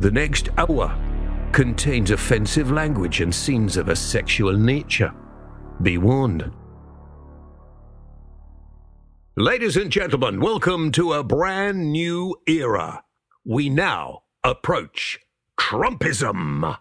The 0.00 0.12
next 0.12 0.48
hour 0.56 0.96
contains 1.50 2.12
offensive 2.12 2.70
language 2.70 3.20
and 3.20 3.34
scenes 3.34 3.76
of 3.76 3.88
a 3.88 3.96
sexual 3.96 4.52
nature. 4.52 5.12
Be 5.82 5.98
warned. 5.98 6.52
Ladies 9.36 9.76
and 9.76 9.90
gentlemen, 9.90 10.40
welcome 10.40 10.92
to 10.92 11.14
a 11.14 11.24
brand 11.24 11.90
new 11.90 12.36
era. 12.46 13.02
We 13.44 13.70
now 13.70 14.22
approach 14.44 15.18
Trumpism. 15.58 16.78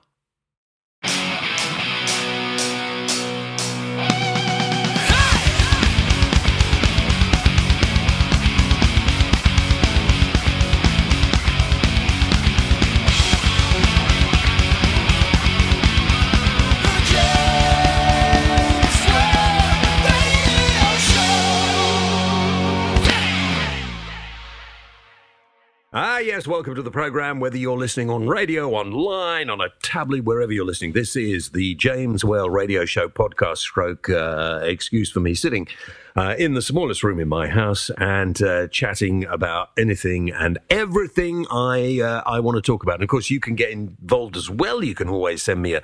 Yes, 26.27 26.45
welcome 26.45 26.75
to 26.75 26.81
the 26.81 26.91
program. 26.91 27.39
Whether 27.39 27.57
you're 27.57 27.77
listening 27.77 28.09
on 28.09 28.27
radio, 28.27 28.71
online, 28.71 29.49
on 29.49 29.61
a 29.61 29.69
tablet, 29.81 30.25
wherever 30.25 30.51
you're 30.51 30.65
listening, 30.65 30.91
this 30.91 31.15
is 31.15 31.51
the 31.51 31.73
James 31.75 32.25
Whale 32.25 32.49
Radio 32.49 32.83
Show 32.83 33.07
podcast. 33.07 33.59
Stroke 33.59 34.09
uh, 34.09 34.59
excuse 34.61 35.09
for 35.09 35.21
me 35.21 35.33
sitting 35.33 35.69
uh, 36.17 36.35
in 36.37 36.53
the 36.53 36.61
smallest 36.61 37.01
room 37.01 37.21
in 37.21 37.29
my 37.29 37.47
house 37.47 37.89
and 37.97 38.41
uh, 38.41 38.67
chatting 38.67 39.23
about 39.23 39.69
anything 39.77 40.29
and 40.29 40.59
everything 40.69 41.45
I 41.49 42.01
uh, 42.01 42.23
I 42.25 42.41
want 42.41 42.57
to 42.57 42.61
talk 42.61 42.83
about. 42.83 42.95
And 42.95 43.03
of 43.03 43.09
course, 43.09 43.29
you 43.29 43.39
can 43.39 43.55
get 43.55 43.69
involved 43.69 44.35
as 44.35 44.49
well. 44.49 44.83
You 44.83 44.95
can 44.95 45.07
always 45.07 45.41
send 45.41 45.61
me 45.61 45.75
a, 45.75 45.81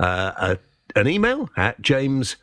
uh, 0.00 0.32
a 0.36 0.58
an 0.96 1.06
email 1.06 1.50
at 1.56 1.80
James 1.80 2.34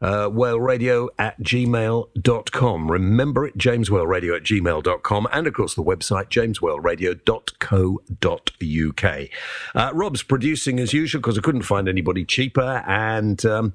uh, 0.00 0.28
whaleradio 0.28 1.08
at 1.18 1.40
gmail.com. 1.40 2.90
Remember 2.90 3.46
it, 3.46 3.58
jameswhaleradio 3.58 4.36
at 4.36 4.42
gmail.com, 4.42 5.28
and 5.32 5.46
of 5.46 5.54
course 5.54 5.74
the 5.74 5.82
website, 5.82 6.28
jameswhaleradio.co.uk. 6.28 9.28
Uh, 9.74 9.90
Rob's 9.94 10.22
producing 10.22 10.80
as 10.80 10.92
usual 10.92 11.20
because 11.20 11.38
I 11.38 11.40
couldn't 11.40 11.62
find 11.62 11.88
anybody 11.88 12.24
cheaper, 12.24 12.82
and. 12.86 13.44
Um, 13.44 13.74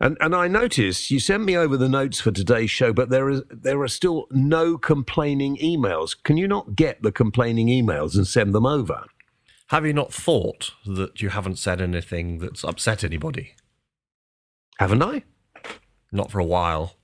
and, 0.00 0.18
and 0.20 0.34
I 0.34 0.48
noticed 0.48 1.12
you 1.12 1.20
sent 1.20 1.44
me 1.44 1.56
over 1.56 1.76
the 1.76 1.88
notes 1.88 2.20
for 2.20 2.32
today's 2.32 2.70
show, 2.70 2.92
but 2.92 3.10
there 3.10 3.30
is 3.30 3.42
there 3.48 3.80
are 3.80 3.88
still 3.88 4.26
no 4.32 4.76
complaining 4.76 5.56
emails. 5.58 6.20
Can 6.20 6.36
you 6.36 6.48
not 6.48 6.74
get 6.74 7.00
the 7.02 7.12
complaining 7.12 7.68
emails 7.68 8.16
and 8.16 8.26
send 8.26 8.54
them 8.54 8.66
over? 8.66 9.04
Have 9.68 9.86
you 9.86 9.92
not 9.92 10.12
thought 10.12 10.72
that 10.84 11.22
you 11.22 11.30
haven't 11.30 11.58
said 11.58 11.80
anything 11.80 12.38
that's 12.38 12.64
upset 12.64 13.02
anybody? 13.02 13.54
Haven't 14.78 15.02
I? 15.02 15.24
Not 16.14 16.30
for 16.30 16.38
a 16.38 16.44
while. 16.44 16.94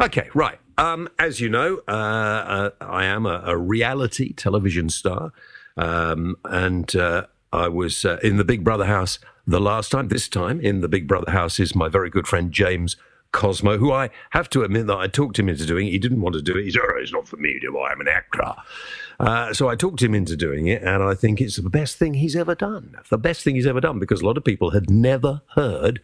Okay, 0.00 0.28
right. 0.34 0.58
Um, 0.76 1.08
as 1.18 1.40
you 1.40 1.48
know, 1.48 1.80
uh, 1.88 1.90
uh, 1.90 2.70
I 2.82 3.06
am 3.06 3.24
a, 3.24 3.42
a, 3.46 3.56
reality 3.56 4.34
television 4.34 4.90
star, 4.90 5.32
um, 5.78 6.36
and 6.44 6.94
uh, 6.94 7.28
I 7.50 7.68
was 7.68 8.04
uh, 8.04 8.18
in 8.22 8.36
the 8.36 8.44
Big 8.44 8.62
Brother 8.62 8.84
house 8.84 9.18
the 9.46 9.58
last 9.58 9.90
time. 9.90 10.08
This 10.08 10.28
time 10.28 10.60
in 10.60 10.82
the 10.82 10.88
Big 10.88 11.08
Brother 11.08 11.30
house 11.30 11.58
is 11.58 11.74
my 11.74 11.88
very 11.88 12.10
good 12.10 12.28
friend 12.28 12.52
James 12.52 12.96
Cosmo, 13.32 13.78
who 13.78 13.90
I 13.90 14.10
have 14.30 14.50
to 14.50 14.64
admit 14.64 14.86
that 14.88 14.98
I 14.98 15.06
talked 15.06 15.38
him 15.38 15.48
into 15.48 15.64
doing. 15.64 15.86
He 15.86 15.98
didn't 15.98 16.20
want 16.20 16.34
to 16.34 16.42
do 16.42 16.58
it. 16.58 16.64
He 16.64 16.70
said, 16.70 16.82
oh, 16.84 16.98
"It's 16.98 17.14
not 17.14 17.26
for 17.26 17.38
me 17.38 17.54
to 17.54 17.60
do. 17.60 17.80
I'm 17.80 18.02
an 18.02 18.08
actor." 18.08 18.54
Uh, 19.18 19.54
so 19.54 19.70
I 19.70 19.76
talked 19.76 20.02
him 20.02 20.14
into 20.14 20.36
doing 20.36 20.66
it, 20.66 20.82
and 20.82 21.02
I 21.02 21.14
think 21.14 21.40
it's 21.40 21.56
the 21.56 21.70
best 21.70 21.96
thing 21.96 22.12
he's 22.12 22.36
ever 22.36 22.54
done. 22.54 22.98
The 23.08 23.16
best 23.16 23.44
thing 23.44 23.54
he's 23.54 23.66
ever 23.66 23.80
done 23.80 23.98
because 23.98 24.20
a 24.20 24.26
lot 24.26 24.36
of 24.36 24.44
people 24.44 24.72
had 24.72 24.90
never 24.90 25.40
heard 25.54 26.02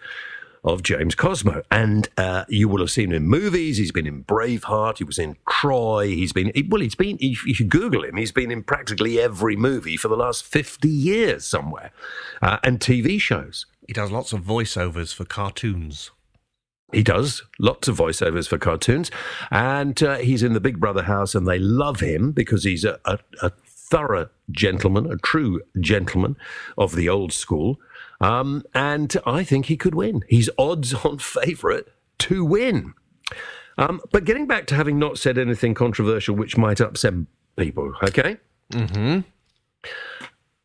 of 0.65 0.83
James 0.83 1.15
Cosmo. 1.15 1.63
And 1.71 2.09
uh, 2.17 2.45
you 2.49 2.69
will 2.69 2.81
have 2.81 2.91
seen 2.91 3.11
him 3.11 3.17
in 3.17 3.29
movies. 3.29 3.79
He's 3.79 3.93
been 3.93 4.07
in 4.07 4.25
Braveheart. 4.25 4.99
He 4.99 5.05
was 5.05 5.19
in 5.19 5.37
Troy. 5.49 6.09
He's 6.09 6.33
been, 6.33 6.53
well, 6.69 6.81
he's 6.81 6.95
been, 6.95 7.19
if 7.21 7.61
you 7.61 7.67
Google 7.67 8.05
him, 8.05 8.17
he's 8.17 8.33
been 8.33 8.51
in 8.51 8.63
practically 8.63 9.21
every 9.21 9.57
movie 9.57 9.97
for 9.97 10.09
the 10.09 10.17
last 10.17 10.45
50 10.45 10.89
years 10.89 11.45
somewhere 11.45 11.91
uh, 12.41 12.59
and 12.63 12.81
TV 12.81 13.21
shows. 13.21 13.67
He 13.87 13.93
does 13.93 14.11
lots 14.11 14.33
of 14.33 14.43
voiceovers 14.43 15.13
for 15.13 15.25
cartoons. 15.25 16.11
He 16.93 17.03
does 17.03 17.43
lots 17.59 17.89
of 17.89 17.97
voiceovers 17.97 18.47
for 18.47 18.59
cartoons, 18.59 19.11
and 19.51 20.01
uh, 20.03 20.17
he's 20.19 20.43
in 20.43 20.53
the 20.53 20.61
Big 20.61 20.79
Brother 20.79 21.05
house, 21.05 21.35
and 21.35 21.49
they 21.49 21.59
love 21.59 22.01
him 22.01 22.33
because 22.33 22.65
he's 22.65 22.85
a, 22.85 23.01
a, 23.07 23.19
a 23.41 23.51
thorough 23.67 24.29
gentleman, 24.51 25.11
a 25.11 25.17
true 25.17 25.63
gentleman 25.81 26.37
of 26.77 26.95
the 26.95 27.09
old 27.09 27.33
school. 27.33 27.79
Um, 28.23 28.63
and 28.73 29.15
I 29.27 29.43
think 29.45 29.67
he 29.67 29.77
could 29.77 29.95
win. 29.95 30.23
He's 30.29 30.49
odds 30.57 30.95
on 30.95 31.19
favourite 31.19 31.85
to 32.19 32.45
win. 32.45 32.95
Um, 33.77 34.01
but 34.13 34.25
getting 34.25 34.47
back 34.47 34.67
to 34.69 34.75
having 34.75 34.99
not 34.99 35.19
said 35.19 35.39
anything 35.39 35.75
controversial 35.75 36.37
which 36.37 36.57
might 36.57 36.81
upset 36.81 37.15
people, 37.57 37.93
okay? 38.05 38.37
Mm-hmm. 38.73 39.21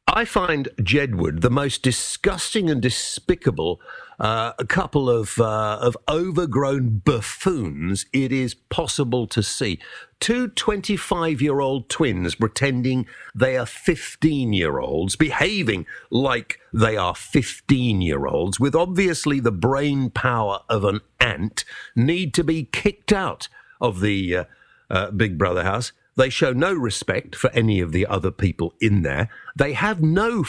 I 0.07 0.25
find 0.25 0.69
Jedward 0.79 1.41
the 1.41 1.49
most 1.49 1.83
disgusting 1.83 2.69
and 2.69 2.81
despicable 2.81 3.81
uh, 4.19 4.53
a 4.57 4.65
couple 4.65 5.09
of 5.09 5.37
uh, 5.39 5.77
of 5.81 5.97
overgrown 6.07 7.01
buffoons 7.03 8.05
it 8.13 8.31
is 8.31 8.53
possible 8.53 9.27
to 9.27 9.43
see. 9.43 9.79
Two 10.19 10.47
25 10.47 11.41
year 11.41 11.59
old 11.59 11.89
twins 11.89 12.35
pretending 12.35 13.05
they 13.35 13.55
are 13.55 13.65
15 13.65 14.51
year 14.51 14.79
olds, 14.79 15.15
behaving 15.15 15.85
like 16.09 16.59
they 16.73 16.97
are 16.97 17.15
15 17.15 18.01
year 18.01 18.25
olds, 18.25 18.59
with 18.59 18.75
obviously 18.75 19.39
the 19.39 19.51
brain 19.51 20.09
power 20.09 20.61
of 20.69 20.83
an 20.83 21.01
ant, 21.19 21.63
need 21.95 22.33
to 22.33 22.43
be 22.43 22.63
kicked 22.63 23.13
out 23.13 23.47
of 23.79 24.01
the 24.01 24.37
uh, 24.37 24.43
uh 24.89 25.11
Big 25.11 25.37
Brother 25.37 25.63
house. 25.63 25.91
They 26.15 26.29
show 26.29 26.51
no 26.51 26.73
respect 26.73 27.35
for 27.35 27.51
any 27.51 27.79
of 27.79 27.91
the 27.91 28.07
other 28.07 28.31
people 28.31 28.73
in 28.81 29.03
there. 29.03 29.29
They 29.55 29.73
have 29.73 30.01
no 30.01 30.43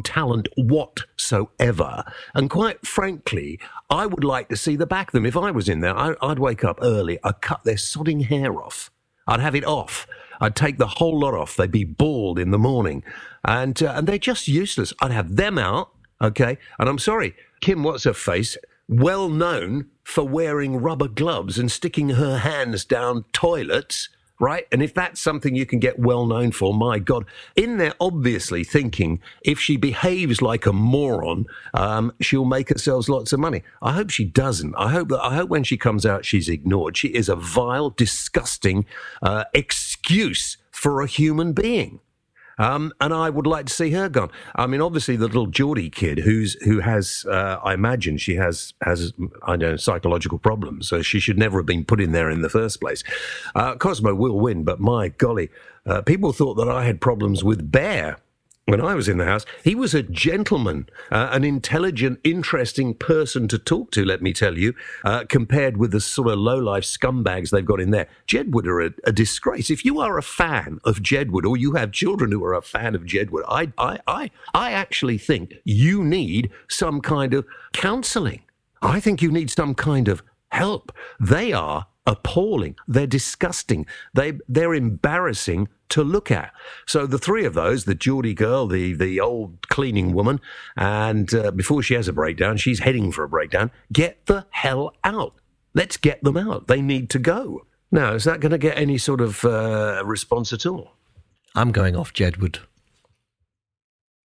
talent 0.00 0.48
whatsoever. 0.56 2.04
And 2.34 2.48
quite 2.48 2.86
frankly, 2.86 3.60
I 3.90 4.06
would 4.06 4.24
like 4.24 4.48
to 4.48 4.56
see 4.56 4.76
the 4.76 4.86
back 4.86 5.08
of 5.08 5.12
them. 5.12 5.26
If 5.26 5.36
I 5.36 5.50
was 5.50 5.68
in 5.68 5.80
there, 5.80 5.96
I, 5.98 6.14
would 6.22 6.38
wake 6.38 6.64
up 6.64 6.78
early, 6.80 7.18
I'd 7.22 7.42
cut 7.42 7.64
their 7.64 7.74
sodding 7.74 8.24
hair 8.24 8.62
off. 8.62 8.90
I'd 9.26 9.40
have 9.40 9.54
it 9.54 9.64
off. 9.64 10.06
I'd 10.40 10.56
take 10.56 10.78
the 10.78 10.86
whole 10.86 11.20
lot 11.20 11.34
off. 11.34 11.56
They'd 11.56 11.70
be 11.70 11.84
bald 11.84 12.38
in 12.38 12.50
the 12.50 12.58
morning. 12.58 13.04
And, 13.44 13.80
uh, 13.82 13.92
and 13.96 14.06
they're 14.06 14.18
just 14.18 14.48
useless. 14.48 14.92
I'd 15.00 15.10
have 15.10 15.36
them 15.36 15.58
out, 15.58 15.90
okay? 16.20 16.58
And 16.78 16.88
I'm 16.88 16.98
sorry, 16.98 17.34
Kim, 17.60 17.82
what's 17.82 18.04
her 18.04 18.14
face? 18.14 18.56
Well 18.88 19.28
known 19.28 19.90
for 20.02 20.26
wearing 20.26 20.78
rubber 20.78 21.08
gloves 21.08 21.58
and 21.58 21.70
sticking 21.70 22.10
her 22.10 22.38
hands 22.38 22.84
down 22.84 23.24
toilets 23.32 24.08
right? 24.42 24.66
And 24.72 24.82
if 24.82 24.92
that's 24.92 25.20
something 25.20 25.54
you 25.54 25.64
can 25.64 25.78
get 25.78 26.00
well 26.00 26.26
known 26.26 26.50
for, 26.50 26.74
my 26.74 26.98
God, 26.98 27.24
in 27.54 27.78
there 27.78 27.94
obviously 28.00 28.64
thinking 28.64 29.20
if 29.42 29.60
she 29.60 29.76
behaves 29.76 30.42
like 30.42 30.66
a 30.66 30.72
moron, 30.72 31.46
um, 31.74 32.12
she'll 32.20 32.44
make 32.44 32.68
herself 32.68 33.08
lots 33.08 33.32
of 33.32 33.38
money. 33.38 33.62
I 33.80 33.92
hope 33.92 34.10
she 34.10 34.24
doesn't. 34.24 34.74
I 34.74 34.90
hope 34.90 35.10
that 35.10 35.22
I 35.22 35.36
hope 35.36 35.48
when 35.48 35.62
she 35.62 35.76
comes 35.76 36.04
out, 36.04 36.24
she's 36.24 36.48
ignored. 36.48 36.96
She 36.96 37.08
is 37.08 37.28
a 37.28 37.36
vile, 37.36 37.90
disgusting 37.90 38.84
uh, 39.22 39.44
excuse 39.54 40.56
for 40.72 41.00
a 41.00 41.06
human 41.06 41.52
being. 41.52 42.00
Um, 42.58 42.92
and 43.00 43.12
I 43.12 43.30
would 43.30 43.46
like 43.46 43.66
to 43.66 43.72
see 43.72 43.90
her 43.92 44.08
gone. 44.08 44.30
I 44.54 44.66
mean, 44.66 44.80
obviously, 44.80 45.16
the 45.16 45.26
little 45.26 45.46
Geordie 45.46 45.90
kid 45.90 46.20
who's 46.20 46.54
who 46.64 46.80
has, 46.80 47.24
uh, 47.28 47.58
I 47.62 47.74
imagine, 47.74 48.18
she 48.18 48.36
has 48.36 48.74
has 48.82 49.12
I 49.42 49.56
know 49.56 49.76
psychological 49.76 50.38
problems, 50.38 50.88
so 50.88 51.02
she 51.02 51.20
should 51.20 51.38
never 51.38 51.58
have 51.58 51.66
been 51.66 51.84
put 51.84 52.00
in 52.00 52.12
there 52.12 52.30
in 52.30 52.42
the 52.42 52.50
first 52.50 52.80
place. 52.80 53.02
Uh, 53.54 53.76
Cosmo 53.76 54.14
will 54.14 54.38
win, 54.38 54.64
but 54.64 54.80
my 54.80 55.08
golly, 55.08 55.50
uh, 55.86 56.02
people 56.02 56.32
thought 56.32 56.54
that 56.54 56.68
I 56.68 56.84
had 56.84 57.00
problems 57.00 57.42
with 57.42 57.70
Bear 57.70 58.18
when 58.66 58.80
I 58.80 58.94
was 58.94 59.08
in 59.08 59.18
the 59.18 59.24
house, 59.24 59.44
he 59.64 59.74
was 59.74 59.92
a 59.92 60.04
gentleman, 60.04 60.88
uh, 61.10 61.30
an 61.32 61.42
intelligent, 61.42 62.20
interesting 62.22 62.94
person 62.94 63.48
to 63.48 63.58
talk 63.58 63.90
to, 63.92 64.04
let 64.04 64.22
me 64.22 64.32
tell 64.32 64.56
you, 64.56 64.74
uh, 65.04 65.24
compared 65.28 65.76
with 65.76 65.90
the 65.90 66.00
sort 66.00 66.28
of 66.28 66.38
low-life 66.38 66.84
scumbags 66.84 67.50
they've 67.50 67.64
got 67.64 67.80
in 67.80 67.90
there. 67.90 68.06
Jedward 68.28 68.66
are 68.66 68.80
a, 68.80 68.90
a, 69.04 69.12
disgrace. 69.12 69.68
If 69.68 69.84
you 69.84 70.00
are 70.00 70.16
a 70.16 70.22
fan 70.22 70.78
of 70.84 70.98
Jedward 70.98 71.44
or 71.44 71.56
you 71.56 71.72
have 71.72 71.90
children 71.90 72.30
who 72.30 72.44
are 72.44 72.54
a 72.54 72.62
fan 72.62 72.94
of 72.94 73.02
Jedward, 73.02 73.42
I, 73.48 73.72
I, 73.78 73.98
I, 74.06 74.30
I 74.54 74.72
actually 74.72 75.18
think 75.18 75.54
you 75.64 76.04
need 76.04 76.50
some 76.68 77.00
kind 77.00 77.34
of 77.34 77.44
counselling. 77.72 78.42
I 78.80 79.00
think 79.00 79.22
you 79.22 79.32
need 79.32 79.50
some 79.50 79.74
kind 79.74 80.06
of 80.06 80.22
help. 80.50 80.92
They 81.18 81.52
are 81.52 81.86
appalling. 82.06 82.76
They're 82.86 83.06
disgusting. 83.06 83.86
They, 84.14 84.34
they're 84.48 84.74
embarrassing 84.74 85.68
to 85.92 86.02
look 86.02 86.30
at. 86.30 86.52
So 86.86 87.06
the 87.06 87.18
three 87.18 87.44
of 87.44 87.54
those, 87.54 87.84
the 87.84 87.94
Geordie 87.94 88.34
girl, 88.34 88.66
the, 88.66 88.94
the 88.94 89.20
old 89.20 89.68
cleaning 89.68 90.12
woman, 90.12 90.40
and 90.76 91.32
uh, 91.34 91.50
before 91.50 91.82
she 91.82 91.94
has 91.94 92.08
a 92.08 92.12
breakdown, 92.12 92.56
she's 92.56 92.80
heading 92.80 93.12
for 93.12 93.24
a 93.24 93.28
breakdown, 93.28 93.70
get 93.92 94.26
the 94.26 94.46
hell 94.50 94.94
out. 95.04 95.34
Let's 95.74 95.96
get 95.96 96.22
them 96.22 96.36
out. 96.36 96.66
They 96.66 96.82
need 96.82 97.08
to 97.10 97.18
go. 97.18 97.66
Now, 97.90 98.14
is 98.14 98.24
that 98.24 98.40
going 98.40 98.52
to 98.52 98.58
get 98.58 98.78
any 98.78 98.98
sort 98.98 99.20
of 99.20 99.44
uh, 99.44 100.02
response 100.04 100.52
at 100.52 100.66
all? 100.66 100.92
I'm 101.54 101.72
going 101.72 101.94
off 101.94 102.14
Jedward. 102.14 102.58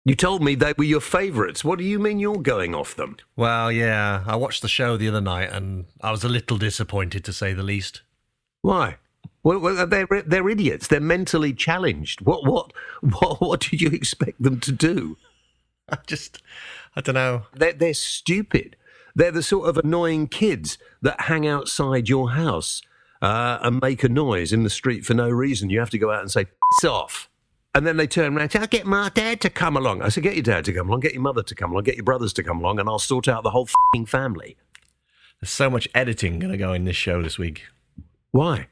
You 0.04 0.14
told 0.14 0.40
me 0.40 0.54
they 0.54 0.72
were 0.78 0.84
your 0.84 1.00
favourites. 1.00 1.64
What 1.64 1.80
do 1.80 1.84
you 1.84 1.98
mean 1.98 2.20
you're 2.20 2.36
going 2.36 2.76
off 2.76 2.94
them? 2.94 3.16
Well, 3.34 3.72
yeah, 3.72 4.22
I 4.24 4.36
watched 4.36 4.62
the 4.62 4.68
show 4.68 4.96
the 4.96 5.08
other 5.08 5.20
night 5.20 5.50
and 5.50 5.86
I 6.00 6.12
was 6.12 6.22
a 6.22 6.28
little 6.28 6.58
disappointed 6.58 7.24
to 7.24 7.32
say 7.32 7.52
the 7.52 7.64
least. 7.64 8.02
Why? 8.62 8.98
Well, 9.46 9.60
well, 9.60 9.86
they're 9.86 10.08
they're 10.26 10.48
idiots. 10.48 10.88
They're 10.88 10.98
mentally 10.98 11.52
challenged. 11.52 12.20
What 12.20 12.44
what 12.44 12.72
what 13.00 13.40
what 13.40 13.60
did 13.60 13.80
you 13.80 13.90
expect 13.90 14.42
them 14.42 14.58
to 14.58 14.72
do? 14.72 15.16
I 15.88 15.98
just, 16.04 16.42
I 16.96 17.00
don't 17.00 17.14
know. 17.14 17.42
They're 17.54 17.72
they're 17.72 17.94
stupid. 17.94 18.74
They're 19.14 19.30
the 19.30 19.44
sort 19.44 19.68
of 19.68 19.78
annoying 19.78 20.26
kids 20.26 20.78
that 21.00 21.20
hang 21.22 21.46
outside 21.46 22.08
your 22.08 22.32
house 22.32 22.82
uh, 23.22 23.58
and 23.62 23.80
make 23.80 24.02
a 24.02 24.08
noise 24.08 24.52
in 24.52 24.64
the 24.64 24.68
street 24.68 25.06
for 25.06 25.14
no 25.14 25.30
reason. 25.30 25.70
You 25.70 25.78
have 25.78 25.90
to 25.90 25.98
go 25.98 26.10
out 26.10 26.22
and 26.22 26.30
say 26.30 26.46
"piss 26.46 26.90
off," 26.90 27.28
and 27.72 27.86
then 27.86 27.98
they 27.98 28.08
turn 28.08 28.32
around 28.32 28.42
and 28.42 28.52
say, 28.52 28.58
"I'll 28.58 28.66
get 28.66 28.84
my 28.84 29.10
dad 29.10 29.40
to 29.42 29.48
come 29.48 29.76
along." 29.76 30.02
I 30.02 30.08
said, 30.08 30.24
"Get 30.24 30.34
your 30.34 30.42
dad 30.42 30.64
to 30.64 30.72
come 30.72 30.88
along. 30.88 31.00
Get 31.00 31.12
your 31.14 31.22
mother 31.22 31.44
to 31.44 31.54
come 31.54 31.70
along. 31.70 31.84
Get 31.84 31.94
your 31.94 32.02
brothers 32.02 32.32
to 32.32 32.42
come 32.42 32.58
along, 32.58 32.80
and 32.80 32.88
I'll 32.88 32.98
sort 32.98 33.28
out 33.28 33.44
the 33.44 33.50
whole 33.50 33.68
fing 33.92 34.06
family." 34.06 34.56
There's 35.40 35.52
so 35.52 35.70
much 35.70 35.86
editing 35.94 36.40
going 36.40 36.50
to 36.50 36.58
go 36.58 36.72
in 36.72 36.84
this 36.84 36.96
show 36.96 37.22
this 37.22 37.38
week. 37.38 37.62
Why? 38.32 38.66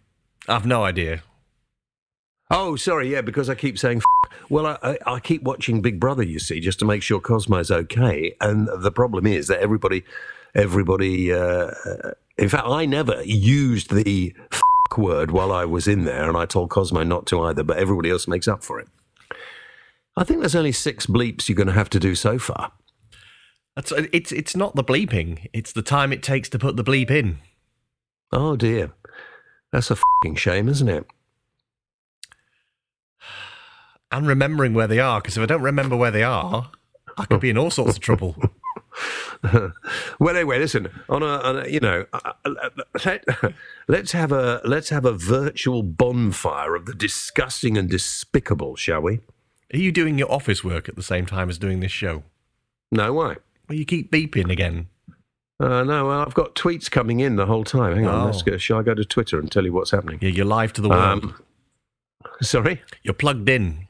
I've 0.48 0.66
no 0.66 0.84
idea. 0.84 1.22
Oh, 2.50 2.76
sorry, 2.76 3.10
yeah, 3.10 3.22
because 3.22 3.48
I 3.48 3.54
keep 3.54 3.78
saying. 3.78 3.98
F- 3.98 4.30
well, 4.50 4.66
I, 4.66 4.78
I, 4.82 4.98
I 5.14 5.20
keep 5.20 5.42
watching 5.42 5.80
Big 5.80 5.98
Brother, 5.98 6.22
you 6.22 6.38
see, 6.38 6.60
just 6.60 6.78
to 6.80 6.84
make 6.84 7.02
sure 7.02 7.20
Cosmo's 7.20 7.70
okay. 7.70 8.34
And 8.40 8.68
the 8.82 8.92
problem 8.92 9.26
is 9.26 9.48
that 9.48 9.60
everybody, 9.60 10.04
everybody. 10.54 11.32
Uh, 11.32 11.70
in 12.36 12.48
fact, 12.48 12.66
I 12.66 12.84
never 12.84 13.22
used 13.24 13.90
the 13.90 14.34
f- 14.52 14.60
word 14.98 15.30
while 15.30 15.52
I 15.52 15.64
was 15.64 15.88
in 15.88 16.04
there, 16.04 16.28
and 16.28 16.36
I 16.36 16.44
told 16.44 16.70
Cosmo 16.70 17.02
not 17.02 17.26
to 17.26 17.42
either. 17.42 17.64
But 17.64 17.78
everybody 17.78 18.10
else 18.10 18.28
makes 18.28 18.46
up 18.46 18.62
for 18.62 18.78
it. 18.78 18.88
I 20.16 20.24
think 20.24 20.40
there's 20.40 20.54
only 20.54 20.72
six 20.72 21.06
bleeps 21.06 21.48
you're 21.48 21.56
going 21.56 21.66
to 21.66 21.72
have 21.72 21.90
to 21.90 21.98
do 21.98 22.14
so 22.14 22.38
far. 22.38 22.72
That's, 23.74 23.92
it's 24.12 24.30
it's 24.30 24.54
not 24.54 24.76
the 24.76 24.84
bleeping; 24.84 25.48
it's 25.52 25.72
the 25.72 25.82
time 25.82 26.12
it 26.12 26.22
takes 26.22 26.48
to 26.50 26.58
put 26.58 26.76
the 26.76 26.84
bleep 26.84 27.10
in. 27.10 27.38
Oh 28.30 28.54
dear, 28.54 28.92
that's 29.74 29.90
a 29.90 29.96
fucking 29.96 30.36
shame, 30.36 30.68
isn't 30.68 30.88
it? 30.88 31.04
And 34.10 34.26
remembering 34.26 34.72
where 34.72 34.86
they 34.86 35.00
are, 35.00 35.20
because 35.20 35.36
if 35.36 35.42
I 35.42 35.46
don't 35.46 35.62
remember 35.62 35.96
where 35.96 36.12
they 36.12 36.22
are, 36.22 36.70
I 37.18 37.24
could 37.24 37.40
be 37.40 37.50
in 37.50 37.58
all 37.58 37.70
sorts 37.70 37.96
of 37.96 38.00
trouble. 38.00 38.36
well, 40.20 40.36
anyway, 40.36 40.58
listen. 40.58 40.88
On 41.08 41.22
a, 41.22 41.26
on 41.26 41.64
a 41.64 41.68
you 41.68 41.80
know, 41.80 42.06
uh, 42.12 42.32
let, 43.04 43.24
let's 43.88 44.12
have 44.12 44.32
a 44.32 44.60
let's 44.64 44.88
have 44.88 45.04
a 45.04 45.12
virtual 45.12 45.82
bonfire 45.82 46.74
of 46.74 46.86
the 46.86 46.94
disgusting 46.94 47.76
and 47.76 47.90
despicable, 47.90 48.76
shall 48.76 49.02
we? 49.02 49.20
Are 49.72 49.78
you 49.78 49.92
doing 49.92 50.18
your 50.18 50.30
office 50.30 50.62
work 50.62 50.88
at 50.88 50.96
the 50.96 51.02
same 51.02 51.26
time 51.26 51.50
as 51.50 51.58
doing 51.58 51.80
this 51.80 51.92
show? 51.92 52.22
No, 52.92 53.12
why? 53.12 53.36
Well, 53.68 53.76
you 53.76 53.84
keep 53.84 54.12
beeping 54.12 54.50
again. 54.50 54.86
Uh, 55.60 55.84
no, 55.84 56.06
well, 56.06 56.20
I've 56.20 56.34
got 56.34 56.54
tweets 56.54 56.90
coming 56.90 57.20
in 57.20 57.36
the 57.36 57.46
whole 57.46 57.64
time. 57.64 57.94
Hang 57.94 58.06
on, 58.06 58.22
Oh. 58.22 58.26
let's 58.26 58.42
go. 58.42 58.56
Shall 58.56 58.78
I 58.78 58.82
go 58.82 58.94
to 58.94 59.04
Twitter 59.04 59.38
and 59.38 59.50
tell 59.50 59.64
you 59.64 59.72
what's 59.72 59.92
happening? 59.92 60.18
Yeah, 60.20 60.30
you're 60.30 60.44
live 60.44 60.72
to 60.74 60.80
the 60.82 60.88
world. 60.88 61.24
Um, 61.24 61.34
sorry. 62.42 62.82
you're 63.02 63.14
plugged 63.14 63.48
in. 63.48 63.86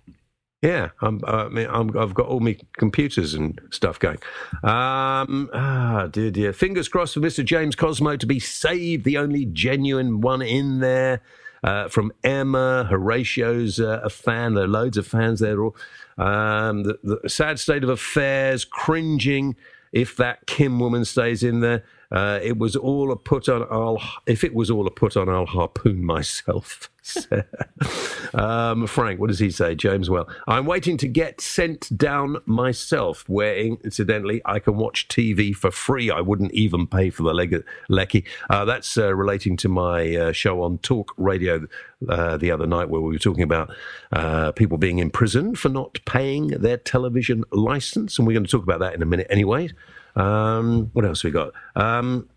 Yeah, 0.61 0.91
I'm, 1.03 1.21
uh, 1.27 1.49
I'm, 1.71 1.97
I've 1.97 2.15
got 2.15 2.27
all 2.27 2.41
my 2.41 2.57
computers 2.79 3.35
and 3.35 3.61
stuff 3.71 3.99
going. 3.99 4.17
Um, 4.63 5.51
ah, 5.53 6.09
dear, 6.11 6.31
dear. 6.31 6.53
Fingers 6.55 6.89
crossed 6.89 7.15
for 7.15 7.21
Mr. 7.21 7.45
James 7.45 7.77
Cosmo 7.77 8.17
to 8.17 8.27
be 8.27 8.41
saved, 8.41 9.05
the 9.05 9.19
only 9.19 9.45
genuine 9.47 10.21
one 10.23 10.41
in 10.43 10.81
there. 10.81 11.21
Uh, 11.63 11.89
from 11.89 12.13
Emma, 12.23 12.87
Horatio's 12.91 13.81
uh, 13.81 14.01
a 14.05 14.11
fan. 14.11 14.53
There 14.55 14.65
are 14.65 14.69
loads 14.69 14.97
of 14.99 15.07
fans 15.07 15.41
there. 15.41 15.63
All 15.63 15.75
um, 16.19 16.83
the, 16.83 16.99
the 17.23 17.29
sad 17.29 17.59
state 17.59 17.83
of 17.83 17.89
affairs, 17.91 18.65
cringing. 18.67 19.57
If 19.95 20.17
that 20.17 20.47
Kim 20.47 20.81
woman 20.81 21.05
stays 21.05 21.45
in 21.45 21.61
there, 21.61 21.85
uh, 22.11 22.41
it 22.43 22.59
was 22.59 22.77
all 22.77 23.13
a 23.13 23.17
put 23.17 23.49
on. 23.49 23.67
I'll 23.71 24.03
if 24.27 24.45
it 24.45 24.55
was 24.55 24.71
all 24.71 24.87
a 24.87 24.91
put 24.91 25.17
on, 25.17 25.29
I'll 25.29 25.47
harpoon 25.47 26.05
myself. 26.05 26.91
um, 28.35 28.87
Frank, 28.87 29.21
what 29.21 29.29
does 29.29 29.39
he 29.39 29.51
say? 29.51 29.75
James, 29.75 30.09
well, 30.09 30.29
I'm 30.47 30.65
waiting 30.65 30.97
to 30.99 31.09
get 31.09 31.41
sent 31.41 31.97
down 31.97 32.39
myself, 32.47 33.29
where 33.29 33.55
incidentally 33.57 34.41
I 34.45 34.59
can 34.59 34.77
watch 34.77 35.09
TV 35.09 35.55
for 35.55 35.71
free. 35.71 36.11
I 36.11 36.21
wouldn't 36.21 36.53
even 36.53 36.87
pay 36.87 37.11
for 37.11 37.23
the 37.23 37.35
leg- 37.35 37.65
lecky. 37.89 38.25
Uh, 38.49 38.65
that's 38.65 38.97
uh, 38.97 39.15
relating 39.15 39.57
to 39.59 39.69
my 39.69 40.17
uh, 40.17 40.33
show 40.33 40.63
on 40.63 40.79
Talk 40.79 41.13
Radio 41.19 41.67
uh, 42.09 42.37
the 42.39 42.51
other 42.51 42.67
night, 42.67 42.89
where 42.89 43.01
we 43.01 43.13
were 43.13 43.19
talking 43.19 43.43
about 43.43 43.71
uh, 44.13 44.53
people 44.53 44.79
being 44.79 44.99
imprisoned 44.99 45.59
for 45.59 45.69
not 45.69 45.99
paying 46.07 46.49
their 46.49 46.79
television 46.79 47.45
license, 47.53 48.19
and 48.19 48.27
we're 48.27 48.35
going 48.35 48.45
to 48.45 48.51
talk 48.51 48.63
about 48.63 48.81
that 48.81 48.95
in 48.95 49.03
a 49.03 49.07
minute 49.07 49.27
anyway. 49.29 49.69
Um, 50.17 50.91
what 50.93 51.05
else 51.05 51.25
we 51.25 51.31
got? 51.31 51.53
Um, 51.77 52.29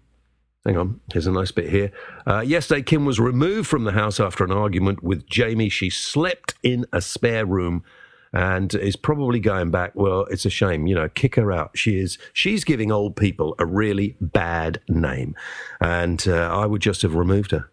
Hang 0.68 0.76
on, 0.76 1.00
here's 1.14 1.28
a 1.28 1.32
nice 1.32 1.52
bit 1.52 1.70
here. 1.70 1.94
Uh, 2.26 2.42
yesterday, 2.42 2.82
Kim 2.82 3.06
was 3.06 3.22
removed 3.22 3.70
from 3.70 3.86
the 3.86 3.94
house 3.94 4.20
after 4.20 4.44
an 4.44 4.52
argument 4.52 5.02
with 5.02 5.26
Jamie. 5.26 5.70
She 5.70 5.90
slept 5.90 6.56
in 6.62 6.86
a 6.92 7.00
spare 7.00 7.46
room 7.46 7.86
and 8.34 8.76
is 8.76 8.98
probably 8.98 9.40
going 9.40 9.72
back. 9.72 9.94
Well, 9.96 10.26
it's 10.26 10.46
a 10.46 10.50
shame, 10.50 10.86
you 10.86 10.94
know, 10.94 11.08
kick 11.08 11.36
her 11.36 11.54
out. 11.54 11.72
She 11.76 11.98
is, 11.98 12.18
she's 12.34 12.66
giving 12.66 12.92
old 12.92 13.16
people 13.16 13.56
a 13.60 13.66
really 13.66 14.18
bad 14.20 14.82
name. 14.90 15.36
And 15.80 16.28
uh, 16.28 16.50
I 16.54 16.66
would 16.66 16.82
just 16.82 17.02
have 17.04 17.16
removed 17.16 17.52
her. 17.52 17.72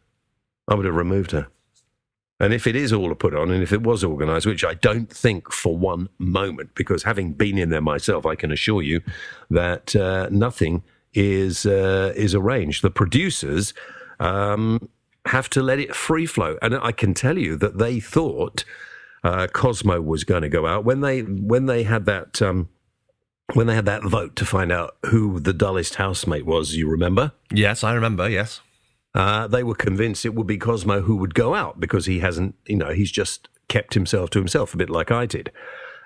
I 0.68 0.76
would 0.76 0.86
have 0.86 0.94
removed 0.94 1.32
her. 1.32 1.48
And 2.40 2.52
if 2.52 2.66
it 2.66 2.75
is 2.75 2.92
all 2.92 3.12
a 3.12 3.14
put 3.14 3.34
on, 3.34 3.50
and 3.50 3.62
if 3.62 3.72
it 3.72 3.82
was 3.82 4.02
organised, 4.02 4.46
which 4.46 4.64
I 4.64 4.75
don't 4.75 5.10
think 5.10 5.52
for 5.52 5.76
one 5.76 6.08
moment, 6.19 6.75
because 6.75 7.04
having 7.04 7.32
been 7.32 7.56
in 7.56 7.70
there 7.70 7.81
myself, 7.81 8.26
I 8.26 8.34
can 8.34 8.50
assure 8.50 8.82
you 8.82 9.02
that 9.50 9.94
uh, 9.94 10.28
nothing 10.31 10.82
is 11.14 11.64
uh, 11.64 12.12
is 12.16 12.34
arranged. 12.34 12.82
The 12.82 12.90
producers 12.90 13.72
um, 14.19 14.88
have 15.26 15.48
to 15.50 15.62
let 15.62 15.78
it 15.78 15.94
free 15.94 16.26
flow, 16.26 16.58
and 16.60 16.75
I 16.75 16.90
can 16.90 17.14
tell 17.14 17.38
you 17.38 17.56
that 17.56 17.78
they 17.78 18.00
thought 18.00 18.64
uh, 19.22 19.46
Cosmo 19.52 20.00
was 20.00 20.25
going 20.25 20.42
to 20.42 20.48
go 20.48 20.66
out 20.66 20.84
when 20.84 21.00
they 21.00 21.20
when 21.20 21.66
they 21.66 21.84
had 21.84 22.04
that. 22.06 22.42
Um, 22.42 22.69
when 23.52 23.66
they 23.66 23.75
had 23.75 23.84
that 23.84 24.02
vote 24.02 24.37
to 24.37 24.46
find 24.46 24.72
out 24.72 24.96
who 25.04 25.38
the 25.38 25.52
dullest 25.52 25.96
housemate 25.96 26.46
was, 26.46 26.76
you 26.76 26.88
remember? 26.88 27.32
Yes, 27.52 27.84
I 27.84 27.92
remember. 27.92 28.26
Yes. 28.26 28.62
Uh, 29.14 29.46
they 29.46 29.62
were 29.62 29.75
convinced 29.75 30.25
it 30.25 30.34
would 30.34 30.46
be 30.46 30.58
Cosmo 30.58 31.02
who 31.02 31.16
would 31.16 31.34
go 31.34 31.55
out 31.55 31.78
because 31.78 32.06
he 32.06 32.19
hasn't, 32.19 32.56
you 32.66 32.76
know, 32.76 32.93
he's 32.93 33.12
just 33.12 33.49
kept 33.69 33.94
himself 33.94 34.31
to 34.31 34.38
himself 34.38 34.75
a 34.75 34.76
bit 34.76 34.90
like 34.90 35.11
I 35.11 35.26
did. 35.26 35.52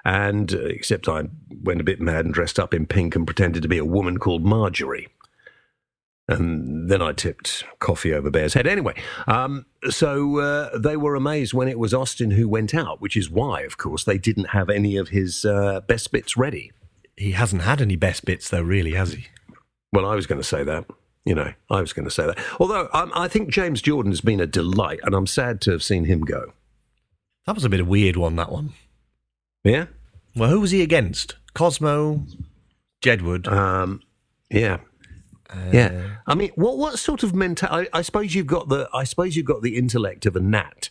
And 0.04 0.54
uh, 0.54 0.58
except 0.58 1.08
I 1.08 1.24
went 1.62 1.80
a 1.80 1.84
bit 1.84 2.00
mad 2.00 2.24
and 2.24 2.34
dressed 2.34 2.58
up 2.58 2.74
in 2.74 2.86
pink 2.86 3.16
and 3.16 3.26
pretended 3.26 3.62
to 3.62 3.68
be 3.68 3.78
a 3.78 3.84
woman 3.84 4.18
called 4.18 4.44
Marjorie. 4.44 5.08
And 6.28 6.90
then 6.90 7.00
I 7.00 7.12
tipped 7.12 7.64
coffee 7.78 8.12
over 8.12 8.30
Bear's 8.30 8.52
head. 8.52 8.66
Anyway, 8.66 8.94
um, 9.26 9.64
so 9.88 10.38
uh, 10.38 10.78
they 10.78 10.96
were 10.96 11.14
amazed 11.14 11.54
when 11.54 11.68
it 11.68 11.78
was 11.78 11.94
Austin 11.94 12.32
who 12.32 12.46
went 12.46 12.74
out, 12.74 13.00
which 13.00 13.16
is 13.16 13.30
why, 13.30 13.62
of 13.62 13.78
course, 13.78 14.04
they 14.04 14.18
didn't 14.18 14.50
have 14.50 14.68
any 14.68 14.98
of 14.98 15.08
his 15.08 15.46
uh, 15.46 15.80
best 15.86 16.12
bits 16.12 16.36
ready. 16.36 16.70
He 17.16 17.32
hasn't 17.32 17.62
had 17.62 17.80
any 17.80 17.96
best 17.96 18.26
bits, 18.26 18.50
though, 18.50 18.60
really, 18.60 18.92
has 18.92 19.14
he? 19.14 19.26
Well, 19.90 20.04
I 20.04 20.14
was 20.14 20.26
going 20.26 20.40
to 20.40 20.46
say 20.46 20.64
that. 20.64 20.84
You 21.24 21.34
know, 21.34 21.52
I 21.70 21.80
was 21.80 21.92
going 21.92 22.06
to 22.06 22.10
say 22.10 22.26
that. 22.26 22.38
Although 22.58 22.88
um, 22.92 23.12
I 23.14 23.28
think 23.28 23.50
James 23.50 23.82
Jordan 23.82 24.12
has 24.12 24.20
been 24.20 24.40
a 24.40 24.46
delight, 24.46 25.00
and 25.02 25.14
I'm 25.14 25.26
sad 25.26 25.60
to 25.62 25.72
have 25.72 25.82
seen 25.82 26.04
him 26.04 26.22
go. 26.22 26.52
That 27.46 27.54
was 27.54 27.64
a 27.64 27.68
bit 27.68 27.80
of 27.80 27.86
a 27.86 27.90
weird 27.90 28.16
one, 28.16 28.36
that 28.36 28.52
one. 28.52 28.72
Yeah? 29.64 29.86
Well, 30.34 30.50
who 30.50 30.60
was 30.60 30.70
he 30.70 30.82
against? 30.82 31.36
Cosmo, 31.54 32.24
Jedward. 33.02 33.50
Um, 33.50 34.02
yeah. 34.50 34.78
yeah. 35.72 36.16
I 36.26 36.34
mean, 36.34 36.50
what 36.54 36.78
what 36.78 36.98
sort 36.98 37.22
of 37.22 37.34
mental? 37.34 37.68
I, 37.70 37.88
I 37.92 38.02
suppose 38.02 38.34
you've 38.34 38.46
got 38.46 38.68
the 38.68 38.88
I 38.92 39.04
suppose 39.04 39.36
you've 39.36 39.46
got 39.46 39.62
the 39.62 39.76
intellect 39.76 40.26
of 40.26 40.36
a 40.36 40.40
gnat 40.40 40.90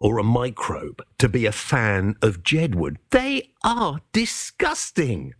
or 0.00 0.18
a 0.18 0.24
microbe 0.24 1.02
to 1.18 1.28
be 1.28 1.46
a 1.46 1.52
fan 1.52 2.16
of 2.22 2.42
Jedward. 2.42 2.96
They 3.10 3.50
are 3.64 4.00
disgusting. 4.12 5.34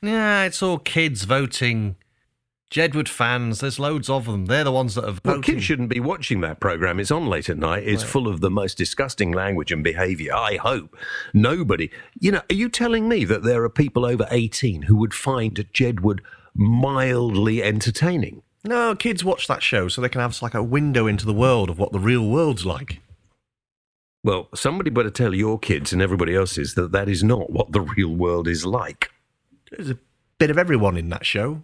Yeah, 0.00 0.44
it's 0.44 0.62
all 0.62 0.78
kids 0.78 1.24
voting. 1.24 1.96
Jedward 2.72 3.06
fans, 3.06 3.60
there's 3.60 3.78
loads 3.78 4.08
of 4.08 4.24
them. 4.24 4.46
They're 4.46 4.64
the 4.64 4.72
ones 4.72 4.94
that 4.94 5.04
have. 5.04 5.20
Well, 5.26 5.42
kids 5.42 5.62
shouldn't 5.62 5.90
be 5.90 6.00
watching 6.00 6.40
that 6.40 6.58
program. 6.58 6.98
It's 6.98 7.10
on 7.10 7.26
late 7.26 7.50
at 7.50 7.58
night. 7.58 7.82
It's 7.86 8.02
full 8.02 8.26
of 8.26 8.40
the 8.40 8.50
most 8.50 8.78
disgusting 8.78 9.30
language 9.30 9.70
and 9.70 9.84
behaviour. 9.84 10.34
I 10.34 10.56
hope 10.56 10.96
nobody. 11.34 11.90
You 12.18 12.32
know, 12.32 12.40
are 12.48 12.54
you 12.54 12.70
telling 12.70 13.10
me 13.10 13.26
that 13.26 13.42
there 13.42 13.62
are 13.62 13.68
people 13.68 14.06
over 14.06 14.26
eighteen 14.30 14.82
who 14.82 14.96
would 14.96 15.12
find 15.12 15.54
Jedward 15.74 16.20
mildly 16.54 17.62
entertaining? 17.62 18.40
No, 18.64 18.96
kids 18.96 19.22
watch 19.22 19.48
that 19.48 19.62
show 19.62 19.88
so 19.88 20.00
they 20.00 20.08
can 20.08 20.22
have 20.22 20.40
like 20.40 20.54
a 20.54 20.62
window 20.62 21.06
into 21.06 21.26
the 21.26 21.34
world 21.34 21.68
of 21.68 21.78
what 21.78 21.92
the 21.92 22.00
real 22.00 22.26
world's 22.26 22.64
like. 22.64 23.02
Well, 24.24 24.48
somebody 24.54 24.88
better 24.88 25.10
tell 25.10 25.34
your 25.34 25.58
kids 25.58 25.92
and 25.92 26.00
everybody 26.00 26.34
else's 26.34 26.72
that 26.76 26.92
that 26.92 27.10
is 27.10 27.22
not 27.22 27.50
what 27.50 27.72
the 27.72 27.82
real 27.82 28.16
world 28.16 28.48
is 28.48 28.64
like. 28.64 29.10
There's 29.70 29.90
a 29.90 29.98
bit 30.38 30.48
of 30.48 30.56
everyone 30.56 30.96
in 30.96 31.10
that 31.10 31.26
show. 31.26 31.60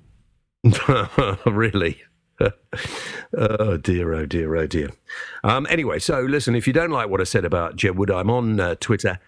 really? 1.46 2.02
oh 3.36 3.76
dear, 3.76 4.14
oh 4.14 4.26
dear, 4.26 4.56
oh 4.56 4.66
dear. 4.66 4.90
Um, 5.44 5.66
anyway, 5.70 5.98
so 5.98 6.20
listen, 6.20 6.54
if 6.54 6.66
you 6.66 6.72
don't 6.72 6.90
like 6.90 7.08
what 7.08 7.20
I 7.20 7.24
said 7.24 7.44
about 7.44 7.76
Jedward, 7.76 8.14
I'm 8.14 8.30
on 8.30 8.60
uh, 8.60 8.74
Twitter 8.76 9.18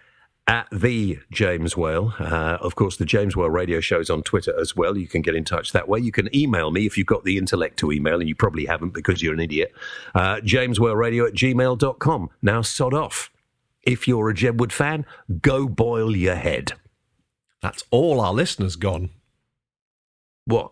at 0.47 0.67
the 0.71 1.19
James 1.31 1.77
Whale. 1.77 2.13
Uh, 2.19 2.57
of 2.61 2.75
course, 2.75 2.97
the 2.97 3.05
James 3.05 3.35
Whale 3.35 3.49
radio 3.49 3.79
show 3.79 3.99
is 3.99 4.09
on 4.09 4.23
Twitter 4.23 4.57
as 4.59 4.75
well. 4.75 4.97
You 4.97 5.07
can 5.07 5.21
get 5.21 5.35
in 5.35 5.43
touch 5.43 5.71
that 5.71 5.87
way. 5.87 5.99
You 5.99 6.11
can 6.11 6.33
email 6.35 6.71
me 6.71 6.85
if 6.85 6.97
you've 6.97 7.07
got 7.07 7.23
the 7.23 7.37
intellect 7.37 7.77
to 7.79 7.91
email, 7.91 8.19
and 8.19 8.27
you 8.27 8.35
probably 8.35 8.65
haven't 8.65 8.93
because 8.93 9.21
you're 9.21 9.33
an 9.33 9.39
idiot. 9.39 9.73
Uh, 10.15 10.37
JamesWhaleRadio 10.37 11.27
at 11.27 11.33
gmail.com. 11.33 12.29
Now, 12.41 12.61
sod 12.61 12.93
off. 12.93 13.29
If 13.83 14.07
you're 14.07 14.29
a 14.29 14.33
Jedward 14.33 14.71
fan, 14.71 15.05
go 15.41 15.67
boil 15.67 16.15
your 16.15 16.35
head. 16.35 16.73
That's 17.61 17.83
all 17.91 18.19
our 18.19 18.33
listeners 18.33 18.75
gone. 18.75 19.11
What? 20.45 20.71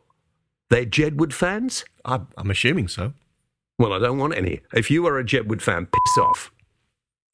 They're 0.70 0.86
Jedward 0.86 1.34
fans? 1.34 1.86
I, 2.06 2.22
I'm 2.38 2.52
assuming 2.52 2.88
so. 2.88 3.14
Well, 3.78 3.94
I 3.94 4.00
don't 4.00 4.18
want 4.18 4.36
any. 4.36 4.62
If 4.74 4.92
you 4.92 5.06
are 5.08 5.18
a 5.18 5.24
Jedward 5.24 5.62
fan, 5.62 5.86
piss 5.86 6.18
off. 6.22 6.52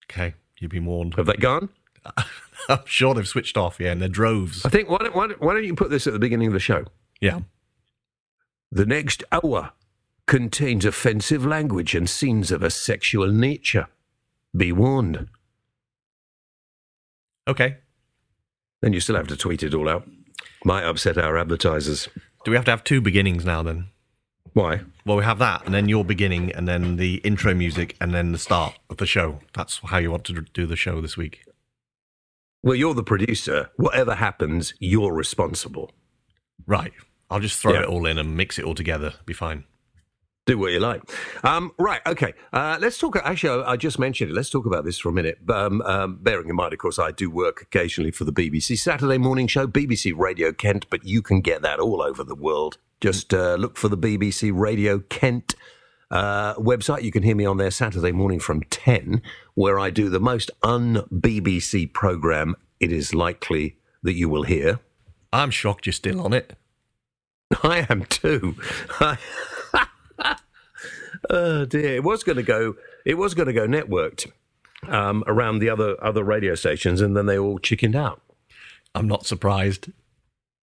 Okay, 0.10 0.36
you've 0.60 0.72
been 0.72 0.86
warned. 0.86 1.16
Have 1.16 1.26
they 1.26 1.34
gone? 1.34 1.70
I'm 2.70 2.86
sure 2.86 3.14
they've 3.14 3.28
switched 3.28 3.58
off, 3.58 3.80
yeah, 3.80 3.92
and 3.92 4.02
they're 4.02 4.10
droves. 4.10 4.66
I 4.66 4.70
think, 4.70 4.90
why 4.90 5.00
don't, 5.00 5.16
why, 5.16 5.28
don't, 5.28 5.42
why 5.42 5.54
don't 5.54 5.66
you 5.66 5.76
put 5.76 5.90
this 5.90 6.08
at 6.08 6.14
the 6.14 6.20
beginning 6.20 6.48
of 6.48 6.54
the 6.54 6.60
show? 6.60 6.86
Yeah. 7.20 7.42
The 8.72 8.86
next 8.86 9.24
hour 9.32 9.72
contains 10.28 10.86
offensive 10.86 11.46
language 11.46 11.96
and 11.96 12.10
scenes 12.10 12.52
of 12.52 12.64
a 12.64 12.70
sexual 12.70 13.28
nature. 13.28 13.88
Be 14.56 14.72
warned. 14.72 15.28
Okay. 17.48 17.78
Then 18.82 18.94
you 18.94 19.00
still 19.00 19.16
have 19.16 19.28
to 19.28 19.38
tweet 19.38 19.64
it 19.64 19.74
all 19.74 19.90
out. 19.90 20.08
Might 20.64 20.84
upset 20.84 21.18
our 21.18 21.38
advertisers. 21.38 22.10
Do 22.46 22.52
we 22.52 22.56
have 22.58 22.66
to 22.66 22.72
have 22.72 22.84
two 22.84 23.02
beginnings 23.02 23.44
now 23.44 23.64
then? 23.64 23.88
Why? 24.54 24.82
Well, 25.04 25.18
we 25.18 25.24
have 25.24 25.40
that, 25.40 25.66
and 25.66 25.74
then 25.74 25.90
your 25.90 26.06
beginning, 26.06 26.52
and 26.54 26.68
then 26.68 26.96
the 26.96 27.16
intro 27.16 27.54
music, 27.54 27.98
and 28.00 28.14
then 28.14 28.32
the 28.32 28.38
start 28.38 28.78
of 28.90 28.98
the 28.98 29.06
show. 29.08 29.40
That's 29.54 29.80
how 29.84 29.98
you 29.98 30.12
want 30.12 30.24
to 30.26 30.34
do 30.54 30.66
the 30.66 30.76
show 30.76 31.02
this 31.02 31.18
week. 31.18 31.44
Well, 32.64 32.76
you're 32.76 32.94
the 32.94 33.04
producer. 33.04 33.72
Whatever 33.78 34.16
happens, 34.16 34.74
you're 34.80 35.12
responsible. 35.14 35.92
Right. 36.66 36.94
I'll 37.30 37.40
just 37.40 37.60
throw 37.60 37.74
Yeah. 37.74 37.82
it 37.82 37.88
all 37.88 38.06
in 38.06 38.18
and 38.18 38.38
mix 38.38 38.58
it 38.58 38.64
all 38.66 38.76
together. 38.76 39.16
Be 39.26 39.34
fine. 39.34 39.66
Do 40.46 40.60
what 40.60 40.72
you 40.72 40.80
like. 40.80 41.02
Um, 41.44 41.72
right, 41.80 42.02
okay. 42.06 42.34
Uh, 42.54 42.78
let's 42.80 43.00
talk. 43.00 43.16
Actually, 43.16 43.64
I 43.64 43.72
I 43.72 43.78
just 43.78 43.98
mentioned 43.98 44.30
it. 44.30 44.36
Let's 44.36 44.52
talk 44.52 44.68
about 44.68 44.86
this 44.86 45.00
for 45.00 45.10
a 45.10 45.12
minute. 45.12 45.40
Um, 45.50 45.82
um, 45.82 46.20
bearing 46.22 46.50
in 46.50 46.56
mind, 46.56 46.72
of 46.72 46.78
course, 46.78 47.00
I 47.00 47.10
do 47.10 47.32
work 47.32 47.62
occasionally 47.64 48.12
for 48.12 48.26
the 48.26 48.32
BBC 48.32 48.78
Saturday 48.78 49.18
morning 49.18 49.48
show, 49.48 49.66
BBC 49.66 50.16
Radio 50.16 50.52
Kent, 50.52 50.86
but 50.92 51.04
you 51.04 51.24
can 51.24 51.42
get 51.42 51.64
that 51.64 51.80
all 51.80 52.00
over 52.00 52.24
the 52.24 52.36
world. 52.36 52.78
Just 53.02 53.34
uh, 53.34 53.56
look 53.56 53.76
for 53.76 53.90
the 53.90 53.98
BBC 53.98 54.52
Radio 54.54 55.00
Kent 55.00 55.56
uh, 56.12 56.54
website. 56.56 57.02
You 57.02 57.12
can 57.12 57.24
hear 57.24 57.36
me 57.36 57.46
on 57.46 57.58
there 57.58 57.72
Saturday 57.72 58.12
morning 58.12 58.40
from 58.40 58.62
10, 58.64 59.24
where 59.56 59.80
I 59.80 59.90
do 59.90 60.10
the 60.10 60.20
most 60.20 60.52
un 60.62 60.98
BBC 61.12 61.92
program 61.92 62.56
it 62.80 62.92
is 62.92 63.16
likely 63.16 63.78
that 64.04 64.14
you 64.14 64.30
will 64.30 64.44
hear. 64.44 64.80
I'm 65.34 65.50
shocked 65.50 65.88
you're 65.88 65.94
still 65.94 66.22
on 66.22 66.34
it. 66.34 66.54
I 67.64 67.88
am 67.90 68.06
too. 68.06 68.56
oh 71.30 71.66
dear! 71.66 71.96
It 71.96 72.04
was 72.04 72.24
going 72.24 72.38
to 72.38 72.44
go. 72.44 72.76
It 73.06 73.16
was 73.16 73.34
going 73.34 73.48
to 73.48 73.54
go 73.54 73.68
networked 73.68 74.32
um, 74.88 75.24
around 75.28 75.60
the 75.60 75.70
other 75.70 75.96
other 76.04 76.24
radio 76.24 76.56
stations, 76.56 77.02
and 77.02 77.16
then 77.16 77.26
they 77.26 77.38
all 77.38 77.60
chickened 77.60 77.96
out. 77.96 78.22
I'm 78.94 79.08
not 79.08 79.26
surprised. 79.26 79.92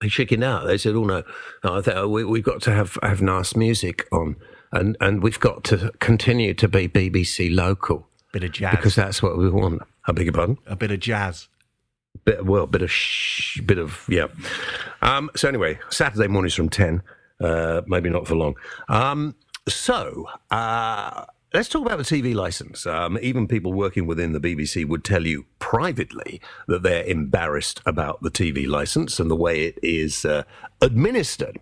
They 0.01 0.09
chickened 0.09 0.43
out. 0.45 0.67
They 0.67 0.79
said, 0.79 0.95
"Oh 0.95 1.05
no, 1.05 1.23
no 1.65 1.79
I 1.79 1.83
think, 1.83 1.97
oh, 1.97 2.09
we, 2.09 2.25
we've 2.25 2.43
got 2.45 2.63
to 2.63 2.73
have 2.73 2.99
have 3.03 3.23
nice 3.23 3.55
music 3.55 4.07
on, 4.11 4.37
and 4.73 4.97
and 5.01 5.23
we've 5.23 5.41
got 5.41 5.65
to 5.65 5.93
continue 6.01 6.55
to 6.55 6.69
be 6.69 6.89
BBC 6.89 7.55
local 7.55 8.09
Bit 8.33 8.45
of 8.45 8.53
jazz. 8.53 8.77
because 8.77 8.95
that's 8.95 9.23
what 9.23 9.39
we 9.39 9.49
want." 9.49 9.83
I 10.05 10.13
beg 10.13 10.27
your 10.27 10.33
pardon. 10.33 10.59
a 10.67 10.75
bit 10.75 10.91
of 10.91 10.99
jazz. 10.99 11.49
bit 12.25 12.45
well, 12.45 12.65
a 12.65 12.67
bit 12.67 12.83
of 12.83 12.91
shh, 12.91 13.61
bit 13.61 13.79
of 13.79 14.05
yeah. 14.09 14.27
Um, 15.01 15.31
so 15.37 15.49
anyway, 15.49 15.79
Saturday 15.91 16.27
mornings 16.27 16.55
from 16.55 16.69
ten, 16.69 17.03
uh, 17.41 17.83
maybe 17.87 18.11
not 18.11 18.27
for 18.27 18.35
long. 18.35 18.57
Um, 18.89 19.37
so 19.69 20.29
uh, 20.51 21.25
let's 21.55 21.69
talk 21.69 21.85
about 21.87 21.99
the 21.99 22.05
TV 22.05 22.35
license. 22.35 22.87
Um, 22.87 23.19
even 23.23 23.47
people 23.47 23.73
working 23.73 24.07
within 24.07 24.33
the 24.33 24.41
BBC 24.41 24.87
would 24.87 25.05
tell 25.05 25.27
you 25.27 25.47
privately 25.59 26.41
that 26.69 26.83
they're 26.83 27.05
embarrassed 27.05 27.81
about 27.87 28.23
the 28.23 28.31
TV 28.31 28.67
license 28.67 29.21
and 29.21 29.31
the 29.31 29.37
way 29.37 29.67
it 29.67 29.79
is 29.83 30.25
uh, 30.25 30.43
administered. 30.81 31.61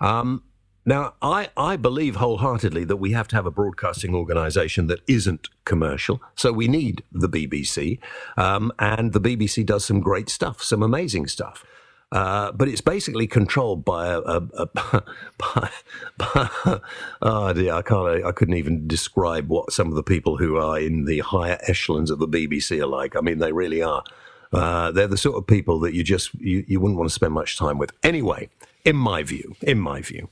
Um, 0.00 0.42
now, 0.84 1.14
I, 1.22 1.50
I 1.56 1.76
believe 1.76 2.16
wholeheartedly 2.16 2.84
that 2.84 2.96
we 2.96 3.12
have 3.12 3.28
to 3.28 3.36
have 3.36 3.46
a 3.46 3.52
broadcasting 3.52 4.16
organisation 4.16 4.88
that 4.88 5.00
isn't 5.06 5.48
commercial. 5.64 6.20
So 6.34 6.52
we 6.52 6.66
need 6.66 7.04
the 7.12 7.28
BBC. 7.28 8.00
Um, 8.36 8.72
and 8.80 9.12
the 9.12 9.20
BBC 9.20 9.64
does 9.64 9.84
some 9.84 10.00
great 10.00 10.28
stuff, 10.28 10.60
some 10.60 10.82
amazing 10.82 11.28
stuff. 11.28 11.64
Uh, 12.12 12.52
but 12.52 12.68
it's 12.68 12.82
basically 12.82 13.26
controlled 13.26 13.86
by 13.86 14.08
a, 14.08 14.20
a, 14.20 14.42
a 14.54 14.66
by, 15.38 15.70
by, 16.18 16.80
oh 17.22 17.52
dear, 17.54 17.72
I 17.72 17.82
can't, 17.82 18.24
I 18.24 18.32
couldn't 18.32 18.56
even 18.56 18.86
describe 18.86 19.48
what 19.48 19.72
some 19.72 19.88
of 19.88 19.94
the 19.94 20.02
people 20.02 20.36
who 20.36 20.58
are 20.58 20.78
in 20.78 21.06
the 21.06 21.20
higher 21.20 21.58
echelons 21.66 22.10
of 22.10 22.18
the 22.18 22.28
BBC 22.28 22.82
are 22.82 22.86
like. 22.86 23.16
I 23.16 23.20
mean, 23.22 23.38
they 23.38 23.52
really 23.52 23.82
are. 23.82 24.04
Uh, 24.52 24.90
they're 24.90 25.06
the 25.06 25.16
sort 25.16 25.36
of 25.36 25.46
people 25.46 25.80
that 25.80 25.94
you 25.94 26.04
just 26.04 26.34
you, 26.34 26.62
you 26.68 26.78
wouldn't 26.78 26.98
want 26.98 27.08
to 27.08 27.14
spend 27.14 27.32
much 27.32 27.56
time 27.56 27.78
with. 27.78 27.92
Anyway, 28.02 28.50
in 28.84 28.94
my 28.94 29.22
view, 29.22 29.56
in 29.62 29.80
my 29.80 30.02
view, 30.02 30.28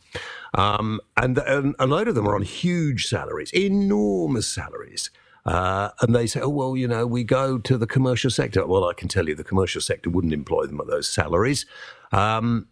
um, 0.53 1.01
and, 1.17 1.39
and 1.39 1.75
a 1.79 1.87
load 1.87 2.09
of 2.09 2.15
them 2.15 2.29
are 2.29 2.35
on 2.35 2.43
huge 2.43 3.07
salaries, 3.07 3.51
enormous 3.55 4.47
salaries. 4.47 5.11
Uh, 5.51 5.91
and 6.01 6.15
they 6.15 6.29
say, 6.29 6.41
oh, 6.41 6.49
well, 6.49 6.77
you 6.77 6.87
know, 6.87 7.05
we 7.05 7.25
go 7.25 7.59
to 7.59 7.77
the 7.77 7.87
commercial 7.87 8.31
sector. 8.31 8.65
Well, 8.65 8.85
I 8.85 8.93
can 8.93 9.09
tell 9.09 9.29
you 9.29 9.35
the 9.35 9.43
commercial 9.43 9.81
sector 9.81 10.09
wouldn't 10.09 10.33
employ 10.33 10.67
them 10.67 10.81
at 10.81 10.87
those 10.87 11.13
salaries. 11.13 11.67
Um, 12.13 12.69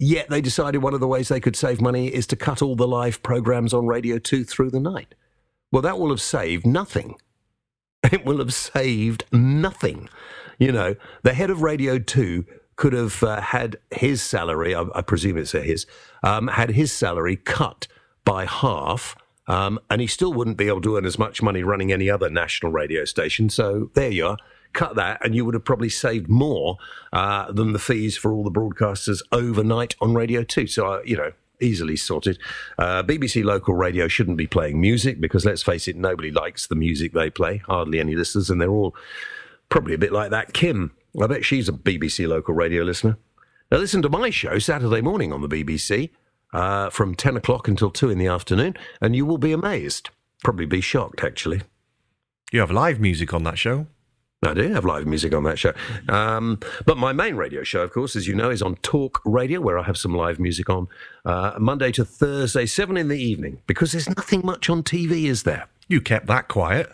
yet 0.00 0.28
they 0.28 0.40
decided 0.40 0.78
one 0.78 0.94
of 0.94 1.00
the 1.00 1.06
ways 1.06 1.28
they 1.28 1.38
could 1.38 1.54
save 1.54 1.80
money 1.80 2.08
is 2.08 2.26
to 2.26 2.34
cut 2.34 2.60
all 2.60 2.74
the 2.74 2.88
live 2.88 3.22
programs 3.22 3.72
on 3.72 3.86
Radio 3.86 4.18
2 4.18 4.42
through 4.42 4.72
the 4.72 4.80
night. 4.80 5.14
Well, 5.70 5.82
that 5.82 5.96
will 5.96 6.10
have 6.10 6.20
saved 6.20 6.66
nothing. 6.66 7.14
It 8.12 8.24
will 8.24 8.38
have 8.38 8.54
saved 8.54 9.24
nothing. 9.32 10.08
You 10.58 10.72
know, 10.72 10.96
the 11.22 11.34
head 11.34 11.50
of 11.50 11.62
Radio 11.62 11.98
2 11.98 12.44
could 12.74 12.92
have 12.94 13.22
uh, 13.22 13.40
had 13.40 13.76
his 13.92 14.22
salary, 14.22 14.74
I, 14.74 14.86
I 14.94 15.02
presume 15.02 15.36
it's 15.36 15.54
a 15.54 15.60
his, 15.60 15.86
um, 16.24 16.48
had 16.48 16.70
his 16.70 16.92
salary 16.92 17.36
cut 17.36 17.86
by 18.24 18.44
half. 18.44 19.16
Um, 19.48 19.80
and 19.90 20.00
he 20.00 20.06
still 20.06 20.32
wouldn't 20.32 20.58
be 20.58 20.68
able 20.68 20.82
to 20.82 20.96
earn 20.96 21.06
as 21.06 21.18
much 21.18 21.42
money 21.42 21.62
running 21.62 21.90
any 21.90 22.08
other 22.08 22.30
national 22.30 22.70
radio 22.70 23.04
station. 23.04 23.48
So 23.48 23.90
there 23.94 24.10
you 24.10 24.26
are. 24.26 24.36
Cut 24.74 24.96
that, 24.96 25.24
and 25.24 25.34
you 25.34 25.46
would 25.46 25.54
have 25.54 25.64
probably 25.64 25.88
saved 25.88 26.28
more 26.28 26.76
uh, 27.12 27.50
than 27.50 27.72
the 27.72 27.78
fees 27.78 28.18
for 28.18 28.32
all 28.32 28.44
the 28.44 28.50
broadcasters 28.50 29.22
overnight 29.32 29.96
on 30.00 30.14
Radio 30.14 30.44
2. 30.44 30.66
So, 30.66 30.86
uh, 30.86 31.00
you 31.06 31.16
know, 31.16 31.32
easily 31.58 31.96
sorted. 31.96 32.38
Uh, 32.78 33.02
BBC 33.02 33.42
local 33.42 33.74
radio 33.74 34.08
shouldn't 34.08 34.36
be 34.36 34.46
playing 34.46 34.78
music 34.78 35.22
because, 35.22 35.46
let's 35.46 35.62
face 35.62 35.88
it, 35.88 35.96
nobody 35.96 36.30
likes 36.30 36.66
the 36.66 36.74
music 36.74 37.14
they 37.14 37.30
play. 37.30 37.58
Hardly 37.66 37.98
any 37.98 38.14
listeners, 38.14 38.50
and 38.50 38.60
they're 38.60 38.70
all 38.70 38.94
probably 39.70 39.94
a 39.94 39.98
bit 39.98 40.12
like 40.12 40.30
that 40.30 40.52
Kim. 40.52 40.92
I 41.20 41.26
bet 41.26 41.46
she's 41.46 41.68
a 41.68 41.72
BBC 41.72 42.28
local 42.28 42.54
radio 42.54 42.82
listener. 42.82 43.16
Now, 43.70 43.78
listen 43.78 44.02
to 44.02 44.08
my 44.10 44.28
show 44.28 44.58
Saturday 44.58 45.00
morning 45.00 45.32
on 45.32 45.40
the 45.40 45.48
BBC 45.48 46.10
uh, 46.52 46.90
from 46.90 47.14
10 47.14 47.36
o'clock 47.36 47.68
until 47.68 47.90
2 47.90 48.10
in 48.10 48.18
the 48.18 48.26
afternoon, 48.26 48.74
and 49.00 49.14
you 49.14 49.26
will 49.26 49.38
be 49.38 49.52
amazed. 49.52 50.10
Probably 50.42 50.66
be 50.66 50.80
shocked, 50.80 51.22
actually. 51.22 51.62
You 52.52 52.60
have 52.60 52.70
live 52.70 53.00
music 53.00 53.34
on 53.34 53.44
that 53.44 53.58
show. 53.58 53.86
I 54.42 54.54
do 54.54 54.72
have 54.72 54.84
live 54.84 55.04
music 55.04 55.34
on 55.34 55.42
that 55.44 55.58
show. 55.58 55.72
Um, 56.08 56.60
but 56.86 56.96
my 56.96 57.12
main 57.12 57.34
radio 57.34 57.64
show, 57.64 57.82
of 57.82 57.92
course, 57.92 58.14
as 58.14 58.28
you 58.28 58.34
know, 58.36 58.50
is 58.50 58.62
on 58.62 58.76
Talk 58.76 59.20
Radio, 59.24 59.60
where 59.60 59.78
I 59.78 59.82
have 59.82 59.98
some 59.98 60.14
live 60.14 60.38
music 60.38 60.70
on 60.70 60.86
uh, 61.24 61.54
Monday 61.58 61.90
to 61.92 62.04
Thursday, 62.04 62.64
7 62.64 62.96
in 62.96 63.08
the 63.08 63.18
evening, 63.18 63.60
because 63.66 63.92
there's 63.92 64.08
nothing 64.08 64.42
much 64.44 64.70
on 64.70 64.84
TV, 64.84 65.24
is 65.24 65.42
there? 65.42 65.66
You 65.88 66.00
kept 66.00 66.26
that 66.28 66.46
quiet. 66.46 66.88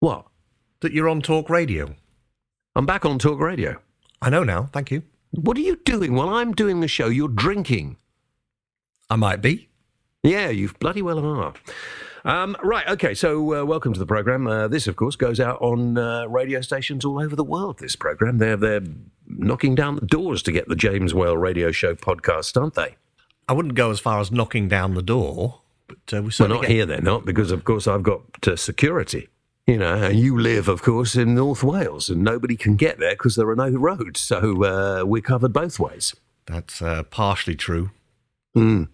What? 0.00 0.26
That 0.80 0.92
you're 0.92 1.08
on 1.08 1.22
Talk 1.22 1.48
Radio. 1.48 1.94
I'm 2.74 2.86
back 2.86 3.04
on 3.04 3.20
Talk 3.20 3.38
Radio. 3.38 3.80
I 4.20 4.28
know 4.28 4.42
now. 4.42 4.68
Thank 4.72 4.90
you. 4.90 5.02
What 5.30 5.56
are 5.56 5.60
you 5.60 5.76
doing 5.84 6.14
while 6.14 6.28
I'm 6.28 6.52
doing 6.52 6.80
the 6.80 6.88
show? 6.88 7.06
You're 7.06 7.28
drinking. 7.28 7.98
I 9.12 9.16
might 9.16 9.42
be. 9.42 9.68
Yeah, 10.22 10.48
you 10.48 10.70
bloody 10.80 11.02
well 11.02 11.18
are. 11.18 11.52
Um, 12.24 12.56
right, 12.62 12.88
okay, 12.88 13.12
so 13.12 13.60
uh, 13.60 13.64
welcome 13.66 13.92
to 13.92 13.98
the 13.98 14.06
program. 14.06 14.46
Uh, 14.46 14.68
this, 14.68 14.86
of 14.86 14.96
course, 14.96 15.16
goes 15.16 15.38
out 15.38 15.60
on 15.60 15.98
uh, 15.98 16.24
radio 16.28 16.62
stations 16.62 17.04
all 17.04 17.20
over 17.20 17.36
the 17.36 17.44
world. 17.44 17.78
This 17.78 17.94
program, 17.94 18.38
they're 18.38 18.56
they're 18.56 18.80
knocking 19.26 19.74
down 19.74 19.96
the 19.96 20.06
doors 20.06 20.42
to 20.44 20.52
get 20.52 20.66
the 20.66 20.74
James 20.76 21.12
Whale 21.12 21.36
Radio 21.36 21.72
Show 21.72 21.94
podcast, 21.94 22.58
aren't 22.58 22.72
they? 22.72 22.96
I 23.48 23.52
wouldn't 23.52 23.74
go 23.74 23.90
as 23.90 24.00
far 24.00 24.18
as 24.18 24.32
knocking 24.32 24.66
down 24.66 24.94
the 24.94 25.02
door, 25.02 25.60
but 25.88 25.98
uh, 26.10 26.16
we 26.16 26.22
Well, 26.22 26.30
certainly 26.30 26.56
not 26.56 26.62
get- 26.62 26.70
here, 26.70 26.86
they're 26.86 27.02
not, 27.02 27.26
because 27.26 27.50
of 27.50 27.64
course 27.64 27.86
I've 27.86 28.02
got 28.02 28.22
uh, 28.48 28.56
security. 28.56 29.28
You 29.66 29.76
know, 29.76 29.92
and 29.94 30.18
you 30.18 30.38
live, 30.38 30.68
of 30.68 30.80
course, 30.80 31.16
in 31.16 31.34
North 31.34 31.62
Wales, 31.62 32.08
and 32.08 32.22
nobody 32.24 32.56
can 32.56 32.76
get 32.76 32.98
there 32.98 33.12
because 33.12 33.36
there 33.36 33.48
are 33.50 33.56
no 33.56 33.68
roads. 33.72 34.20
So 34.20 34.64
uh, 34.64 35.04
we're 35.04 35.20
covered 35.20 35.52
both 35.52 35.78
ways. 35.78 36.16
That's 36.46 36.80
uh, 36.80 37.02
partially 37.02 37.56
true. 37.56 37.90
Mm. 38.56 38.88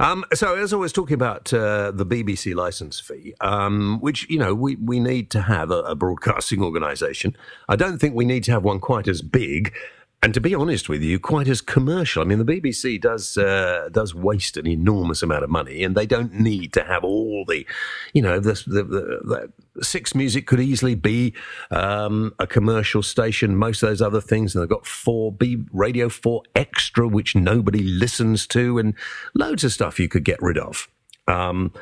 Um, 0.00 0.24
so, 0.32 0.56
as 0.56 0.72
I 0.72 0.76
was 0.76 0.92
talking 0.92 1.14
about 1.14 1.52
uh, 1.52 1.90
the 1.90 2.06
BBC 2.06 2.54
license 2.54 2.98
fee, 2.98 3.34
um, 3.42 3.98
which 4.00 4.28
you 4.30 4.38
know 4.38 4.54
we, 4.54 4.76
we 4.76 5.00
need 5.00 5.30
to 5.32 5.42
have 5.42 5.70
a, 5.70 5.80
a 5.80 5.94
broadcasting 5.94 6.62
organisation. 6.62 7.36
I 7.68 7.76
don't 7.76 7.98
think 7.98 8.14
we 8.14 8.24
need 8.24 8.44
to 8.44 8.52
have 8.52 8.64
one 8.64 8.80
quite 8.80 9.08
as 9.08 9.20
big 9.20 9.74
and 10.22 10.32
to 10.34 10.40
be 10.40 10.54
honest 10.54 10.88
with 10.88 11.02
you, 11.02 11.18
quite 11.18 11.48
as 11.48 11.60
commercial. 11.60 12.22
I 12.22 12.24
mean, 12.24 12.38
the 12.38 12.44
BBC 12.44 13.00
does 13.00 13.36
uh, 13.36 13.88
does 13.90 14.14
waste 14.14 14.56
an 14.56 14.68
enormous 14.68 15.22
amount 15.22 15.42
of 15.42 15.50
money, 15.50 15.82
and 15.82 15.96
they 15.96 16.06
don't 16.06 16.32
need 16.34 16.72
to 16.74 16.84
have 16.84 17.02
all 17.02 17.44
the, 17.46 17.66
you 18.12 18.22
know, 18.22 18.38
the, 18.38 18.52
the, 18.66 18.84
the, 18.84 19.20
the 19.24 19.52
Six 19.80 20.14
Music 20.14 20.46
could 20.46 20.60
easily 20.60 20.94
be 20.94 21.34
um, 21.70 22.34
a 22.38 22.46
commercial 22.46 23.02
station. 23.02 23.56
Most 23.56 23.82
of 23.82 23.88
those 23.88 24.02
other 24.02 24.20
things, 24.20 24.54
and 24.54 24.62
they've 24.62 24.68
got 24.68 24.86
four 24.86 25.32
B 25.32 25.64
Radio 25.72 26.08
Four 26.08 26.42
Extra, 26.54 27.08
which 27.08 27.34
nobody 27.34 27.82
listens 27.82 28.46
to, 28.48 28.78
and 28.78 28.94
loads 29.34 29.64
of 29.64 29.72
stuff 29.72 29.98
you 29.98 30.08
could 30.08 30.24
get 30.24 30.40
rid 30.42 30.58
of. 30.58 30.88
Um, 31.26 31.72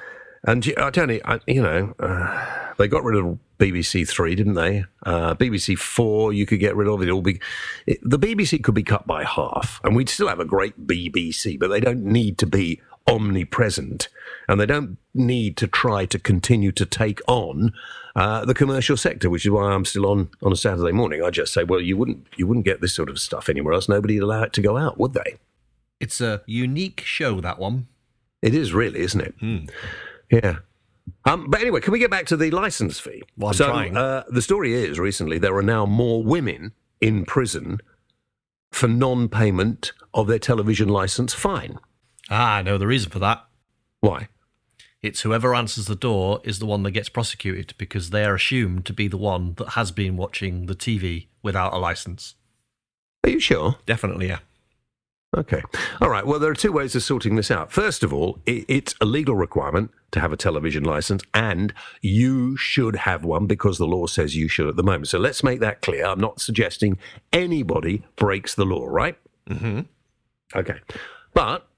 and 0.45 0.73
I 0.79 0.91
tell 0.91 1.11
you, 1.11 1.21
you 1.47 1.63
know, 1.63 1.95
uh, 1.99 2.73
they 2.79 2.89
got 2.89 3.05
rid 3.05 3.23
of 3.23 3.39
BBC 3.59 4.09
Three, 4.09 4.35
didn't 4.35 4.55
they? 4.55 4.85
Uh, 5.05 5.35
BBC 5.35 5.77
Four, 5.77 6.33
you 6.33 6.47
could 6.47 6.61
get 6.61 6.77
rid 6.77 6.89
of 6.89 7.03
it 7.03 7.11
all. 7.11 7.21
Be 7.21 7.41
it, 7.87 7.99
the 8.03 8.19
BBC 8.19 8.63
could 8.63 8.75
be 8.75 8.83
cut 8.83 9.07
by 9.07 9.25
half, 9.25 9.81
and 9.85 9.95
we'd 9.95 10.09
still 10.09 10.29
have 10.29 10.41
a 10.41 10.47
great 10.47 10.87
BBC. 10.87 11.59
But 11.59 11.69
they 11.69 11.81
don't 11.81 12.05
need 12.05 12.39
to 12.39 12.47
be 12.47 12.81
omnipresent, 13.07 14.09
and 14.51 14.61
they 14.61 14.67
don't 14.67 14.99
need 15.15 15.57
to 15.57 15.69
try 15.69 16.05
to 16.05 16.19
continue 16.19 16.73
to 16.73 16.85
take 16.85 17.21
on 17.29 17.73
uh, 18.17 18.45
the 18.45 18.53
commercial 18.53 18.97
sector, 18.97 19.31
which 19.31 19.47
is 19.47 19.51
why 19.53 19.71
I'm 19.71 19.85
still 19.85 20.07
on 20.07 20.29
on 20.43 20.53
a 20.53 20.57
Saturday 20.57 20.91
morning. 20.91 21.23
I 21.23 21.31
just 21.31 21.55
say, 21.55 21.63
well, 21.63 21.81
you 21.81 21.97
wouldn't 21.97 22.27
you 22.37 22.49
wouldn't 22.49 22.67
get 22.67 22.81
this 22.81 22.93
sort 22.93 23.09
of 23.09 23.21
stuff 23.21 23.49
anywhere 23.49 23.75
else. 23.75 23.89
Nobody'd 23.89 24.19
allow 24.19 24.43
it 24.43 24.53
to 24.55 24.61
go 24.61 24.77
out, 24.77 24.99
would 24.99 25.15
they? 25.15 25.37
It's 26.01 26.21
a 26.21 26.43
unique 26.47 27.03
show, 27.03 27.41
that 27.41 27.61
one. 27.61 27.87
It 28.43 28.53
is 28.53 28.73
really, 28.73 29.01
isn't 29.01 29.21
it? 29.21 29.39
Mm. 29.39 29.71
Yeah. 30.33 30.57
Um, 31.27 31.49
but 31.49 31.61
anyway, 31.61 31.81
can 31.81 31.93
we 31.93 32.01
get 32.01 32.11
back 32.11 32.27
to 32.27 32.37
the 32.37 32.51
license 32.51 32.99
fee? 32.99 33.23
Well, 33.37 33.51
I'm 33.51 33.55
so. 33.55 33.73
Uh, 33.73 34.25
the 34.31 34.43
story 34.43 34.75
is 34.75 34.99
recently 34.99 35.39
there 35.39 35.57
are 35.57 35.63
now 35.63 35.87
more 35.87 36.25
women 36.25 36.73
in 37.01 37.25
prison 37.25 37.79
for 38.73 38.89
non-payment 38.89 39.93
of 40.13 40.27
their 40.27 40.39
television 40.41 40.89
license 40.89 41.35
fine. 41.35 41.79
Ah, 42.31 42.57
I 42.57 42.63
know 42.63 42.79
the 42.79 42.87
reason 42.89 43.11
for 43.11 43.21
that. 43.21 43.45
Why? 44.01 44.29
It's 45.03 45.23
whoever 45.23 45.55
answers 45.55 45.87
the 45.87 45.97
door 45.97 46.41
is 46.45 46.59
the 46.59 46.67
one 46.67 46.83
that 46.83 46.91
gets 46.91 47.09
prosecuted 47.09 47.75
because 47.79 48.11
they 48.11 48.25
are 48.25 48.35
assumed 48.35 48.85
to 48.87 48.93
be 48.93 49.09
the 49.09 49.17
one 49.17 49.55
that 49.55 49.71
has 49.71 49.91
been 49.91 50.17
watching 50.17 50.67
the 50.67 50.75
TV 50.75 51.27
without 51.43 51.73
a 51.73 51.79
license. 51.79 52.35
Are 53.25 53.31
you 53.31 53.41
sure? 53.41 53.77
Definitely, 53.87 54.29
yeah. 54.29 54.41
Okay. 55.37 55.63
All 56.01 56.11
right. 56.11 56.27
Well, 56.27 56.41
there 56.41 56.51
are 56.51 56.57
two 56.57 56.73
ways 56.73 56.97
of 56.97 57.03
sorting 57.03 57.37
this 57.37 57.53
out. 57.53 57.71
First 57.71 58.03
of 58.03 58.13
all, 58.13 58.41
it's 58.47 58.95
a 59.01 59.05
legal 59.05 59.37
requirement 59.37 59.93
to 60.11 60.21
have 60.21 60.33
a 60.33 60.37
television 60.37 60.83
license, 60.83 61.23
and 61.33 61.73
you 62.03 62.57
should 62.57 62.97
have 62.97 63.25
one 63.25 63.47
because 63.47 63.79
the 63.79 63.87
law 63.87 64.07
says 64.07 64.35
you 64.35 64.49
should 64.49 64.67
at 64.67 64.75
the 64.75 64.83
moment. 64.83 65.07
So 65.09 65.19
let's 65.19 65.45
make 65.45 65.61
that 65.61 65.83
clear. 65.83 66.05
I'm 66.05 66.19
not 66.19 66.41
suggesting 66.41 66.99
anybody 67.33 68.05
breaks 68.17 68.57
the 68.57 68.65
law, 68.65 68.87
right? 68.87 69.17
Mm-hmm. 69.49 69.83
Okay. 70.57 70.81
But 71.33 71.69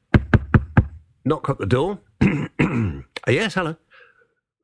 knock 1.25 1.51
at 1.51 1.59
the 1.59 1.67
door. 1.67 1.99
yes, 3.29 3.55
hello. 3.55 3.77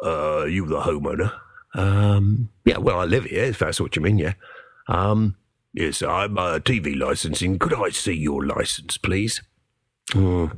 Uh, 0.04 0.44
you 0.44 0.66
the 0.66 0.80
homeowner? 0.80 1.32
Um, 1.74 2.50
yeah. 2.64 2.78
Well, 2.78 3.00
I 3.00 3.04
live 3.04 3.24
here. 3.24 3.44
If 3.44 3.58
that's 3.58 3.80
what 3.80 3.96
you 3.96 4.02
mean, 4.02 4.18
yeah. 4.18 4.34
Um, 4.88 5.36
yes, 5.74 6.02
I'm 6.02 6.38
uh, 6.38 6.58
TV 6.58 6.98
licensing. 6.98 7.58
Could 7.58 7.74
I 7.74 7.90
see 7.90 8.14
your 8.14 8.46
license, 8.46 8.96
please? 8.96 9.42
Oh, 10.14 10.50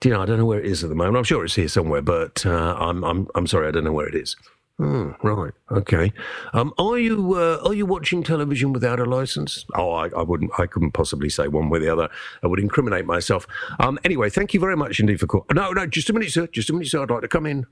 do 0.00 0.08
you 0.08 0.14
know? 0.14 0.22
I 0.22 0.26
don't 0.26 0.38
know 0.38 0.46
where 0.46 0.60
it 0.60 0.66
is 0.66 0.84
at 0.84 0.90
the 0.90 0.96
moment. 0.96 1.16
I'm 1.16 1.24
sure 1.24 1.44
it's 1.44 1.54
here 1.54 1.68
somewhere, 1.68 2.02
but 2.02 2.44
uh, 2.46 2.76
I'm 2.78 3.02
I'm 3.04 3.28
I'm 3.34 3.46
sorry, 3.46 3.68
I 3.68 3.70
don't 3.70 3.84
know 3.84 3.92
where 3.92 4.08
it 4.08 4.14
is. 4.14 4.36
Oh, 4.82 5.14
right. 5.22 5.52
Okay. 5.70 6.12
Um, 6.52 6.72
are 6.76 6.98
you 6.98 7.34
uh, 7.34 7.62
are 7.64 7.72
you 7.72 7.86
watching 7.86 8.24
television 8.24 8.72
without 8.72 8.98
a 8.98 9.04
license? 9.04 9.64
Oh, 9.76 9.92
I, 9.92 10.08
I 10.08 10.22
wouldn't. 10.22 10.50
I 10.58 10.66
couldn't 10.66 10.90
possibly 10.90 11.28
say 11.28 11.46
one 11.46 11.70
way 11.70 11.78
or 11.78 11.82
the 11.82 11.92
other. 11.92 12.08
I 12.42 12.48
would 12.48 12.58
incriminate 12.58 13.06
myself. 13.06 13.46
Um, 13.78 14.00
anyway, 14.02 14.28
thank 14.28 14.54
you 14.54 14.58
very 14.58 14.76
much 14.76 14.98
indeed 14.98 15.20
for 15.20 15.28
call. 15.28 15.46
No, 15.52 15.70
no, 15.70 15.86
just 15.86 16.10
a 16.10 16.12
minute, 16.12 16.32
sir. 16.32 16.48
Just 16.48 16.68
a 16.68 16.72
minute, 16.72 16.88
sir. 16.88 17.00
I'd 17.00 17.10
like 17.10 17.22
to 17.22 17.28
come 17.28 17.46
in. 17.46 17.64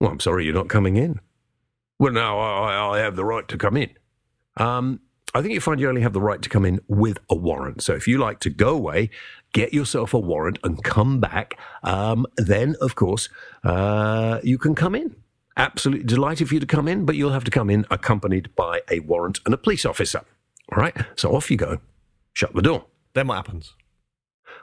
Well, 0.00 0.10
I'm 0.10 0.18
sorry, 0.18 0.44
you're 0.44 0.54
not 0.54 0.68
coming 0.68 0.96
in. 0.96 1.20
Well, 2.00 2.12
no, 2.12 2.40
I, 2.40 2.96
I 2.96 2.98
have 2.98 3.14
the 3.14 3.24
right 3.24 3.46
to 3.46 3.56
come 3.56 3.76
in. 3.76 3.90
Um, 4.56 4.98
I 5.32 5.42
think 5.42 5.54
you 5.54 5.60
find 5.60 5.78
you 5.78 5.88
only 5.88 6.02
have 6.02 6.12
the 6.12 6.20
right 6.20 6.42
to 6.42 6.48
come 6.48 6.64
in 6.64 6.80
with 6.88 7.18
a 7.30 7.36
warrant. 7.36 7.82
So 7.82 7.94
if 7.94 8.08
you 8.08 8.18
like 8.18 8.40
to 8.40 8.50
go 8.50 8.70
away, 8.70 9.10
get 9.52 9.72
yourself 9.72 10.12
a 10.12 10.18
warrant 10.18 10.58
and 10.64 10.82
come 10.82 11.20
back, 11.20 11.56
um, 11.84 12.26
then 12.36 12.74
of 12.80 12.96
course 12.96 13.28
uh, 13.62 14.40
you 14.42 14.58
can 14.58 14.74
come 14.74 14.96
in. 14.96 15.14
Absolutely 15.56 16.04
delighted 16.04 16.48
for 16.48 16.54
you 16.54 16.60
to 16.60 16.66
come 16.66 16.88
in, 16.88 17.04
but 17.04 17.16
you'll 17.16 17.32
have 17.32 17.44
to 17.44 17.50
come 17.50 17.68
in 17.68 17.84
accompanied 17.90 18.54
by 18.56 18.80
a 18.90 19.00
warrant 19.00 19.40
and 19.44 19.52
a 19.52 19.58
police 19.58 19.84
officer. 19.84 20.22
All 20.72 20.82
right, 20.82 20.96
so 21.16 21.34
off 21.34 21.50
you 21.50 21.56
go. 21.56 21.78
Shut 22.32 22.54
the 22.54 22.62
door. 22.62 22.86
Then 23.14 23.26
what 23.26 23.36
happens? 23.36 23.74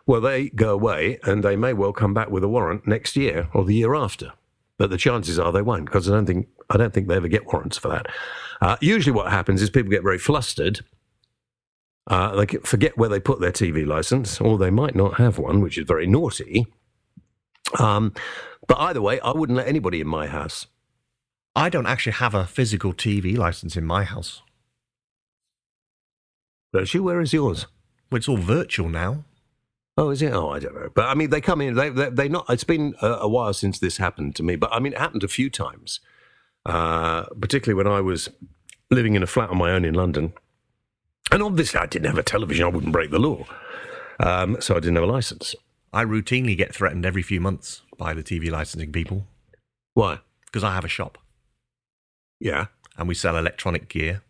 Well, 0.06 0.22
they 0.22 0.50
go 0.50 0.72
away 0.74 1.20
and 1.24 1.44
they 1.44 1.56
may 1.56 1.74
well 1.74 1.94
come 1.94 2.14
back 2.14 2.32
with 2.32 2.44
a 2.44 2.48
warrant 2.48 2.88
next 2.88 3.16
year 3.16 3.50
or 3.54 3.64
the 3.64 3.76
year 3.76 3.94
after. 3.94 4.34
But 4.78 4.90
the 4.90 4.98
chances 4.98 5.38
are 5.38 5.52
they 5.52 5.62
won't 5.62 5.86
because 5.86 6.10
I 6.10 6.14
don't 6.14 6.26
think 6.26 6.48
I 6.70 6.78
don't 6.78 6.94
think 6.94 7.08
they 7.08 7.16
ever 7.16 7.28
get 7.28 7.46
warrants 7.46 7.78
for 7.78 7.90
that. 7.90 8.08
Uh, 8.62 8.78
usually, 8.82 9.14
what 9.14 9.32
happens 9.32 9.62
is 9.62 9.70
people 9.70 9.92
get 9.92 10.04
very 10.04 10.18
flustered. 10.18 10.82
Uh, 12.08 12.36
they 12.36 12.46
forget 12.64 12.98
where 12.98 13.10
they 13.10 13.20
put 13.20 13.40
their 13.40 13.52
TV 13.52 13.86
license, 13.86 14.42
or 14.42 14.58
they 14.58 14.72
might 14.72 14.96
not 14.96 15.16
have 15.16 15.38
one, 15.38 15.62
which 15.62 15.78
is 15.78 15.86
very 15.86 16.08
naughty. 16.08 16.66
Um, 17.78 18.14
but 18.68 18.80
either 18.80 19.02
way, 19.02 19.20
I 19.20 19.32
wouldn't 19.32 19.58
let 19.58 19.68
anybody 19.68 20.02
in 20.02 20.08
my 20.08 20.28
house. 20.28 20.66
I 21.60 21.68
don't 21.68 21.88
actually 21.88 22.14
have 22.14 22.34
a 22.34 22.46
physical 22.46 22.94
TV 22.94 23.38
license 23.38 23.76
in 23.76 23.84
my 23.84 24.06
house. 24.06 24.42
Don't 26.72 26.94
you? 26.94 27.04
Where 27.04 27.20
is 27.20 27.34
yours? 27.34 27.68
Well, 28.10 28.18
it's 28.18 28.30
all 28.30 28.38
virtual 28.38 28.88
now. 28.88 29.26
Oh, 29.98 30.10
is 30.10 30.22
it? 30.22 30.32
Oh, 30.32 30.52
I 30.52 30.60
don't 30.60 30.74
know. 30.74 30.90
But 30.96 31.08
I 31.08 31.16
mean, 31.16 31.32
they 31.32 31.42
come 31.42 31.60
in. 31.60 31.74
They 31.76 31.90
they, 31.90 32.10
they 32.12 32.30
not. 32.30 32.46
It's 32.48 32.64
been 32.64 32.96
a, 33.02 33.08
a, 33.08 33.28
while 33.28 33.54
since 33.54 33.78
this 33.78 33.98
happened 33.98 34.38
to 34.38 34.44
me, 34.44 34.56
but 34.56 34.72
I 34.72 34.80
mean, 34.80 34.94
it 34.94 35.00
happened 35.00 35.26
a 35.26 35.28
few 35.28 35.50
times. 35.50 36.00
Uh, 36.66 37.24
particularly 37.42 37.76
when 37.76 37.92
I 37.94 38.00
was 38.00 38.30
living 38.90 39.16
in 39.16 39.24
a 39.24 39.28
flat 39.28 39.50
on 39.50 39.58
my 39.58 39.72
own 39.72 39.84
in 39.84 39.96
London, 39.96 40.32
and 41.30 41.44
obviously 41.44 41.82
I 41.82 41.88
didn't 41.88 42.08
have 42.08 42.18
a 42.18 42.24
television. 42.24 42.64
I 42.64 42.70
wouldn't 42.70 42.94
break 42.94 43.12
the 43.12 43.20
law, 43.20 43.44
um, 44.22 44.62
so 44.62 44.78
I 44.78 44.80
didn't 44.80 44.96
have 44.96 45.04
a 45.04 45.12
license. 45.12 45.56
I 45.92 46.06
routinely 46.06 46.56
get 46.56 46.74
threatened 46.74 47.06
every 47.06 47.24
few 47.24 47.42
months 47.42 47.82
by 47.98 48.14
the 48.14 48.24
TV 48.24 48.50
licensing 48.50 48.94
people. 48.94 49.28
Why? 49.94 50.20
Because 50.46 50.64
I 50.64 50.74
have 50.74 50.86
a 50.86 50.90
shop. 50.90 51.18
Yeah. 52.40 52.68
And 52.98 53.08
we 53.08 53.16
sell 53.16 53.38
electronic 53.38 53.90
gear. 53.90 54.22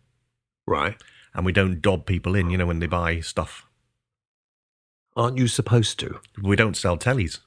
Right. 0.67 0.95
And 1.33 1.45
we 1.45 1.51
don't 1.51 1.81
dob 1.81 2.05
people 2.05 2.35
in, 2.35 2.49
you 2.49 2.57
know, 2.57 2.65
when 2.65 2.79
they 2.79 2.87
buy 2.87 3.19
stuff. 3.21 3.65
Aren't 5.15 5.37
you 5.37 5.47
supposed 5.47 5.99
to? 5.99 6.19
We 6.41 6.55
don't 6.55 6.77
sell 6.77 6.97
tellies. 6.97 7.39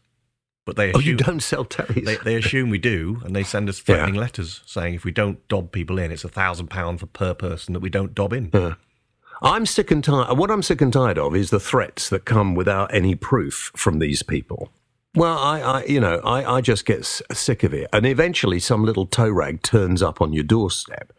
But 0.65 0.77
they 0.77 0.93
oh, 0.93 1.01
you 1.01 1.17
don't 1.17 1.41
sell 1.41 1.65
tellies. 1.65 2.05
They, 2.05 2.17
they 2.17 2.37
assume 2.37 2.71
we 2.71 2.79
do, 2.79 3.21
and 3.25 3.35
they 3.35 3.43
send 3.43 3.69
us 3.69 3.81
threatening 3.81 4.15
yeah. 4.15 4.21
letters 4.21 4.61
saying 4.65 4.95
if 4.95 5.05
we 5.05 5.11
don't 5.11 5.47
dob 5.49 5.73
people 5.73 5.99
in, 5.99 6.13
it's 6.13 6.25
a 6.25 6.29
thousand 6.29 6.69
pound 6.69 7.01
for 7.01 7.07
per 7.07 7.35
person 7.35 7.73
that 7.73 7.81
we 7.81 7.91
don't 7.91 8.15
dob 8.15 8.33
in. 8.33 8.51
Uh, 8.53 8.75
I'm 9.43 9.67
sick 9.67 9.91
and 9.91 10.05
tired. 10.05 10.39
What 10.39 10.53
I'm 10.53 10.63
sick 10.63 10.81
and 10.81 10.93
tired 10.93 11.19
of 11.19 11.35
is 11.35 11.51
the 11.51 11.59
threats 11.59 12.09
that 12.11 12.25
come 12.25 12.55
without 12.55 12.95
any 12.95 13.17
proof 13.17 13.73
from 13.75 13.99
these 13.99 14.23
people. 14.23 14.71
Well, 15.15 15.39
I, 15.39 15.61
I 15.61 15.85
you 15.85 16.01
know, 16.01 16.21
I, 16.25 16.57
I 16.57 16.61
just 16.61 16.87
get 16.87 17.05
sick 17.05 17.63
of 17.63 17.75
it, 17.75 17.89
and 17.93 18.07
eventually 18.07 18.59
some 18.59 18.85
little 18.85 19.07
tow 19.07 19.29
rag 19.31 19.63
turns 19.63 20.03
up 20.03 20.21
on 20.21 20.33
your 20.33 20.45
doorstep, 20.45 21.13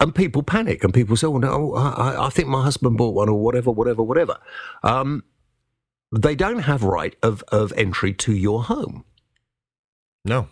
and 0.00 0.14
people 0.14 0.42
panic, 0.42 0.82
and 0.82 0.94
people 0.94 1.16
say, 1.16 1.26
"Oh 1.26 1.38
no, 1.38 1.74
I, 1.74 2.26
I 2.26 2.30
think 2.30 2.48
my 2.48 2.62
husband 2.62 2.96
bought 2.96 3.14
one, 3.14 3.28
or 3.28 3.38
whatever, 3.38 3.70
whatever, 3.70 4.02
whatever." 4.02 4.38
Um, 4.82 5.24
they 6.16 6.34
don't 6.34 6.60
have 6.60 6.82
right 6.82 7.14
of, 7.22 7.44
of 7.48 7.72
entry 7.76 8.14
to 8.14 8.32
your 8.32 8.64
home. 8.64 9.04
No. 10.24 10.48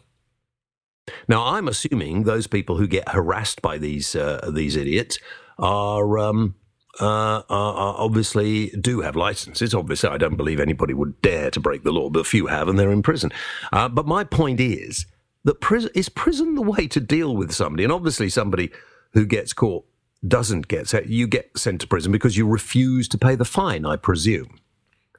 Now, 1.28 1.46
I'm 1.46 1.68
assuming 1.68 2.24
those 2.24 2.46
people 2.46 2.76
who 2.76 2.86
get 2.86 3.08
harassed 3.08 3.62
by 3.62 3.78
these 3.78 4.14
uh, 4.14 4.50
these 4.52 4.76
idiots 4.76 5.18
are, 5.58 6.18
um, 6.18 6.56
uh, 7.00 7.42
are, 7.48 7.74
are, 7.74 7.94
obviously 7.98 8.68
do 8.70 9.00
have 9.00 9.16
licenses. 9.16 9.74
Obviously, 9.74 10.08
I 10.08 10.18
don't 10.18 10.36
believe 10.36 10.60
anybody 10.60 10.94
would 10.94 11.20
dare 11.22 11.50
to 11.50 11.60
break 11.60 11.82
the 11.82 11.92
law, 11.92 12.10
but 12.10 12.20
a 12.20 12.24
few 12.24 12.46
have, 12.46 12.68
and 12.68 12.78
they're 12.78 12.92
in 12.92 13.02
prison. 13.02 13.32
Uh, 13.72 13.88
but 13.88 14.06
my 14.06 14.24
point 14.24 14.60
is 14.60 15.06
that 15.44 15.60
prison 15.60 15.90
is 15.94 16.08
prison 16.08 16.54
the 16.54 16.62
way 16.62 16.86
to 16.88 17.00
deal 17.00 17.36
with 17.36 17.52
somebody, 17.52 17.84
and 17.84 17.92
obviously 17.92 18.28
somebody 18.28 18.70
who 19.12 19.26
gets 19.26 19.52
caught 19.52 19.84
doesn't 20.26 20.68
get 20.68 20.88
sent. 20.88 21.06
You 21.06 21.26
get 21.26 21.56
sent 21.56 21.80
to 21.82 21.86
prison 21.86 22.12
because 22.12 22.36
you 22.36 22.46
refuse 22.46 23.08
to 23.08 23.18
pay 23.18 23.34
the 23.34 23.44
fine, 23.44 23.84
I 23.84 23.96
presume. 23.96 24.58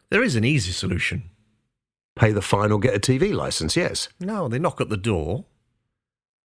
There 0.10 0.24
is 0.24 0.36
an 0.36 0.44
easy 0.44 0.72
solution. 0.72 1.30
Pay 2.16 2.32
the 2.32 2.42
fine 2.42 2.72
or 2.72 2.80
get 2.80 2.96
a 2.96 3.00
TV 3.00 3.34
license, 3.34 3.76
yes. 3.76 4.10
No, 4.20 4.48
they 4.48 4.58
knock 4.58 4.82
at 4.82 4.90
the 4.90 4.98
door 4.98 5.46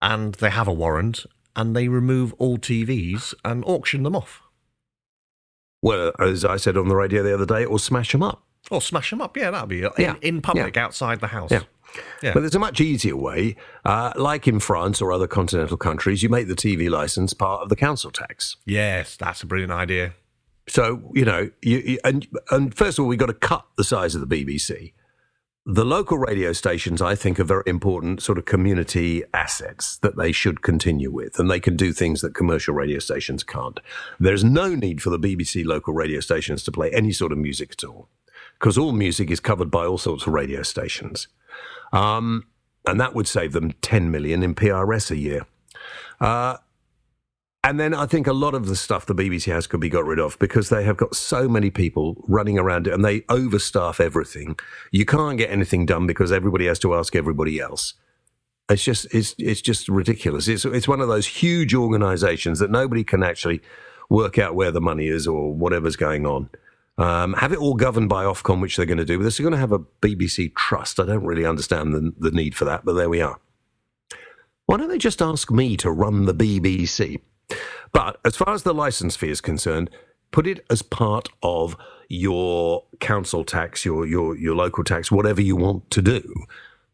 and 0.02 0.36
they 0.36 0.50
have 0.50 0.68
a 0.68 0.74
warrant 0.74 1.26
and 1.56 1.76
they 1.76 1.88
remove 1.88 2.34
all 2.38 2.58
TVs 2.58 3.34
and 3.46 3.64
auction 3.66 4.04
them 4.04 4.16
off. 4.16 4.42
Well, 5.82 6.12
as 6.20 6.46
I 6.46 6.58
said 6.58 6.78
on 6.78 6.88
the 6.88 6.96
radio 6.96 7.24
the 7.24 7.34
other 7.34 7.46
day, 7.46 7.66
or 7.66 7.80
smash 7.80 8.12
them 8.12 8.24
up. 8.24 8.44
Or 8.70 8.82
smash 8.82 9.10
them 9.10 9.22
up. 9.22 9.36
Yeah, 9.36 9.52
that'd 9.52 9.70
be 9.70 9.82
in, 9.84 9.90
Yeah. 9.98 10.16
in 10.22 10.42
public 10.42 10.76
Yeah. 10.76 10.86
outside 10.86 11.20
the 11.20 11.28
house. 11.28 11.52
Yeah. 11.52 11.62
Yeah. 12.22 12.34
But 12.34 12.42
there's 12.42 12.56
a 12.56 12.60
much 12.60 12.80
easier 12.80 13.18
way. 13.18 13.58
Uh, 13.84 14.14
like 14.16 14.48
in 14.48 14.60
France 14.60 15.02
or 15.02 15.12
other 15.12 15.28
continental 15.28 15.76
countries, 15.78 16.24
you 16.24 16.30
make 16.30 16.48
the 16.48 16.56
TV 16.56 16.90
license 16.90 17.34
part 17.34 17.64
of 17.64 17.70
the 17.70 17.76
council 17.76 18.12
tax. 18.12 18.56
Yes, 18.66 19.18
that's 19.18 19.44
a 19.44 19.46
brilliant 19.46 19.74
idea. 19.74 20.14
So 20.70 21.12
you 21.14 21.26
know, 21.26 21.50
you, 21.62 21.78
you, 21.80 22.00
and 22.06 22.28
and 22.52 22.74
first 22.74 22.98
of 22.98 23.04
all, 23.04 23.10
we've 23.10 23.20
got 23.20 23.26
to 23.26 23.34
cut 23.34 23.66
the 23.76 23.84
size 23.84 24.16
of 24.16 24.22
the 24.22 24.28
BBC. 24.28 24.94
The 25.66 25.86
local 25.86 26.18
radio 26.18 26.54
stations, 26.54 27.04
I 27.04 27.14
think, 27.14 27.40
are 27.40 27.44
very 27.44 27.62
important 27.68 28.24
sort 28.24 28.40
of 28.40 28.46
community 28.46 29.24
assets 29.32 30.00
that 30.00 30.18
they 30.18 30.32
should 30.32 30.64
continue 30.64 31.12
with, 31.12 31.38
and 31.38 31.52
they 31.52 31.60
can 31.60 31.76
do 31.76 31.94
things 31.94 32.22
that 32.22 32.34
commercial 32.34 32.74
radio 32.74 32.98
stations 32.98 33.44
can't. 33.44 33.80
There's 34.20 34.44
no 34.44 34.74
need 34.74 35.04
for 35.04 35.12
the 35.12 35.20
BBC 35.20 35.64
local 35.64 35.94
radio 35.94 36.20
stations 36.20 36.64
to 36.64 36.72
play 36.72 36.90
any 36.92 37.12
sort 37.12 37.32
of 37.32 37.38
music 37.38 37.74
at 37.74 37.84
all, 37.84 38.10
because 38.60 38.76
all 38.76 38.92
music 38.92 39.30
is 39.30 39.40
covered 39.40 39.70
by 39.70 39.86
all 39.86 40.00
sorts 40.00 40.26
of 40.26 40.34
radio 40.34 40.64
stations, 40.64 41.28
um, 41.94 42.48
and 42.88 43.00
that 43.00 43.14
would 43.14 43.28
save 43.28 43.54
them 43.54 43.74
10 43.84 44.10
million 44.10 44.42
in 44.42 44.56
PRS 44.56 45.12
a 45.12 45.18
year. 45.18 45.46
Uh, 46.20 46.58
and 47.64 47.80
then 47.80 47.94
I 47.94 48.08
think 48.08 48.26
a 48.26 48.34
lot 48.34 48.56
of 48.56 48.66
the 48.66 48.76
stuff 48.76 49.06
the 49.06 49.14
BBC 49.14 49.52
has 49.52 49.68
could 49.68 49.80
be 49.80 49.90
got 49.90 50.06
rid 50.06 50.20
of 50.20 50.38
because 50.40 50.70
they 50.70 50.84
have 50.84 50.98
got 50.98 51.16
so 51.16 51.48
many 51.48 51.70
people 51.70 52.24
running 52.28 52.58
around 52.58 52.88
it 52.88 52.94
and 52.94 53.06
they 53.06 53.22
overstaff 53.22 54.00
everything. 54.00 54.58
You 54.92 55.06
can't 55.06 55.38
get 55.38 55.52
anything 55.52 55.86
done 55.86 56.08
because 56.08 56.32
everybody 56.32 56.66
has 56.66 56.80
to 56.80 56.96
ask 56.96 57.16
everybody 57.16 57.60
else. 57.60 57.94
It's 58.68 58.84
just 58.84 59.14
it's 59.14 59.36
it's 59.38 59.62
just 59.62 59.90
ridiculous. 59.90 60.48
It's 60.48 60.66
it's 60.66 60.88
one 60.88 61.02
of 61.02 61.08
those 61.08 61.28
huge 61.28 61.76
organisations 61.76 62.60
that 62.60 62.72
nobody 62.72 63.04
can 63.04 63.22
actually 63.22 63.62
work 64.10 64.40
out 64.40 64.56
where 64.56 64.72
the 64.72 64.82
money 64.82 65.08
is 65.08 65.28
or 65.28 65.54
whatever's 65.54 65.96
going 65.96 66.26
on. 66.26 66.50
Um, 66.98 67.34
have 67.34 67.54
it 67.54 67.60
all 67.60 67.76
governed 67.76 68.10
by 68.10 68.26
Ofcom, 68.26 68.62
which 68.62 68.76
they're 68.76 68.86
going 68.86 68.98
to 68.98 69.06
do. 69.06 69.18
But 69.18 69.24
they're 69.24 69.44
going 69.44 69.54
to 69.54 69.58
have 69.58 69.72
a 69.72 69.80
BBC 69.80 70.56
trust. 70.56 71.00
I 71.00 71.06
don't 71.06 71.26
really 71.26 71.46
understand 71.46 71.94
the, 71.94 72.14
the 72.18 72.32
need 72.32 72.56
for 72.56 72.66
that, 72.66 72.86
but 72.86 72.94
there 72.94 73.10
we 73.10 73.22
are. 73.22 73.40
Why 74.66 74.78
don't 74.78 74.90
they 74.90 74.98
just 74.98 75.22
ask 75.22 75.52
me 75.52 75.78
to 75.78 75.92
run 75.92 76.26
the 76.26 76.34
BBC? 76.34 77.20
But 77.92 78.20
as 78.24 78.36
far 78.36 78.54
as 78.54 78.64
the 78.64 78.74
license 78.74 79.16
fee 79.16 79.30
is 79.30 79.42
concerned, 79.42 79.90
put 80.32 80.48
it 80.48 80.66
as 80.70 80.82
part 80.82 81.30
of 81.44 81.76
your 82.08 82.84
council 83.00 83.44
tax, 83.44 83.86
your 83.86 84.06
your 84.06 84.38
your 84.38 84.56
local 84.56 84.84
tax, 84.84 85.12
whatever 85.12 85.42
you 85.42 85.56
want 85.56 85.90
to 85.92 86.02
do. 86.02 86.34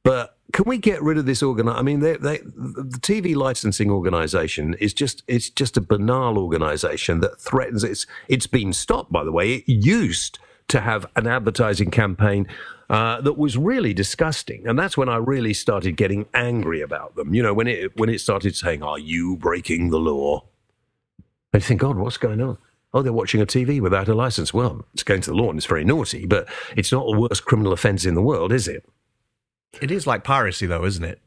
But 0.03 0.37
can 0.53 0.63
we 0.65 0.77
get 0.77 1.01
rid 1.01 1.17
of 1.17 1.25
this 1.25 1.43
organ? 1.43 1.67
I 1.67 1.81
mean, 1.81 1.99
they, 1.99 2.15
they, 2.15 2.37
the 2.37 2.99
TV 3.01 3.35
licensing 3.35 3.91
organisation 3.91 4.75
is 4.75 4.93
just 4.93 5.23
it's 5.27 5.49
just 5.49 5.75
a 5.75 5.81
banal 5.81 6.37
organisation 6.37 7.19
that 7.19 7.39
threatens. 7.39 7.83
It's 7.83 8.07
it's 8.27 8.47
been 8.47 8.73
stopped, 8.73 9.11
by 9.11 9.23
the 9.23 9.31
way. 9.31 9.55
It 9.55 9.63
used 9.67 10.39
to 10.69 10.81
have 10.81 11.05
an 11.15 11.27
advertising 11.27 11.91
campaign 11.91 12.47
uh, 12.89 13.21
that 13.21 13.37
was 13.37 13.57
really 13.57 13.93
disgusting, 13.93 14.67
and 14.67 14.79
that's 14.79 14.97
when 14.97 15.09
I 15.09 15.17
really 15.17 15.53
started 15.53 15.97
getting 15.97 16.25
angry 16.33 16.81
about 16.81 17.15
them. 17.15 17.33
You 17.33 17.43
know, 17.43 17.53
when 17.53 17.67
it 17.67 17.97
when 17.97 18.09
it 18.09 18.19
started 18.19 18.55
saying, 18.55 18.81
"Are 18.83 18.99
you 18.99 19.35
breaking 19.35 19.89
the 19.89 19.99
law?" 19.99 20.45
I 21.53 21.59
think, 21.59 21.81
God, 21.81 21.97
what's 21.97 22.17
going 22.17 22.41
on? 22.41 22.57
Oh, 22.93 23.01
they're 23.01 23.13
watching 23.13 23.41
a 23.41 23.45
TV 23.45 23.81
without 23.81 24.07
a 24.07 24.13
license. 24.13 24.53
Well, 24.53 24.85
it's 24.93 25.03
going 25.03 25.21
to 25.21 25.31
the 25.31 25.35
law 25.35 25.49
and 25.49 25.57
it's 25.57 25.65
very 25.65 25.83
naughty, 25.83 26.25
but 26.25 26.47
it's 26.75 26.91
not 26.91 27.05
the 27.05 27.19
worst 27.19 27.45
criminal 27.45 27.73
offence 27.73 28.05
in 28.05 28.15
the 28.15 28.21
world, 28.21 28.51
is 28.51 28.67
it? 28.67 28.85
It 29.81 29.91
is 29.91 30.07
like 30.07 30.23
piracy, 30.23 30.65
though, 30.65 30.85
isn't 30.85 31.03
it? 31.03 31.19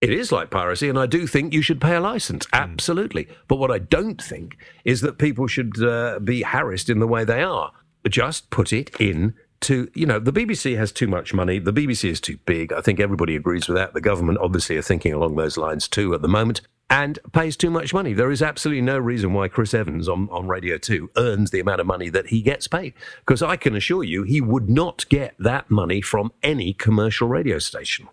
It 0.00 0.10
is 0.10 0.32
like 0.32 0.50
piracy, 0.50 0.88
and 0.88 0.98
I 0.98 1.06
do 1.06 1.26
think 1.26 1.54
you 1.54 1.62
should 1.62 1.80
pay 1.80 1.94
a 1.94 2.00
license. 2.00 2.46
Absolutely. 2.52 3.28
But 3.46 3.56
what 3.56 3.70
I 3.70 3.78
don't 3.78 4.20
think 4.20 4.56
is 4.84 5.00
that 5.02 5.18
people 5.18 5.46
should 5.46 5.80
uh, 5.82 6.18
be 6.18 6.42
harassed 6.42 6.90
in 6.90 6.98
the 6.98 7.06
way 7.06 7.24
they 7.24 7.42
are. 7.42 7.72
Just 8.08 8.50
put 8.50 8.72
it 8.72 8.90
in 9.00 9.34
to, 9.60 9.88
you 9.94 10.06
know, 10.06 10.18
the 10.18 10.32
BBC 10.32 10.76
has 10.76 10.92
too 10.92 11.06
much 11.06 11.32
money. 11.32 11.58
The 11.58 11.72
BBC 11.72 12.10
is 12.10 12.20
too 12.20 12.38
big. 12.46 12.72
I 12.72 12.80
think 12.80 13.00
everybody 13.00 13.36
agrees 13.36 13.68
with 13.68 13.76
that. 13.76 13.94
The 13.94 14.00
government 14.00 14.38
obviously 14.42 14.76
are 14.76 14.82
thinking 14.82 15.12
along 15.12 15.36
those 15.36 15.56
lines 15.56 15.88
too 15.88 16.12
at 16.14 16.22
the 16.22 16.28
moment 16.28 16.62
and 16.90 17.18
pays 17.32 17.56
too 17.56 17.70
much 17.70 17.94
money. 17.94 18.12
There 18.12 18.30
is 18.30 18.42
absolutely 18.42 18.82
no 18.82 18.98
reason 18.98 19.32
why 19.32 19.48
Chris 19.48 19.72
Evans 19.72 20.08
on, 20.10 20.28
on 20.30 20.46
Radio 20.46 20.76
2 20.76 21.12
earns 21.16 21.50
the 21.50 21.60
amount 21.60 21.80
of 21.80 21.86
money 21.86 22.10
that 22.10 22.26
he 22.26 22.42
gets 22.42 22.68
paid. 22.68 22.92
Because 23.20 23.40
I 23.40 23.56
can 23.56 23.74
assure 23.74 24.04
you, 24.04 24.24
he 24.24 24.42
would 24.42 24.68
not 24.68 25.08
get 25.08 25.34
that 25.38 25.70
money 25.70 26.02
from 26.02 26.32
any 26.42 26.74
commercial 26.74 27.28
radio 27.28 27.58
station. 27.58 28.08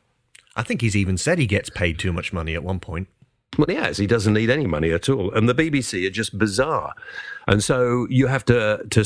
I 0.56 0.64
think 0.64 0.80
he's 0.80 0.96
even 0.96 1.18
said 1.18 1.40
he 1.40 1.46
gets 1.46 1.70
paid 1.70 2.00
too 2.00 2.14
much 2.14 2.32
money 2.32 2.56
at 2.56 2.64
one 2.64 2.80
point. 2.80 3.10
Well, 3.58 3.68
yes. 3.70 3.98
He 3.98 4.08
doesn't 4.08 4.34
need 4.34 4.50
any 4.50 4.66
money 4.66 4.92
at 4.92 5.10
all. 5.10 5.34
And 5.34 5.50
the 5.50 5.56
BBC 5.56 6.08
are 6.08 6.12
just 6.12 6.38
bizarre. 6.38 6.94
And 7.48 7.62
so 7.62 8.08
you 8.10 8.28
have 8.28 8.46
to, 8.46 8.86
to 8.92 9.04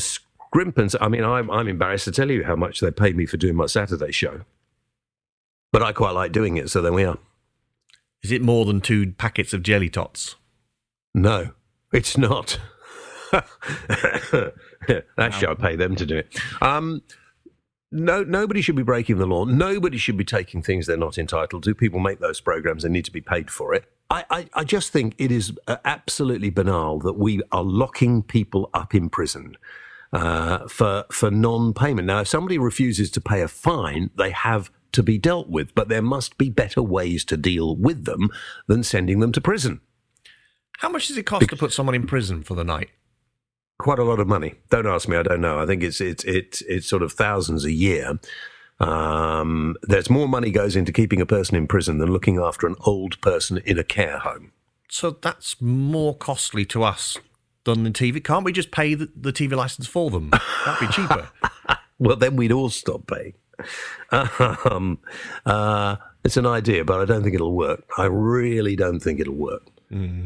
scrimp 0.54 0.78
I 1.00 1.08
mean, 1.08 1.24
I'm, 1.24 1.50
I'm 1.50 1.66
embarrassed 1.66 2.04
to 2.04 2.12
tell 2.12 2.30
you 2.30 2.44
how 2.44 2.54
much 2.54 2.78
they 2.78 2.92
paid 2.92 3.16
me 3.16 3.26
for 3.26 3.36
doing 3.36 3.56
my 3.56 3.66
Saturday 3.66 4.12
show. 4.12 4.42
But 5.72 5.82
I 5.82 5.92
quite 5.92 6.12
like 6.12 6.30
doing 6.30 6.56
it, 6.56 6.70
so 6.70 6.80
there 6.80 6.92
we 6.92 7.04
are. 7.04 7.18
Is 8.22 8.30
it 8.30 8.40
more 8.40 8.64
than 8.64 8.80
two 8.80 9.12
packets 9.12 9.52
of 9.52 9.64
jelly 9.64 9.90
tots? 9.90 10.36
No, 11.12 11.50
it's 11.92 12.16
not. 12.16 12.60
that 13.32 14.52
show 15.32 15.50
I 15.50 15.54
pay 15.54 15.74
them 15.74 15.96
to 15.96 16.06
do 16.06 16.18
it. 16.18 16.38
Um, 16.62 17.02
no, 17.90 18.22
nobody 18.22 18.60
should 18.62 18.76
be 18.76 18.84
breaking 18.84 19.18
the 19.18 19.26
law. 19.26 19.44
Nobody 19.44 19.98
should 19.98 20.16
be 20.16 20.24
taking 20.24 20.62
things 20.62 20.86
they're 20.86 20.96
not 20.96 21.18
entitled 21.18 21.64
to. 21.64 21.74
People 21.74 21.98
make 21.98 22.20
those 22.20 22.40
programs; 22.40 22.84
they 22.84 22.88
need 22.88 23.04
to 23.06 23.12
be 23.12 23.20
paid 23.20 23.50
for 23.50 23.74
it. 23.74 23.86
I, 24.08 24.24
I, 24.30 24.48
I 24.54 24.64
just 24.64 24.92
think 24.92 25.16
it 25.18 25.32
is 25.32 25.52
uh, 25.66 25.78
absolutely 25.84 26.50
banal 26.50 27.00
that 27.00 27.14
we 27.14 27.42
are 27.50 27.64
locking 27.64 28.22
people 28.22 28.70
up 28.72 28.94
in 28.94 29.08
prison 29.08 29.56
uh, 30.14 30.66
for 30.68 31.04
for 31.12 31.30
non-payment. 31.30 32.06
Now, 32.06 32.20
if 32.20 32.28
somebody 32.28 32.56
refuses 32.56 33.10
to 33.10 33.20
pay 33.20 33.42
a 33.42 33.48
fine, 33.48 34.10
they 34.16 34.30
have 34.30 34.70
to 34.92 35.02
be 35.02 35.18
dealt 35.18 35.48
with, 35.48 35.74
but 35.74 35.88
there 35.88 36.02
must 36.02 36.38
be 36.38 36.48
better 36.48 36.82
ways 36.82 37.24
to 37.26 37.36
deal 37.36 37.76
with 37.76 38.04
them 38.04 38.30
than 38.66 38.82
sending 38.82 39.20
them 39.20 39.32
to 39.32 39.40
prison. 39.40 39.80
How 40.78 40.88
much 40.88 41.08
does 41.08 41.18
it 41.18 41.24
cost 41.26 41.48
to 41.48 41.56
put 41.56 41.72
someone 41.72 41.94
in 41.94 42.06
prison 42.06 42.42
for 42.42 42.54
the 42.54 42.64
night? 42.64 42.90
quite 43.78 43.98
a 43.98 44.04
lot 44.04 44.20
of 44.20 44.26
money. 44.26 44.54
Don't 44.70 44.86
ask 44.86 45.08
me. 45.08 45.16
I 45.16 45.22
don't 45.22 45.40
know. 45.40 45.58
I 45.58 45.66
think 45.66 45.82
it's 45.82 46.00
it's 46.00 46.24
it's 46.24 46.62
it's 46.62 46.86
sort 46.86 47.02
of 47.02 47.12
thousands 47.12 47.64
a 47.64 47.72
year. 47.72 48.18
Um, 48.80 49.76
there's 49.82 50.10
more 50.10 50.26
money 50.28 50.50
goes 50.50 50.74
into 50.74 50.92
keeping 50.92 51.20
a 51.20 51.26
person 51.26 51.56
in 51.56 51.66
prison 51.66 51.98
than 51.98 52.10
looking 52.12 52.38
after 52.38 52.66
an 52.66 52.76
old 52.80 53.20
person 53.20 53.58
in 53.58 53.78
a 53.78 53.84
care 53.84 54.18
home. 54.18 54.52
So 54.88 55.10
that's 55.10 55.60
more 55.60 56.16
costly 56.16 56.64
to 56.66 56.82
us 56.82 57.18
than 57.64 57.86
in 57.86 57.92
TV. 57.92 58.22
Can't 58.22 58.44
we 58.44 58.52
just 58.52 58.70
pay 58.70 58.94
the, 58.94 59.10
the 59.16 59.32
TV 59.32 59.56
license 59.56 59.86
for 59.86 60.10
them? 60.10 60.30
That'd 60.64 60.88
be 60.88 60.92
cheaper. 60.94 61.28
Well, 61.98 62.16
then 62.16 62.34
we'd 62.34 62.50
all 62.50 62.70
stop 62.70 63.06
paying. 63.06 63.34
Um, 64.10 64.98
uh, 65.46 65.96
it's 66.24 66.36
an 66.36 66.44
idea, 66.44 66.84
but 66.84 67.00
I 67.00 67.04
don't 67.04 67.22
think 67.22 67.34
it'll 67.34 67.54
work. 67.54 67.84
I 67.96 68.06
really 68.06 68.74
don't 68.74 68.98
think 69.00 69.20
it'll 69.20 69.34
work. 69.34 69.62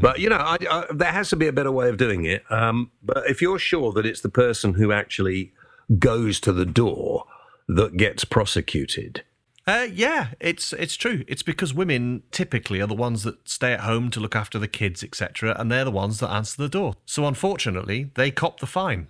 But 0.01 0.19
you 0.19 0.31
know, 0.31 0.37
I, 0.37 0.57
I, 0.71 0.87
there 0.91 1.13
has 1.13 1.29
to 1.31 1.37
be 1.37 1.47
a 1.47 1.53
better 1.53 1.71
way 1.71 1.91
of 1.91 1.99
doing 1.99 2.25
it. 2.25 2.43
Um, 2.51 2.91
but 3.03 3.29
if 3.29 3.43
you're 3.43 3.59
sure 3.59 3.93
that 3.93 4.07
it's 4.07 4.23
the 4.23 4.31
person 4.31 4.75
who 4.75 4.93
actually 4.93 5.53
goes 5.99 6.41
to 6.41 6.53
the 6.53 6.65
door 6.65 7.25
that 7.69 7.99
gets 7.99 8.25
prosecuted, 8.25 9.25
Uh, 9.69 9.87
yeah, 9.93 10.29
it's 10.41 10.73
it's 10.73 10.97
true. 10.97 11.25
It's 11.29 11.43
because 11.43 11.75
women 11.75 12.23
typically 12.31 12.81
are 12.81 12.87
the 12.87 12.95
ones 12.95 13.23
that 13.25 13.47
stay 13.47 13.75
at 13.75 13.81
home 13.81 14.11
to 14.13 14.19
look 14.19 14.35
after 14.35 14.59
the 14.59 14.67
kids, 14.67 15.05
etc., 15.05 15.55
and 15.59 15.71
they're 15.71 15.85
the 15.85 15.91
ones 15.91 16.21
that 16.21 16.31
answer 16.31 16.63
the 16.63 16.71
door. 16.71 16.95
So 17.05 17.27
unfortunately, 17.27 18.11
they 18.15 18.31
cop 18.31 18.61
the 18.61 18.67
fine. 18.67 19.09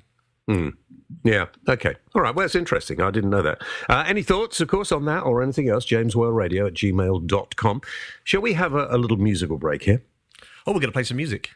Yeah. 1.22 1.46
Okay. 1.68 1.94
All 2.12 2.22
right. 2.22 2.34
Well, 2.34 2.44
it's 2.44 2.56
interesting. 2.56 3.00
I 3.00 3.12
didn't 3.12 3.30
know 3.30 3.42
that. 3.42 3.62
Uh, 3.88 4.02
any 4.08 4.24
thoughts, 4.24 4.60
of 4.60 4.66
course, 4.66 4.90
on 4.90 5.04
that 5.04 5.22
or 5.22 5.42
anything 5.42 5.68
else? 5.68 5.86
JamesWhaleRadio 5.86 6.66
at 6.66 6.74
gmail.com. 6.74 7.80
Shall 8.24 8.40
we 8.40 8.54
have 8.54 8.74
a, 8.74 8.88
a 8.90 8.98
little 8.98 9.16
musical 9.16 9.58
break 9.58 9.84
here? 9.84 10.02
Oh, 10.66 10.72
we're 10.72 10.80
going 10.80 10.88
to 10.88 10.92
play 10.92 11.04
some 11.04 11.18
music. 11.18 11.50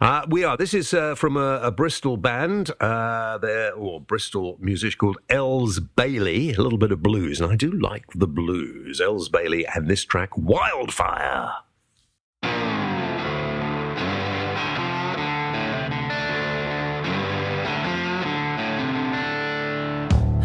Uh, 0.00 0.26
we 0.28 0.44
are. 0.44 0.56
This 0.56 0.74
is 0.74 0.92
uh, 0.94 1.14
from 1.14 1.36
a, 1.36 1.60
a 1.62 1.70
Bristol 1.70 2.16
band, 2.16 2.70
uh, 2.80 3.38
or 3.76 4.00
Bristol 4.00 4.56
musician 4.60 4.98
called 4.98 5.18
Elles 5.28 5.80
Bailey. 5.80 6.52
A 6.52 6.60
little 6.60 6.78
bit 6.78 6.92
of 6.92 7.02
blues, 7.02 7.40
and 7.40 7.50
I 7.52 7.56
do 7.56 7.70
like 7.70 8.06
the 8.14 8.28
blues. 8.28 9.00
Elles 9.00 9.28
Bailey 9.28 9.66
and 9.66 9.88
this 9.88 10.04
track, 10.04 10.36
Wildfire. 10.36 11.52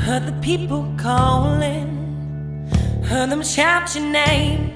Heard 0.09 0.25
the 0.25 0.39
people 0.41 0.91
calling, 0.97 2.67
heard 3.05 3.29
them 3.29 3.43
shout 3.43 3.93
your 3.93 4.05
name. 4.05 4.73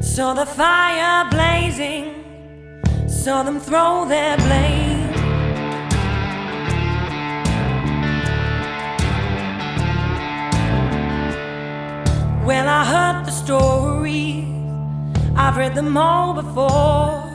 Saw 0.00 0.32
the 0.32 0.46
fire 0.46 1.28
blazing, 1.28 2.15
saw 3.26 3.42
them 3.42 3.58
throw 3.58 4.04
their 4.04 4.36
blame. 4.36 5.10
Well, 12.46 12.68
I 12.68 12.84
heard 12.84 13.26
the 13.26 13.32
stories, 13.32 14.46
I've 15.34 15.56
read 15.56 15.74
them 15.74 15.96
all 15.96 16.34
before. 16.34 17.28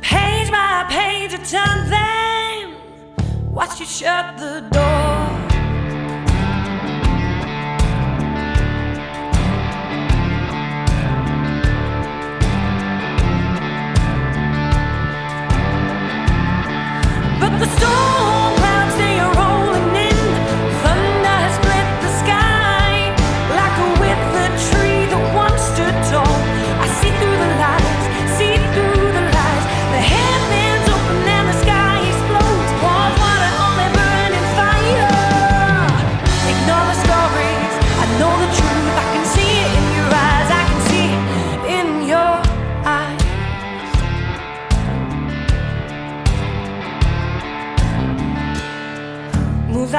Page 0.00 0.50
by 0.50 0.84
page, 0.88 1.32
I 1.32 1.40
turned 1.54 1.92
them, 1.92 3.52
Watch 3.52 3.78
you 3.78 3.86
shut 3.86 4.36
the 4.36 4.68
door. 4.72 5.03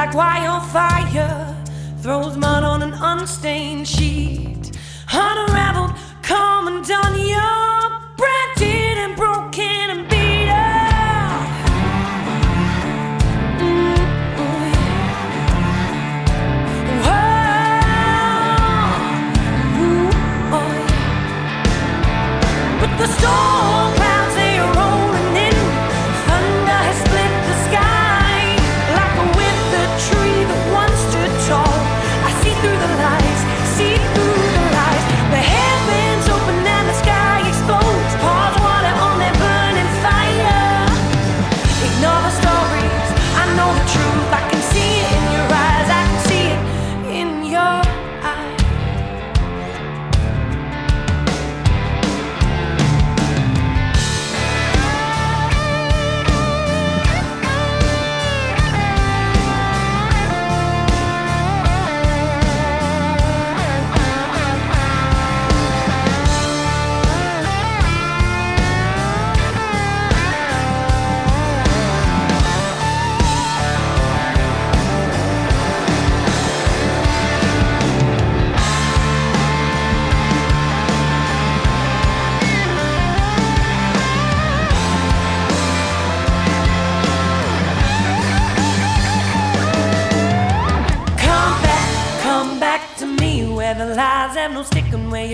Like 0.05 0.13
wildfire, 0.13 1.55
throws 1.99 2.37
mud 2.37 2.63
on 2.63 2.83
an 2.83 2.93
unstained 2.93 3.87
sheet. 3.87 4.71
Unraveled, 5.11 5.95
come 6.21 6.67
you're 7.15 7.54
branded 7.54 7.54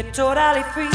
you're 0.04 0.14
totally 0.14 0.64
free. 0.74 0.90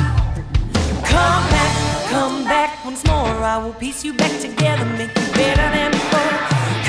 Come 1.04 1.44
back, 1.54 2.10
come 2.10 2.44
back 2.44 2.84
once 2.84 3.04
more. 3.06 3.36
I 3.54 3.58
will 3.62 3.74
piece 3.74 4.04
you 4.04 4.12
back 4.12 4.32
together, 4.40 4.84
make 4.84 5.14
you 5.16 5.26
better 5.32 5.68
than 5.76 5.90
before. 5.92 6.34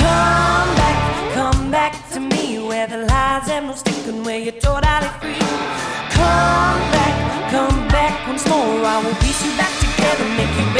Come 0.01 0.69
back, 0.81 1.33
come 1.33 1.71
back 1.71 1.93
to 2.13 2.19
me 2.19 2.59
where 2.59 2.87
the 2.87 2.99
lies 3.05 3.47
have 3.47 3.63
no 3.65 3.73
sticking, 3.73 4.23
where 4.23 4.39
you're 4.39 4.59
totally 4.59 5.09
free. 5.21 5.41
Come 6.17 6.79
back, 6.95 7.51
come 7.51 7.87
back 7.89 8.27
once 8.27 8.47
more. 8.49 8.85
I 8.93 9.01
will 9.03 9.15
piece 9.15 9.43
you 9.45 9.51
back 9.57 9.73
together, 9.79 10.25
make 10.37 10.53
you 10.59 10.76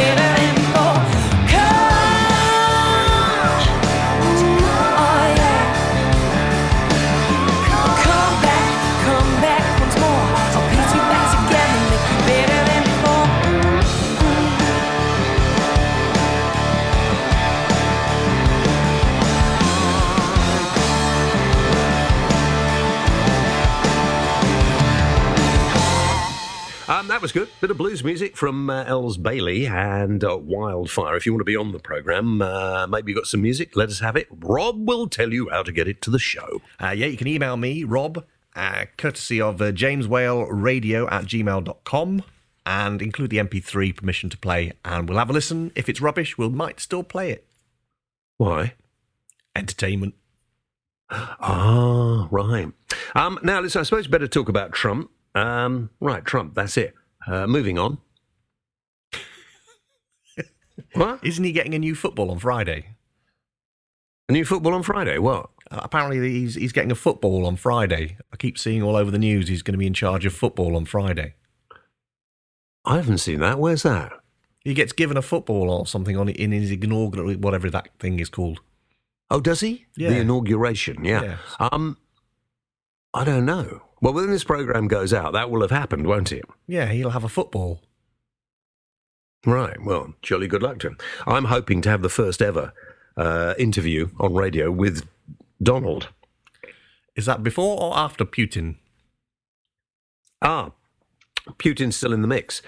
was 27.27 27.33
good. 27.33 27.49
Bit 27.59 27.71
of 27.71 27.77
blues 27.77 28.05
music 28.05 28.37
from 28.37 28.69
uh, 28.69 28.85
Elles 28.85 29.17
Bailey 29.17 29.67
and 29.67 30.23
uh, 30.23 30.37
Wildfire. 30.37 31.17
If 31.17 31.25
you 31.25 31.33
want 31.33 31.41
to 31.41 31.45
be 31.45 31.57
on 31.57 31.73
the 31.73 31.79
programme, 31.79 32.41
uh, 32.41 32.87
maybe 32.87 33.11
you've 33.11 33.19
got 33.19 33.27
some 33.27 33.41
music, 33.41 33.75
let 33.75 33.89
us 33.89 33.99
have 33.99 34.15
it. 34.15 34.29
Rob 34.31 34.87
will 34.87 35.09
tell 35.09 35.33
you 35.33 35.49
how 35.49 35.61
to 35.61 35.73
get 35.73 35.89
it 35.89 36.01
to 36.03 36.09
the 36.09 36.19
show. 36.19 36.61
Uh, 36.81 36.91
yeah, 36.91 37.07
you 37.07 37.17
can 37.17 37.27
email 37.27 37.57
me, 37.57 37.83
Rob, 37.83 38.23
uh, 38.55 38.85
courtesy 38.95 39.41
of 39.41 39.61
uh, 39.61 39.73
James 39.73 40.07
Whale 40.07 40.43
Radio 40.45 41.05
at 41.09 41.25
gmail.com 41.25 42.23
and 42.65 43.01
include 43.01 43.31
the 43.31 43.39
MP3 43.39 43.93
permission 43.93 44.29
to 44.29 44.37
play. 44.37 44.71
And 44.85 45.09
we'll 45.09 45.17
have 45.17 45.29
a 45.29 45.33
listen. 45.33 45.73
If 45.75 45.89
it's 45.89 45.99
rubbish, 45.99 46.37
we 46.37 46.47
might 46.47 46.79
still 46.79 47.03
play 47.03 47.31
it. 47.31 47.45
Why? 48.37 48.75
Entertainment. 49.53 50.13
Ah, 51.09 52.29
right. 52.31 52.71
Um, 53.15 53.37
now, 53.43 53.59
listen, 53.59 53.81
I 53.81 53.83
suppose 53.83 54.07
better 54.07 54.29
talk 54.29 54.47
about 54.47 54.71
Trump. 54.71 55.11
Um, 55.35 55.89
right, 55.99 56.23
Trump, 56.23 56.55
that's 56.55 56.77
it. 56.77 56.95
Uh, 57.27 57.45
moving 57.45 57.77
on. 57.77 57.97
what? 60.93 61.19
Isn't 61.23 61.43
he 61.43 61.51
getting 61.51 61.75
a 61.75 61.79
new 61.79 61.93
football 61.93 62.31
on 62.31 62.39
Friday? 62.39 62.95
A 64.29 64.31
new 64.31 64.45
football 64.45 64.73
on 64.73 64.83
Friday? 64.83 65.17
What? 65.17 65.49
Uh, 65.69 65.81
apparently, 65.83 66.19
he's, 66.31 66.55
he's 66.55 66.71
getting 66.71 66.91
a 66.91 66.95
football 66.95 67.45
on 67.45 67.57
Friday. 67.57 68.17
I 68.31 68.37
keep 68.37 68.57
seeing 68.57 68.81
all 68.81 68.95
over 68.95 69.11
the 69.11 69.19
news 69.19 69.47
he's 69.47 69.61
going 69.61 69.73
to 69.73 69.77
be 69.77 69.87
in 69.87 69.93
charge 69.93 70.25
of 70.25 70.33
football 70.33 70.75
on 70.75 70.85
Friday. 70.85 71.35
I 72.85 72.95
haven't 72.95 73.17
seen 73.17 73.39
that. 73.41 73.59
Where's 73.59 73.83
that? 73.83 74.13
He 74.63 74.73
gets 74.73 74.93
given 74.93 75.17
a 75.17 75.21
football 75.21 75.69
or 75.69 75.85
something 75.85 76.17
on 76.17 76.29
in 76.29 76.51
his 76.51 76.71
inaugural, 76.71 77.33
whatever 77.35 77.69
that 77.69 77.89
thing 77.99 78.19
is 78.19 78.29
called. 78.29 78.61
Oh, 79.29 79.41
does 79.41 79.59
he? 79.59 79.85
Yeah. 79.97 80.09
The 80.09 80.19
inauguration, 80.19 81.03
yeah. 81.03 81.21
Yes. 81.21 81.39
Um, 81.59 81.97
I 83.17 83.23
don't 83.23 83.45
know. 83.45 83.81
Well, 83.99 84.13
when 84.13 84.29
this 84.29 84.43
program 84.43 84.87
goes 84.87 85.11
out, 85.11 85.33
that 85.33 85.49
will 85.49 85.61
have 85.61 85.71
happened, 85.71 86.05
won't 86.05 86.31
it? 86.31 86.45
Yeah, 86.67 86.85
he'll 86.91 87.09
have 87.09 87.23
a 87.23 87.29
football. 87.29 87.81
Right. 89.43 89.81
Well, 89.83 90.13
jolly 90.21 90.47
good 90.47 90.61
luck 90.61 90.77
to 90.79 90.89
him. 90.89 90.97
I'm 91.25 91.45
hoping 91.45 91.81
to 91.81 91.89
have 91.89 92.03
the 92.03 92.09
first 92.09 92.43
ever 92.43 92.73
uh, 93.15 93.55
interview 93.57 94.09
on 94.19 94.35
radio 94.35 94.69
with 94.69 95.07
Donald. 95.61 96.09
Is 97.15 97.25
that 97.25 97.41
before 97.41 97.81
or 97.81 97.97
after 97.97 98.23
Putin? 98.23 98.75
Ah, 100.39 100.73
Putin's 101.53 101.95
still 101.95 102.13
in 102.13 102.21
the 102.21 102.27
mix. 102.27 102.61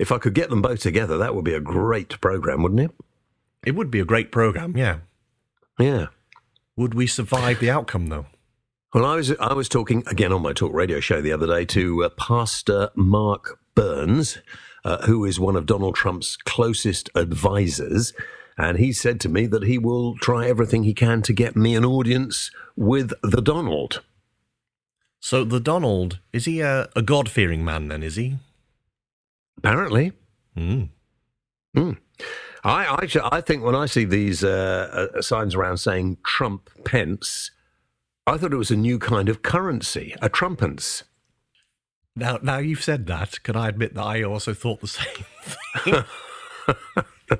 If 0.00 0.10
I 0.10 0.18
could 0.18 0.34
get 0.34 0.50
them 0.50 0.62
both 0.62 0.80
together, 0.80 1.16
that 1.18 1.36
would 1.36 1.44
be 1.44 1.54
a 1.54 1.60
great 1.60 2.20
program, 2.20 2.64
wouldn't 2.64 2.80
it? 2.80 2.90
It 3.64 3.76
would 3.76 3.92
be 3.92 4.00
a 4.00 4.04
great 4.04 4.32
program, 4.32 4.76
yeah. 4.76 4.98
Yeah. 5.78 6.06
Would 6.74 6.94
we 6.94 7.06
survive 7.06 7.60
the 7.60 7.70
outcome, 7.70 8.08
though? 8.08 8.26
Well, 8.94 9.06
I 9.06 9.16
was 9.16 9.32
I 9.40 9.54
was 9.54 9.70
talking 9.70 10.02
again 10.06 10.32
on 10.32 10.42
my 10.42 10.52
talk 10.52 10.72
radio 10.74 11.00
show 11.00 11.22
the 11.22 11.32
other 11.32 11.46
day 11.46 11.64
to 11.66 12.04
uh, 12.04 12.08
Pastor 12.10 12.90
Mark 12.94 13.58
Burns, 13.74 14.38
uh, 14.84 15.06
who 15.06 15.24
is 15.24 15.40
one 15.40 15.56
of 15.56 15.64
Donald 15.64 15.94
Trump's 15.94 16.36
closest 16.36 17.08
advisors, 17.14 18.12
and 18.58 18.78
he 18.78 18.92
said 18.92 19.18
to 19.20 19.30
me 19.30 19.46
that 19.46 19.64
he 19.64 19.78
will 19.78 20.18
try 20.18 20.46
everything 20.46 20.82
he 20.82 20.92
can 20.92 21.22
to 21.22 21.32
get 21.32 21.56
me 21.56 21.74
an 21.74 21.86
audience 21.86 22.50
with 22.76 23.14
the 23.22 23.40
Donald. 23.40 24.02
So 25.20 25.42
the 25.42 25.60
Donald 25.60 26.18
is 26.34 26.44
he 26.44 26.60
a, 26.60 26.90
a 26.94 27.00
God 27.00 27.30
fearing 27.30 27.64
man? 27.64 27.88
Then 27.88 28.02
is 28.02 28.16
he? 28.16 28.36
Apparently, 29.56 30.12
Mm. 30.54 30.90
Hmm. 31.74 31.92
I 32.62 32.84
I, 32.84 33.36
I 33.36 33.40
think 33.40 33.64
when 33.64 33.74
I 33.74 33.86
see 33.86 34.04
these 34.04 34.44
uh, 34.44 35.08
uh, 35.16 35.22
signs 35.22 35.54
around 35.54 35.78
saying 35.78 36.18
Trump 36.24 36.68
Pence, 36.84 37.50
I 38.26 38.36
thought 38.36 38.52
it 38.52 38.56
was 38.56 38.70
a 38.70 38.76
new 38.76 38.98
kind 38.98 39.28
of 39.28 39.42
currency, 39.42 40.14
a 40.22 40.28
trumpence. 40.28 41.04
Now, 42.14 42.38
now 42.42 42.58
you've 42.58 42.82
said 42.82 43.06
that. 43.06 43.42
Can 43.42 43.56
I 43.56 43.68
admit 43.68 43.94
that 43.94 44.02
I 44.04 44.22
also 44.22 44.54
thought 44.54 44.80
the 44.80 44.86
same 44.88 45.24
thing? 45.84 46.04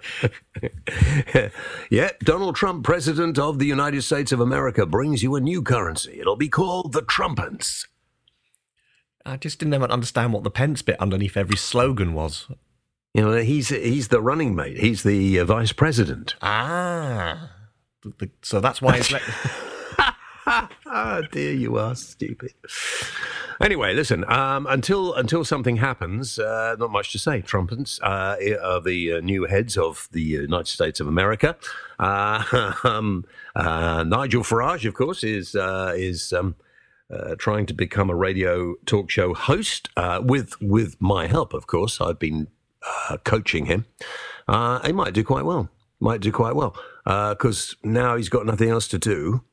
yeah, 1.91 2.11
Donald 2.25 2.57
Trump, 2.57 2.85
President 2.85 3.39
of 3.39 3.59
the 3.59 3.67
United 3.67 4.03
States 4.03 4.33
of 4.33 4.41
America, 4.41 4.87
brings 4.87 5.23
you 5.23 5.35
a 5.37 5.41
new 5.41 5.63
currency. 5.63 6.19
It'll 6.21 6.37
be 6.37 6.49
called 6.49 6.93
the 6.93 7.03
Trumpence. 7.03 7.87
I 9.25 9.37
just 9.37 9.59
didn't 9.59 9.75
ever 9.75 9.85
understand 9.91 10.33
what 10.33 10.43
the 10.43 10.51
Pence 10.51 10.83
bit 10.83 10.99
underneath 11.01 11.37
every 11.37 11.57
slogan 11.57 12.13
was. 12.15 12.49
You 13.15 13.23
know, 13.23 13.33
he's 13.37 13.69
he's 13.69 14.09
the 14.09 14.21
running 14.23 14.55
mate. 14.55 14.79
He's 14.79 15.03
the 15.03 15.39
uh, 15.39 15.45
vice 15.45 15.73
president. 15.73 16.35
Ah, 16.43 17.51
The- 18.03 18.15
the- 18.19 18.31
so 18.43 18.59
that's 18.59 18.81
why 18.83 18.97
it's 18.97 19.13
Ah, 20.47 21.23
dear, 21.33 21.53
you 21.53 21.77
are 21.77 21.95
stupid. 21.95 22.53
Anyway, 23.61 23.95
listen. 23.95 24.25
Um, 24.29 24.67
until 24.69 25.15
until 25.15 25.45
something 25.45 25.77
happens, 25.77 26.39
uh, 26.39 26.77
not 26.79 26.91
much 26.91 27.13
to 27.13 27.19
say. 27.19 27.41
Trumpets 27.43 28.01
uh, 28.03 28.37
are 28.63 28.81
the 28.81 29.13
uh, 29.13 29.21
new 29.21 29.45
heads 29.45 29.77
of 29.77 30.09
the 30.13 30.23
United 30.23 30.67
States 30.67 31.01
of 31.01 31.07
America. 31.07 31.57
Uh, 31.99 32.73
um, 32.85 33.25
uh, 33.55 34.03
Nigel 34.05 34.43
Farage, 34.43 34.87
of 34.87 34.95
course, 34.95 35.23
is 35.23 35.55
uh, 35.55 35.95
is 35.97 36.33
um, 36.33 36.57
uh, 37.13 37.37
trying 37.39 37.67
to 37.67 37.75
become 37.75 38.11
a 38.11 38.15
radio 38.15 38.75
talk 38.85 39.11
show 39.11 39.35
host 39.35 39.91
uh, 39.97 40.21
with 40.23 40.61
with 40.61 41.01
my 41.01 41.29
help. 41.29 41.55
Of 41.55 41.67
course, 41.67 42.01
I've 42.01 42.19
been 42.19 42.49
uh, 43.09 43.19
coaching 43.19 43.67
him. 43.67 43.87
He 44.49 44.93
might 44.93 45.15
do 45.15 45.23
quite 45.23 45.45
well. 45.45 45.69
Might 46.01 46.21
do 46.21 46.33
quite 46.33 46.57
well 46.57 46.75
because 47.05 47.77
now 47.85 48.17
he's 48.17 48.29
got 48.29 48.45
nothing 48.45 48.71
else 48.71 48.89
to 48.89 48.99
do. 48.99 49.45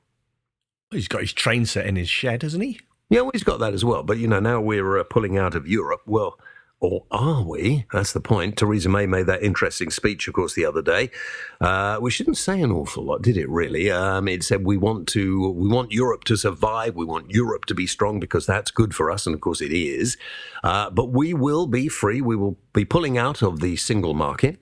He's 0.92 1.08
got 1.08 1.22
his 1.22 1.34
train 1.34 1.66
set 1.66 1.86
in 1.86 1.96
his 1.96 2.10
shed, 2.10 2.42
hasn't 2.42 2.64
he? 2.64 2.80
Yeah, 3.10 3.22
well, 3.22 3.32
he's 3.32 3.44
got 3.44 3.60
that 3.60 3.74
as 3.74 3.86
well. 3.86 4.04
But, 4.04 4.18
you 4.18 4.28
know, 4.28 4.40
now 4.40 4.62
we're 4.62 5.00
uh, 5.00 5.04
pulling 5.04 5.38
out 5.38 5.56
of 5.56 5.68
Europe. 5.68 6.02
Well, 6.06 6.38
or 6.82 7.04
are 7.12 7.44
we? 7.44 7.86
That's 7.92 8.14
the 8.14 8.22
point. 8.22 8.58
Theresa 8.58 8.88
May 8.88 9.06
made 9.06 9.26
that 9.26 9.44
interesting 9.44 9.90
speech, 9.90 10.28
of 10.28 10.34
course, 10.34 10.54
the 10.54 10.66
other 10.66 10.82
day, 10.82 11.12
uh, 11.60 12.00
didn't 12.00 12.36
say 12.36 12.62
an 12.62 12.72
awful 12.72 13.04
lot, 13.04 13.22
did 13.22 13.36
it? 13.36 13.50
Really? 13.50 13.92
Um, 13.92 14.28
it 14.30 14.44
said 14.44 14.66
we 14.66 14.78
want 14.78 15.08
to, 15.10 15.50
we 15.52 15.68
want 15.68 15.92
Europe 15.92 16.24
to 16.26 16.38
survive. 16.38 16.96
We 16.96 17.06
want 17.06 17.32
Europe 17.32 17.66
to 17.66 17.76
be 17.76 17.86
strong 17.86 18.20
because 18.20 18.46
that's 18.46 18.72
good 18.72 18.96
for 18.96 19.12
us, 19.12 19.26
and 19.26 19.36
of 19.36 19.42
course 19.42 19.60
it 19.60 19.74
is. 19.74 20.18
Uh, 20.64 20.90
but 20.90 21.10
we 21.10 21.34
will 21.34 21.68
be 21.68 21.90
free. 21.90 22.22
We 22.22 22.38
will 22.38 22.58
be 22.72 22.86
pulling 22.86 23.18
out 23.18 23.42
of 23.42 23.60
the 23.60 23.76
single 23.76 24.14
market. 24.14 24.60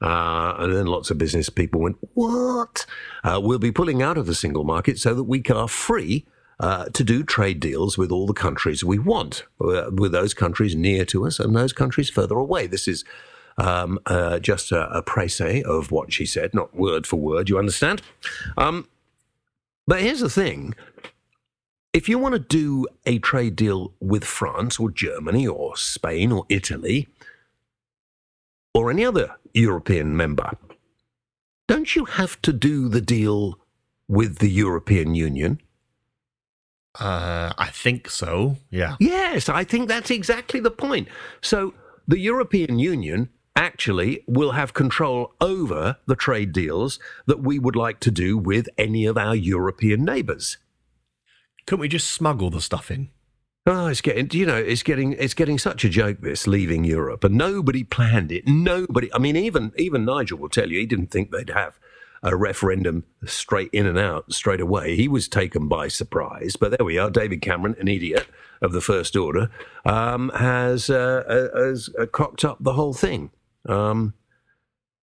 Uh, 0.00 0.54
and 0.58 0.74
then 0.74 0.86
lots 0.86 1.10
of 1.10 1.18
business 1.18 1.50
people 1.50 1.80
went, 1.80 1.96
"What? 2.14 2.86
Uh, 3.22 3.38
we'll 3.42 3.58
be 3.58 3.72
pulling 3.72 4.02
out 4.02 4.16
of 4.16 4.26
the 4.26 4.34
single 4.34 4.64
market 4.64 4.98
so 4.98 5.14
that 5.14 5.24
we 5.24 5.42
are 5.54 5.68
free 5.68 6.26
uh, 6.58 6.86
to 6.86 7.04
do 7.04 7.22
trade 7.22 7.60
deals 7.60 7.98
with 7.98 8.10
all 8.10 8.26
the 8.26 8.32
countries 8.32 8.82
we 8.82 8.98
want, 8.98 9.44
uh, 9.60 9.90
with 9.92 10.12
those 10.12 10.34
countries 10.34 10.74
near 10.74 11.04
to 11.06 11.26
us 11.26 11.38
and 11.38 11.54
those 11.54 11.72
countries 11.72 12.08
further 12.08 12.36
away." 12.36 12.66
This 12.66 12.88
is 12.88 13.04
um, 13.58 13.98
uh, 14.06 14.38
just 14.38 14.72
a, 14.72 14.90
a 14.90 15.02
précis 15.02 15.62
of 15.64 15.90
what 15.90 16.12
she 16.12 16.24
said, 16.24 16.54
not 16.54 16.74
word 16.74 17.06
for 17.06 17.16
word. 17.16 17.48
You 17.48 17.58
understand? 17.58 18.02
Um, 18.56 18.88
but 19.86 20.00
here's 20.00 20.20
the 20.20 20.30
thing. 20.30 20.74
If 21.92 22.08
you 22.08 22.18
want 22.18 22.34
to 22.34 22.38
do 22.38 22.86
a 23.04 23.18
trade 23.18 23.56
deal 23.56 23.92
with 24.00 24.24
France 24.24 24.78
or 24.78 24.90
Germany 24.90 25.46
or 25.46 25.76
Spain 25.76 26.30
or 26.30 26.46
Italy, 26.48 27.08
or 28.74 28.90
any 28.90 29.04
other 29.04 29.36
European 29.54 30.16
member, 30.16 30.50
don't 31.68 31.94
you 31.94 32.04
have 32.04 32.40
to 32.42 32.52
do 32.52 32.88
the 32.88 33.00
deal 33.00 33.58
with 34.08 34.38
the 34.38 34.50
European 34.50 35.14
Union? 35.14 35.60
Uh, 36.98 37.52
I 37.56 37.68
think 37.68 38.10
so. 38.10 38.56
Yeah. 38.70 38.96
Yes, 38.98 39.48
I 39.48 39.64
think 39.64 39.88
that's 39.88 40.10
exactly 40.10 40.60
the 40.60 40.70
point. 40.70 41.08
So 41.40 41.74
the 42.08 42.18
European 42.18 42.78
Union 42.78 43.28
actually 43.54 44.24
will 44.26 44.52
have 44.52 44.74
control 44.74 45.34
over 45.40 45.96
the 46.06 46.16
trade 46.16 46.52
deals 46.52 46.98
that 47.26 47.40
we 47.40 47.58
would 47.58 47.76
like 47.76 48.00
to 48.00 48.10
do 48.10 48.36
with 48.36 48.68
any 48.76 49.06
of 49.06 49.16
our 49.16 49.36
European 49.36 50.04
neighbours. 50.04 50.56
Couldn't 51.66 51.80
we 51.80 51.88
just 51.88 52.10
smuggle 52.10 52.50
the 52.50 52.60
stuff 52.60 52.90
in? 52.90 53.10
Oh, 53.66 53.88
it's 53.88 54.00
getting 54.00 54.28
you 54.32 54.46
know, 54.46 54.56
it's 54.56 54.82
getting 54.82 55.12
it's 55.12 55.34
getting 55.34 55.58
such 55.58 55.84
a 55.84 55.88
joke 55.88 56.20
this 56.20 56.46
leaving 56.46 56.84
Europe, 56.84 57.24
and 57.24 57.36
nobody 57.36 57.84
planned 57.84 58.32
it. 58.32 58.46
Nobody. 58.46 59.12
I 59.12 59.18
mean, 59.18 59.36
even 59.36 59.72
even 59.76 60.04
Nigel 60.04 60.38
will 60.38 60.48
tell 60.48 60.70
you 60.70 60.78
he 60.78 60.86
didn't 60.86 61.10
think 61.10 61.30
they'd 61.30 61.50
have 61.50 61.78
a 62.22 62.36
referendum 62.36 63.04
straight 63.24 63.70
in 63.72 63.86
and 63.86 63.98
out 63.98 64.32
straight 64.32 64.60
away. 64.60 64.96
He 64.96 65.08
was 65.08 65.28
taken 65.28 65.68
by 65.68 65.88
surprise. 65.88 66.56
But 66.56 66.76
there 66.76 66.84
we 66.84 66.98
are. 66.98 67.10
David 67.10 67.40
Cameron, 67.42 67.76
an 67.78 67.88
idiot 67.88 68.26
of 68.60 68.72
the 68.72 68.80
first 68.80 69.16
order, 69.16 69.50
um, 69.84 70.30
has 70.30 70.90
uh, 70.90 71.24
uh, 71.28 71.58
has 71.58 71.90
uh, 71.98 72.06
cocked 72.06 72.44
up 72.44 72.58
the 72.60 72.74
whole 72.74 72.94
thing. 72.94 73.30
Um, 73.68 74.14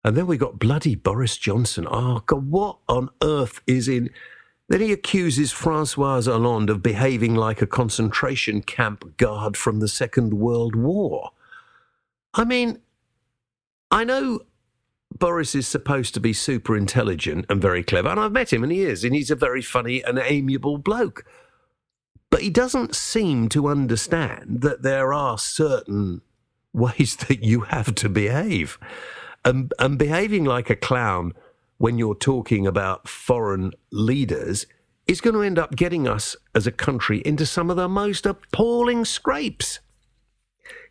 and 0.03 0.15
then 0.15 0.27
we 0.27 0.37
got 0.37 0.59
bloody 0.59 0.95
Boris 0.95 1.35
Johnson. 1.37 1.87
Oh 1.89 2.21
God, 2.25 2.49
what 2.49 2.77
on 2.87 3.09
earth 3.21 3.61
is 3.67 3.87
in? 3.87 4.11
Then 4.67 4.81
he 4.81 4.91
accuses 4.91 5.51
Francois 5.51 6.23
Hollande 6.23 6.71
of 6.71 6.81
behaving 6.81 7.35
like 7.35 7.61
a 7.61 7.67
concentration 7.67 8.61
camp 8.61 9.17
guard 9.17 9.55
from 9.55 9.79
the 9.79 9.87
Second 9.87 10.33
World 10.33 10.75
War. 10.75 11.31
I 12.33 12.45
mean, 12.45 12.79
I 13.91 14.03
know 14.03 14.39
Boris 15.17 15.53
is 15.55 15.67
supposed 15.67 16.13
to 16.15 16.19
be 16.19 16.33
super 16.33 16.75
intelligent 16.75 17.45
and 17.47 17.61
very 17.61 17.83
clever, 17.83 18.09
and 18.09 18.19
I've 18.19 18.31
met 18.31 18.51
him, 18.51 18.63
and 18.63 18.71
he 18.71 18.81
is, 18.81 19.03
and 19.03 19.13
he's 19.15 19.31
a 19.31 19.35
very 19.35 19.61
funny 19.61 20.03
and 20.03 20.17
amiable 20.19 20.77
bloke. 20.77 21.25
But 22.31 22.41
he 22.41 22.49
doesn't 22.49 22.95
seem 22.95 23.47
to 23.49 23.67
understand 23.67 24.61
that 24.61 24.81
there 24.81 25.13
are 25.13 25.37
certain 25.37 26.21
ways 26.73 27.15
that 27.27 27.43
you 27.43 27.61
have 27.61 27.95
to 27.95 28.09
behave. 28.09 28.77
And, 29.45 29.71
and 29.77 29.99
behaving 29.99 30.43
like 30.43 30.71
a 30.71 30.75
clown 30.75 31.33
when 31.77 31.97
you're 31.97 32.15
talking 32.15 32.65
about 32.65 33.07
foreign 33.07 33.71
leaders 33.91 34.65
is 35.07 35.21
going 35.21 35.35
to 35.35 35.41
end 35.41 35.59
up 35.59 35.75
getting 35.75 36.07
us 36.07 36.35
as 36.53 36.65
a 36.65 36.71
country 36.71 37.21
into 37.25 37.45
some 37.45 37.69
of 37.69 37.75
the 37.75 37.89
most 37.89 38.25
appalling 38.25 39.05
scrapes. 39.05 39.79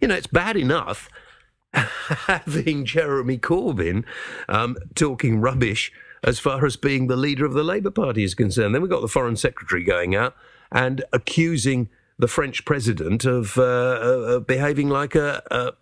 You 0.00 0.08
know, 0.08 0.14
it's 0.14 0.26
bad 0.26 0.56
enough 0.56 1.08
having 1.72 2.84
Jeremy 2.84 3.38
Corbyn 3.38 4.04
um, 4.48 4.76
talking 4.94 5.40
rubbish 5.40 5.90
as 6.22 6.38
far 6.38 6.64
as 6.64 6.76
being 6.76 7.06
the 7.06 7.16
leader 7.16 7.44
of 7.44 7.52
the 7.52 7.64
Labour 7.64 7.90
Party 7.90 8.24
is 8.24 8.34
concerned. 8.34 8.74
Then 8.74 8.82
we've 8.82 8.90
got 8.90 9.02
the 9.02 9.08
Foreign 9.08 9.36
Secretary 9.36 9.84
going 9.84 10.14
out 10.14 10.34
and 10.72 11.04
accusing 11.12 11.90
the 12.18 12.28
French 12.28 12.64
president 12.64 13.24
of, 13.24 13.58
uh, 13.58 13.62
of 13.62 14.46
behaving 14.46 14.88
like 14.88 15.14
a, 15.14 15.42
a. 15.50 15.72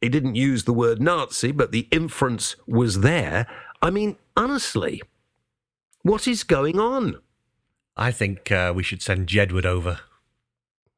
He 0.00 0.08
didn't 0.08 0.34
use 0.34 0.64
the 0.64 0.72
word 0.72 1.00
Nazi, 1.00 1.52
but 1.52 1.70
the 1.70 1.86
inference 1.92 2.56
was 2.66 3.00
there. 3.00 3.46
I 3.82 3.90
mean, 3.90 4.16
honestly, 4.36 5.02
what 6.02 6.28
is 6.28 6.44
going 6.44 6.78
on? 6.78 7.20
I 7.96 8.12
think 8.12 8.50
uh, 8.50 8.72
we 8.74 8.84
should 8.84 9.02
send 9.02 9.26
Jedward 9.26 9.66
over. 9.66 10.00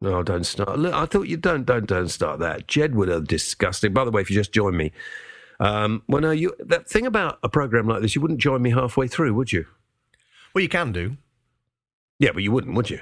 No, 0.01 0.23
don't 0.23 0.45
start. 0.45 0.79
Look, 0.79 0.93
I 0.93 1.07
thought 1.07 1.29
you 1.29 1.39
don't, 1.39 1.65
don't, 1.65 1.87
don't 1.87 2.09
start 2.09 2.39
that. 2.41 2.69
Jedward 2.69 3.09
are 3.09 3.21
disgusting. 3.21 3.95
By 3.95 4.05
the 4.05 4.11
way, 4.11 4.21
if 4.21 4.31
you 4.31 4.37
just 4.37 4.53
join 4.53 4.77
me, 4.77 4.93
um, 5.61 6.03
well, 6.09 6.21
no, 6.21 6.31
you 6.31 6.55
that 6.59 6.89
thing 6.89 7.07
about 7.07 7.39
a 7.43 7.49
program 7.49 7.89
like 7.89 8.03
this, 8.03 8.15
you 8.15 8.21
wouldn't 8.21 8.41
join 8.41 8.61
me 8.61 8.71
halfway 8.71 9.09
through, 9.09 9.33
would 9.35 9.51
you? 9.51 9.67
Well, 10.55 10.63
you 10.63 10.69
can 10.69 10.93
do. 10.93 11.17
Yeah, 12.19 12.33
but 12.33 12.43
you 12.43 12.53
wouldn't, 12.53 12.77
would 12.77 12.91
you? 12.91 13.01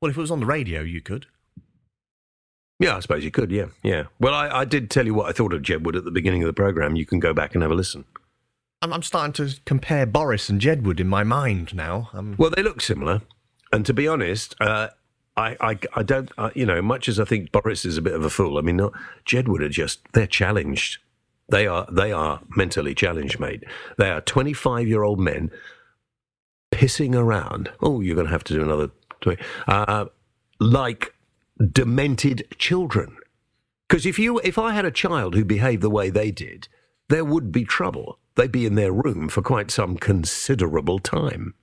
Well, 0.00 0.10
if 0.10 0.16
it 0.16 0.20
was 0.20 0.30
on 0.30 0.40
the 0.40 0.46
radio, 0.46 0.82
you 0.82 1.00
could. 1.00 1.26
Yeah, 2.78 2.96
I 2.96 3.00
suppose 3.00 3.24
you 3.24 3.30
could. 3.30 3.50
Yeah, 3.50 3.66
yeah. 3.82 4.04
Well, 4.20 4.34
I, 4.34 4.60
I 4.60 4.64
did 4.64 4.90
tell 4.90 5.06
you 5.06 5.14
what 5.14 5.28
I 5.28 5.32
thought 5.32 5.52
of 5.52 5.62
Jedward 5.62 5.96
at 5.96 6.04
the 6.04 6.10
beginning 6.10 6.42
of 6.42 6.46
the 6.46 6.52
program. 6.52 6.94
You 6.94 7.06
can 7.06 7.18
go 7.18 7.34
back 7.34 7.54
and 7.54 7.62
have 7.62 7.72
a 7.72 7.74
listen. 7.74 8.04
I'm, 8.82 8.92
I'm 8.92 9.02
starting 9.02 9.32
to 9.34 9.60
compare 9.64 10.06
Boris 10.06 10.48
and 10.48 10.60
Jedward 10.60 11.00
in 11.00 11.08
my 11.08 11.24
mind 11.24 11.74
now. 11.74 12.10
Um, 12.12 12.34
Well, 12.38 12.50
they 12.50 12.62
look 12.62 12.80
similar, 12.80 13.22
and 13.72 13.84
to 13.86 13.94
be 13.94 14.06
honest, 14.06 14.54
uh, 14.60 14.88
I, 15.36 15.56
I, 15.60 15.78
I 15.94 16.02
don't, 16.02 16.30
uh, 16.38 16.50
you 16.54 16.66
know, 16.66 16.80
much 16.80 17.08
as 17.08 17.20
I 17.20 17.24
think 17.24 17.52
Boris 17.52 17.84
is 17.84 17.98
a 17.98 18.02
bit 18.02 18.14
of 18.14 18.24
a 18.24 18.30
fool. 18.30 18.58
I 18.58 18.62
mean, 18.62 18.76
not, 18.76 18.92
Jedward 19.24 19.62
are 19.62 19.68
just 19.68 20.00
they're 20.12 20.26
challenged. 20.26 20.98
They 21.48 21.66
are 21.66 21.86
they 21.90 22.10
are 22.10 22.40
mentally 22.56 22.94
challenged, 22.94 23.38
mate. 23.38 23.62
They 23.98 24.10
are 24.10 24.20
twenty 24.20 24.52
five 24.52 24.88
year 24.88 25.02
old 25.02 25.20
men 25.20 25.50
pissing 26.72 27.14
around. 27.14 27.70
Oh, 27.80 28.00
you're 28.00 28.16
going 28.16 28.26
to 28.26 28.32
have 28.32 28.44
to 28.44 28.54
do 28.54 28.62
another. 28.62 28.90
Uh, 29.66 30.06
like 30.60 31.14
demented 31.72 32.46
children. 32.58 33.16
Because 33.88 34.06
if 34.06 34.18
you 34.18 34.40
if 34.40 34.58
I 34.58 34.72
had 34.72 34.84
a 34.84 34.90
child 34.90 35.34
who 35.34 35.44
behaved 35.44 35.82
the 35.82 35.90
way 35.90 36.10
they 36.10 36.30
did, 36.30 36.68
there 37.08 37.24
would 37.24 37.52
be 37.52 37.64
trouble. 37.64 38.18
They'd 38.34 38.52
be 38.52 38.66
in 38.66 38.74
their 38.74 38.92
room 38.92 39.28
for 39.28 39.42
quite 39.42 39.70
some 39.70 39.96
considerable 39.96 40.98
time. 40.98 41.54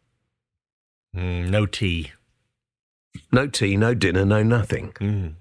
mm, 1.15 1.49
no 1.49 1.65
tea. 1.65 2.11
No 3.31 3.47
tea, 3.47 3.77
no 3.77 3.93
dinner, 3.93 4.25
no 4.25 4.41
nothing. 4.41 4.91
Mm. 4.93 5.35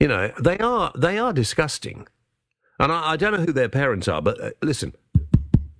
You 0.00 0.08
know, 0.08 0.32
they 0.40 0.58
are 0.58 0.92
they 0.96 1.18
are 1.18 1.32
disgusting, 1.32 2.06
and 2.78 2.92
I, 2.92 3.12
I 3.12 3.16
don't 3.16 3.32
know 3.32 3.44
who 3.44 3.52
their 3.52 3.68
parents 3.68 4.06
are, 4.08 4.20
but 4.22 4.40
uh, 4.40 4.50
listen, 4.62 4.94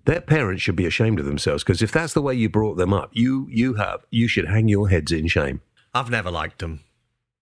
their 0.06 0.20
parents 0.22 0.62
should 0.62 0.74
be 0.74 0.86
ashamed 0.86 1.20
of 1.20 1.26
themselves 1.26 1.62
because 1.62 1.82
if 1.82 1.92
that's 1.92 2.14
the 2.14 2.22
way 2.22 2.34
you 2.34 2.48
brought 2.48 2.78
them 2.78 2.92
up, 2.94 3.10
you 3.12 3.46
you 3.50 3.74
have 3.74 4.06
you 4.10 4.26
should 4.26 4.48
hang 4.48 4.68
your 4.68 4.88
heads 4.88 5.12
in 5.12 5.28
shame. 5.28 5.60
I've 5.94 6.10
never 6.10 6.30
liked 6.30 6.60
them. 6.60 6.80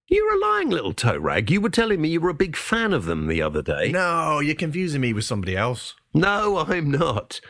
You're 0.08 0.34
a 0.36 0.38
lying 0.38 0.70
little 0.70 0.92
toe 0.92 1.18
rag. 1.18 1.50
You 1.50 1.60
were 1.60 1.68
telling 1.68 2.00
me 2.00 2.10
you 2.10 2.20
were 2.20 2.30
a 2.30 2.34
big 2.34 2.56
fan 2.56 2.92
of 2.92 3.06
them 3.06 3.26
the 3.26 3.42
other 3.42 3.60
day. 3.60 3.90
No, 3.90 4.38
you're 4.38 4.54
confusing 4.54 5.00
me 5.00 5.12
with 5.12 5.24
somebody 5.24 5.56
else. 5.56 5.94
No, 6.14 6.58
I'm 6.58 6.92
not. 6.92 7.40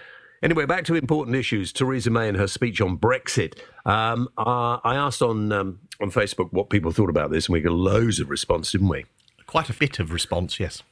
Anyway, 0.42 0.64
back 0.64 0.84
to 0.86 0.94
important 0.94 1.36
issues. 1.36 1.70
Theresa 1.70 2.10
May 2.10 2.28
and 2.28 2.38
her 2.38 2.46
speech 2.46 2.80
on 2.80 2.96
Brexit. 2.96 3.58
Um, 3.84 4.28
uh, 4.38 4.78
I 4.82 4.94
asked 4.96 5.20
on 5.20 5.52
um, 5.52 5.80
on 6.00 6.10
Facebook 6.10 6.50
what 6.50 6.70
people 6.70 6.92
thought 6.92 7.10
about 7.10 7.30
this, 7.30 7.46
and 7.46 7.52
we 7.52 7.60
got 7.60 7.72
loads 7.72 8.20
of 8.20 8.30
response, 8.30 8.72
didn't 8.72 8.88
we? 8.88 9.04
Quite 9.46 9.68
a 9.68 9.74
bit 9.74 9.98
of 9.98 10.10
response, 10.10 10.58
yes. 10.58 10.82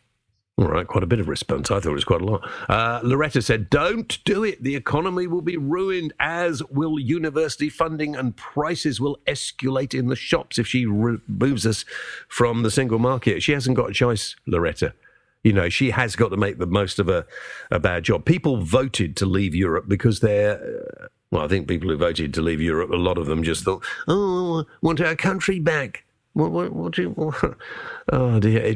All 0.57 0.69
right, 0.69 0.87
quite 0.87 1.03
a 1.03 1.09
bit 1.09 1.19
of 1.19 1.27
response. 1.27 1.73
I 1.73 1.81
thought 1.81 1.91
it 1.91 1.95
was 1.95 2.05
quite 2.05 2.23
a 2.23 2.25
lot. 2.25 2.49
Uh, 2.69 3.01
Loretta 3.03 3.43
said, 3.43 3.69
Don't 3.71 4.23
do 4.25 4.45
it. 4.45 4.63
The 4.63 4.77
economy 4.77 5.27
will 5.27 5.43
be 5.43 5.57
ruined, 5.57 6.13
as 6.21 6.63
will 6.71 6.97
university 6.97 7.69
funding, 7.69 8.15
and 8.15 8.37
prices 8.37 9.01
will 9.01 9.19
escalate 9.27 9.99
in 9.99 10.07
the 10.07 10.15
shops 10.15 10.57
if 10.57 10.69
she 10.69 10.87
removes 10.87 11.67
us 11.67 11.85
from 12.29 12.63
the 12.63 12.71
single 12.71 13.01
market. 13.01 13.43
She 13.43 13.51
hasn't 13.51 13.77
got 13.77 13.91
a 13.91 13.93
choice, 13.93 14.37
Loretta. 14.47 14.95
You 15.43 15.53
know, 15.53 15.69
she 15.69 15.91
has 15.91 16.15
got 16.15 16.29
to 16.29 16.37
make 16.37 16.59
the 16.59 16.67
most 16.67 17.01
of 17.01 17.09
a, 17.09 17.27
a 17.73 17.81
bad 17.81 18.05
job. 18.05 18.25
People 18.25 18.59
voted 18.59 19.17
to 19.17 19.27
leave 19.27 19.57
Europe 19.57 19.87
because 19.89 20.21
they're. 20.21 20.63
Uh, 20.63 21.07
well, 21.33 21.43
I 21.43 21.49
think 21.49 21.67
people 21.67 21.89
who 21.89 21.97
voted 21.97 22.33
to 22.35 22.43
leave 22.43 22.61
Europe, 22.61 22.91
a 22.91 22.97
lot 22.97 23.19
of 23.19 23.27
them 23.27 23.43
just 23.43 23.65
thought, 23.65 23.85
oh, 24.07 24.65
want 24.83 25.01
our 25.01 25.17
country 25.17 25.59
back. 25.59 26.04
What, 26.35 26.51
what, 26.51 26.73
what 26.73 26.95
do 26.95 27.03
you, 27.03 27.11
what? 27.11 27.57
oh 28.13 28.41
dear, 28.41 28.75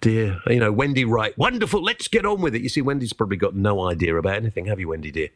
dear. 0.00 0.40
You 0.46 0.58
know, 0.58 0.72
Wendy 0.72 1.04
Wright, 1.04 1.36
wonderful. 1.38 1.82
Let's 1.82 2.08
get 2.08 2.26
on 2.26 2.40
with 2.40 2.54
it. 2.54 2.62
You 2.62 2.68
see, 2.68 2.82
Wendy's 2.82 3.12
probably 3.12 3.36
got 3.36 3.54
no 3.54 3.88
idea 3.88 4.16
about 4.16 4.34
anything, 4.34 4.66
have 4.66 4.80
you, 4.80 4.88
Wendy 4.88 5.10
dear? 5.10 5.30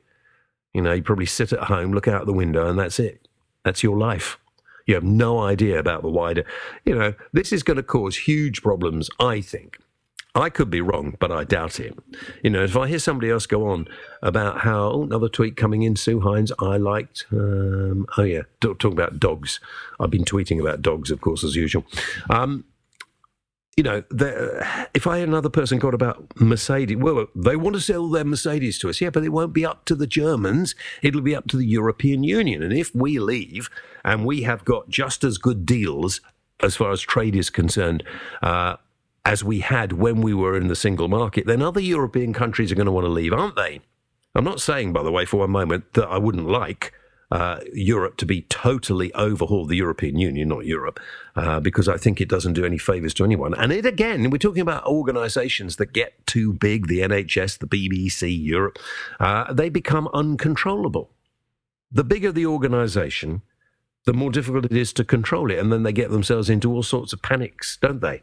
You 0.74 0.82
know, 0.82 0.92
you 0.92 1.02
probably 1.02 1.26
sit 1.26 1.52
at 1.52 1.64
home, 1.64 1.92
look 1.92 2.08
out 2.08 2.26
the 2.26 2.32
window, 2.32 2.68
and 2.68 2.78
that's 2.78 2.98
it. 2.98 3.28
That's 3.64 3.82
your 3.82 3.96
life. 3.96 4.38
You 4.86 4.94
have 4.94 5.04
no 5.04 5.38
idea 5.38 5.78
about 5.78 6.02
the 6.02 6.08
wider. 6.08 6.44
You 6.84 6.98
know, 6.98 7.14
this 7.32 7.52
is 7.52 7.62
going 7.62 7.76
to 7.76 7.82
cause 7.82 8.16
huge 8.16 8.62
problems, 8.62 9.08
I 9.20 9.40
think, 9.40 9.78
I 10.34 10.48
could 10.48 10.70
be 10.70 10.80
wrong, 10.80 11.16
but 11.20 11.30
I 11.30 11.44
doubt 11.44 11.78
it. 11.78 11.98
You 12.42 12.50
know, 12.50 12.64
if 12.64 12.74
I 12.74 12.88
hear 12.88 12.98
somebody 12.98 13.30
else 13.30 13.44
go 13.44 13.68
on 13.68 13.86
about 14.22 14.60
how 14.60 14.90
oh, 14.90 15.02
another 15.02 15.28
tweet 15.28 15.56
coming 15.56 15.82
in, 15.82 15.94
Sue 15.94 16.20
Hines, 16.20 16.50
I 16.58 16.78
liked. 16.78 17.26
Um, 17.30 18.06
oh 18.16 18.22
yeah, 18.22 18.42
talking 18.60 18.92
about 18.92 19.20
dogs. 19.20 19.60
I've 20.00 20.10
been 20.10 20.24
tweeting 20.24 20.58
about 20.58 20.80
dogs, 20.80 21.10
of 21.10 21.20
course, 21.20 21.44
as 21.44 21.54
usual. 21.54 21.84
Um, 22.30 22.64
you 23.76 23.82
know, 23.82 24.02
if 24.94 25.06
I 25.06 25.18
had 25.18 25.28
another 25.28 25.48
person 25.48 25.78
got 25.78 25.94
about 25.94 26.24
Mercedes, 26.38 26.96
well, 26.96 27.26
they 27.34 27.56
want 27.56 27.74
to 27.74 27.80
sell 27.80 28.08
their 28.08 28.24
Mercedes 28.24 28.78
to 28.80 28.90
us, 28.90 29.00
yeah, 29.00 29.10
but 29.10 29.24
it 29.24 29.30
won't 29.30 29.54
be 29.54 29.64
up 29.64 29.84
to 29.86 29.94
the 29.94 30.06
Germans. 30.06 30.74
It'll 31.02 31.22
be 31.22 31.34
up 31.34 31.48
to 31.48 31.56
the 31.56 31.66
European 31.66 32.22
Union. 32.22 32.62
And 32.62 32.72
if 32.72 32.94
we 32.94 33.18
leave 33.18 33.70
and 34.04 34.26
we 34.26 34.42
have 34.42 34.64
got 34.64 34.90
just 34.90 35.24
as 35.24 35.38
good 35.38 35.64
deals 35.64 36.20
as 36.60 36.76
far 36.76 36.90
as 36.90 37.00
trade 37.00 37.34
is 37.34 37.48
concerned, 37.48 38.02
uh, 38.42 38.76
as 39.24 39.44
we 39.44 39.60
had 39.60 39.92
when 39.92 40.20
we 40.20 40.34
were 40.34 40.56
in 40.56 40.68
the 40.68 40.76
single 40.76 41.08
market, 41.08 41.46
then 41.46 41.62
other 41.62 41.80
European 41.80 42.32
countries 42.32 42.72
are 42.72 42.74
going 42.74 42.86
to 42.86 42.92
want 42.92 43.04
to 43.04 43.10
leave, 43.10 43.32
aren't 43.32 43.56
they? 43.56 43.80
I'm 44.34 44.44
not 44.44 44.60
saying, 44.60 44.92
by 44.92 45.02
the 45.02 45.12
way, 45.12 45.24
for 45.24 45.38
one 45.38 45.50
moment 45.50 45.92
that 45.94 46.08
I 46.08 46.18
wouldn't 46.18 46.48
like 46.48 46.92
uh, 47.30 47.60
Europe 47.72 48.16
to 48.18 48.26
be 48.26 48.42
totally 48.42 49.12
overhauled, 49.14 49.68
the 49.68 49.76
European 49.76 50.18
Union, 50.18 50.48
not 50.48 50.66
Europe, 50.66 51.00
uh, 51.34 51.60
because 51.60 51.88
I 51.88 51.96
think 51.96 52.20
it 52.20 52.28
doesn't 52.28 52.52
do 52.52 52.64
any 52.64 52.78
favors 52.78 53.14
to 53.14 53.24
anyone. 53.24 53.54
And 53.54 53.72
it 53.72 53.86
again, 53.86 54.28
we're 54.28 54.38
talking 54.38 54.60
about 54.60 54.86
organizations 54.86 55.76
that 55.76 55.92
get 55.92 56.26
too 56.26 56.52
big, 56.52 56.88
the 56.88 57.00
NHS, 57.00 57.58
the 57.58 57.66
BBC, 57.66 58.38
Europe, 58.44 58.78
uh, 59.20 59.52
they 59.52 59.68
become 59.68 60.08
uncontrollable. 60.12 61.10
The 61.90 62.04
bigger 62.04 62.32
the 62.32 62.46
organization, 62.46 63.42
the 64.04 64.12
more 64.12 64.30
difficult 64.30 64.66
it 64.66 64.72
is 64.72 64.92
to 64.94 65.04
control 65.04 65.50
it. 65.50 65.58
And 65.58 65.72
then 65.72 65.84
they 65.84 65.92
get 65.92 66.10
themselves 66.10 66.50
into 66.50 66.70
all 66.72 66.82
sorts 66.82 67.12
of 67.12 67.22
panics, 67.22 67.78
don't 67.80 68.00
they? 68.00 68.22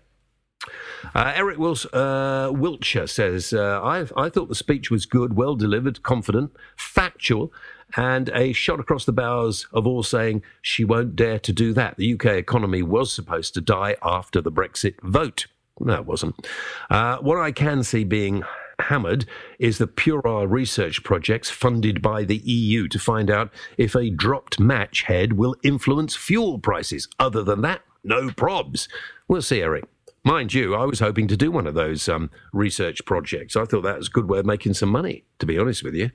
Uh, 1.15 1.33
Eric 1.35 1.57
Wils- 1.57 1.87
uh, 1.93 2.51
Wiltshire 2.51 3.07
says, 3.07 3.53
uh, 3.53 3.81
I, 3.81 4.05
I 4.15 4.29
thought 4.29 4.49
the 4.49 4.55
speech 4.55 4.91
was 4.91 5.05
good, 5.05 5.35
well 5.35 5.55
delivered, 5.55 6.03
confident, 6.03 6.51
factual, 6.75 7.51
and 7.95 8.29
a 8.29 8.53
shot 8.53 8.79
across 8.79 9.05
the 9.05 9.11
bows 9.11 9.67
of 9.73 9.87
all 9.87 10.03
saying 10.03 10.43
she 10.61 10.83
won't 10.83 11.15
dare 11.15 11.39
to 11.39 11.53
do 11.53 11.73
that. 11.73 11.97
The 11.97 12.13
UK 12.13 12.25
economy 12.25 12.83
was 12.83 13.11
supposed 13.11 13.53
to 13.55 13.61
die 13.61 13.95
after 14.03 14.41
the 14.41 14.51
Brexit 14.51 14.95
vote. 15.01 15.47
No, 15.79 15.95
it 15.95 16.05
wasn't. 16.05 16.47
Uh, 16.89 17.17
what 17.17 17.39
I 17.39 17.51
can 17.51 17.83
see 17.83 18.03
being 18.03 18.43
hammered 18.79 19.25
is 19.59 19.77
the 19.77 19.87
Pura 19.87 20.45
research 20.47 21.03
projects 21.03 21.49
funded 21.49 22.01
by 22.01 22.23
the 22.23 22.37
EU 22.37 22.87
to 22.89 22.99
find 22.99 23.29
out 23.29 23.51
if 23.77 23.95
a 23.95 24.09
dropped 24.09 24.59
match 24.59 25.03
head 25.03 25.33
will 25.33 25.55
influence 25.63 26.15
fuel 26.15 26.59
prices. 26.59 27.07
Other 27.19 27.43
than 27.43 27.61
that, 27.61 27.81
no 28.03 28.29
probs. 28.29 28.87
We'll 29.27 29.41
see, 29.41 29.61
Eric. 29.61 29.85
Mind 30.29 30.53
you, 30.53 30.75
I 30.75 30.85
was 30.85 30.99
hoping 30.99 31.27
to 31.29 31.35
do 31.35 31.49
one 31.49 31.65
of 31.65 31.73
those 31.73 32.07
um, 32.07 32.29
research 32.53 33.03
projects. 33.03 33.55
I 33.55 33.65
thought 33.65 33.81
that 33.81 33.97
was 33.97 34.09
a 34.09 34.11
good 34.11 34.29
way 34.29 34.37
of 34.37 34.45
making 34.45 34.75
some 34.75 34.89
money, 34.89 35.23
to 35.39 35.47
be 35.47 35.57
honest 35.57 35.83
with 35.83 35.95
you. 35.95 36.11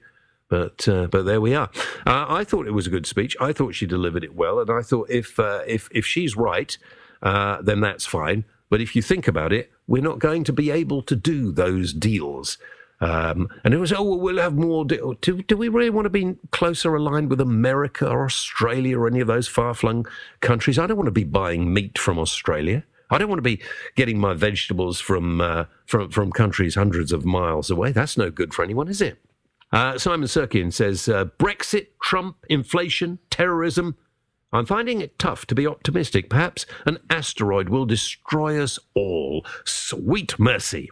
But 0.48 0.86
uh, 0.86 1.08
but 1.08 1.24
there 1.24 1.40
we 1.40 1.52
are. 1.52 1.68
Uh, 2.06 2.24
I 2.28 2.44
thought 2.44 2.68
it 2.68 2.74
was 2.74 2.86
a 2.86 2.90
good 2.90 3.06
speech. 3.06 3.36
I 3.40 3.52
thought 3.52 3.74
she 3.74 3.86
delivered 3.86 4.22
it 4.22 4.36
well, 4.36 4.60
and 4.60 4.70
I 4.70 4.82
thought 4.82 5.10
if 5.10 5.40
uh, 5.40 5.62
if 5.66 5.88
if 5.90 6.06
she's 6.06 6.36
right, 6.36 6.78
uh, 7.24 7.60
then 7.60 7.80
that's 7.80 8.06
fine. 8.06 8.44
But 8.70 8.80
if 8.80 8.94
you 8.94 9.02
think 9.02 9.26
about 9.26 9.52
it, 9.52 9.72
we're 9.88 10.00
not 10.00 10.20
going 10.20 10.44
to 10.44 10.52
be 10.52 10.70
able 10.70 11.02
to 11.02 11.16
do 11.16 11.50
those 11.50 11.92
deals. 11.92 12.56
Um, 13.00 13.48
and 13.64 13.74
it 13.74 13.78
was, 13.78 13.92
oh, 13.92 14.04
well, 14.04 14.20
we'll 14.20 14.38
have 14.38 14.54
more. 14.54 14.84
Do, 14.84 15.16
do 15.20 15.56
we 15.56 15.68
really 15.68 15.90
want 15.90 16.04
to 16.04 16.10
be 16.10 16.36
closer 16.52 16.94
aligned 16.94 17.30
with 17.30 17.40
America 17.40 18.08
or 18.08 18.26
Australia 18.26 18.96
or 18.96 19.08
any 19.08 19.18
of 19.18 19.26
those 19.26 19.48
far 19.48 19.74
flung 19.74 20.06
countries? 20.38 20.78
I 20.78 20.86
don't 20.86 20.96
want 20.96 21.08
to 21.08 21.10
be 21.10 21.24
buying 21.24 21.74
meat 21.74 21.98
from 21.98 22.16
Australia. 22.16 22.84
I 23.10 23.18
don't 23.18 23.28
want 23.28 23.38
to 23.38 23.42
be 23.42 23.62
getting 23.94 24.18
my 24.18 24.34
vegetables 24.34 25.00
from 25.00 25.40
uh, 25.40 25.64
from 25.86 26.10
from 26.10 26.32
countries 26.32 26.74
hundreds 26.74 27.12
of 27.12 27.24
miles 27.24 27.70
away. 27.70 27.92
That's 27.92 28.16
no 28.16 28.30
good 28.30 28.54
for 28.54 28.64
anyone, 28.64 28.88
is 28.88 29.00
it? 29.00 29.18
Uh, 29.72 29.98
Simon 29.98 30.28
Sirkin 30.28 30.72
says 30.72 31.08
uh, 31.08 31.26
Brexit, 31.38 31.88
Trump, 32.00 32.36
inflation, 32.48 33.18
terrorism. 33.30 33.96
I'm 34.52 34.66
finding 34.66 35.00
it 35.00 35.18
tough 35.18 35.46
to 35.46 35.54
be 35.54 35.66
optimistic. 35.66 36.30
Perhaps 36.30 36.64
an 36.86 36.98
asteroid 37.10 37.68
will 37.68 37.86
destroy 37.86 38.62
us 38.62 38.78
all. 38.94 39.44
Sweet 39.64 40.38
mercy. 40.38 40.90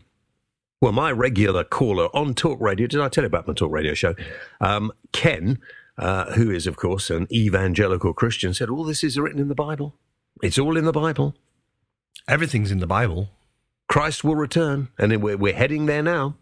Well, 0.80 0.90
my 0.90 1.12
regular 1.12 1.62
caller 1.62 2.06
on 2.06 2.34
Talk 2.34 2.60
Radio, 2.60 2.88
did 2.88 2.98
I 2.98 3.08
tell 3.08 3.22
you 3.22 3.28
about 3.28 3.46
my 3.46 3.54
Talk 3.54 3.70
Radio 3.70 3.94
show? 3.94 4.16
Um, 4.60 4.90
Ken, 5.12 5.60
uh, 5.96 6.32
who 6.32 6.50
is, 6.50 6.66
of 6.66 6.74
course, 6.74 7.08
an 7.08 7.28
evangelical 7.30 8.12
Christian, 8.12 8.52
said, 8.52 8.68
All 8.68 8.82
this 8.82 9.04
is 9.04 9.16
written 9.16 9.38
in 9.38 9.46
the 9.46 9.54
Bible. 9.54 9.94
It's 10.42 10.58
all 10.58 10.76
in 10.76 10.84
the 10.84 10.90
Bible. 10.90 11.36
Everything's 12.28 12.70
in 12.70 12.78
the 12.78 12.86
Bible. 12.86 13.30
Christ 13.88 14.24
will 14.24 14.36
return, 14.36 14.88
and 14.98 15.22
we're, 15.22 15.36
we're 15.36 15.54
heading 15.54 15.86
there 15.86 16.02
now. 16.02 16.36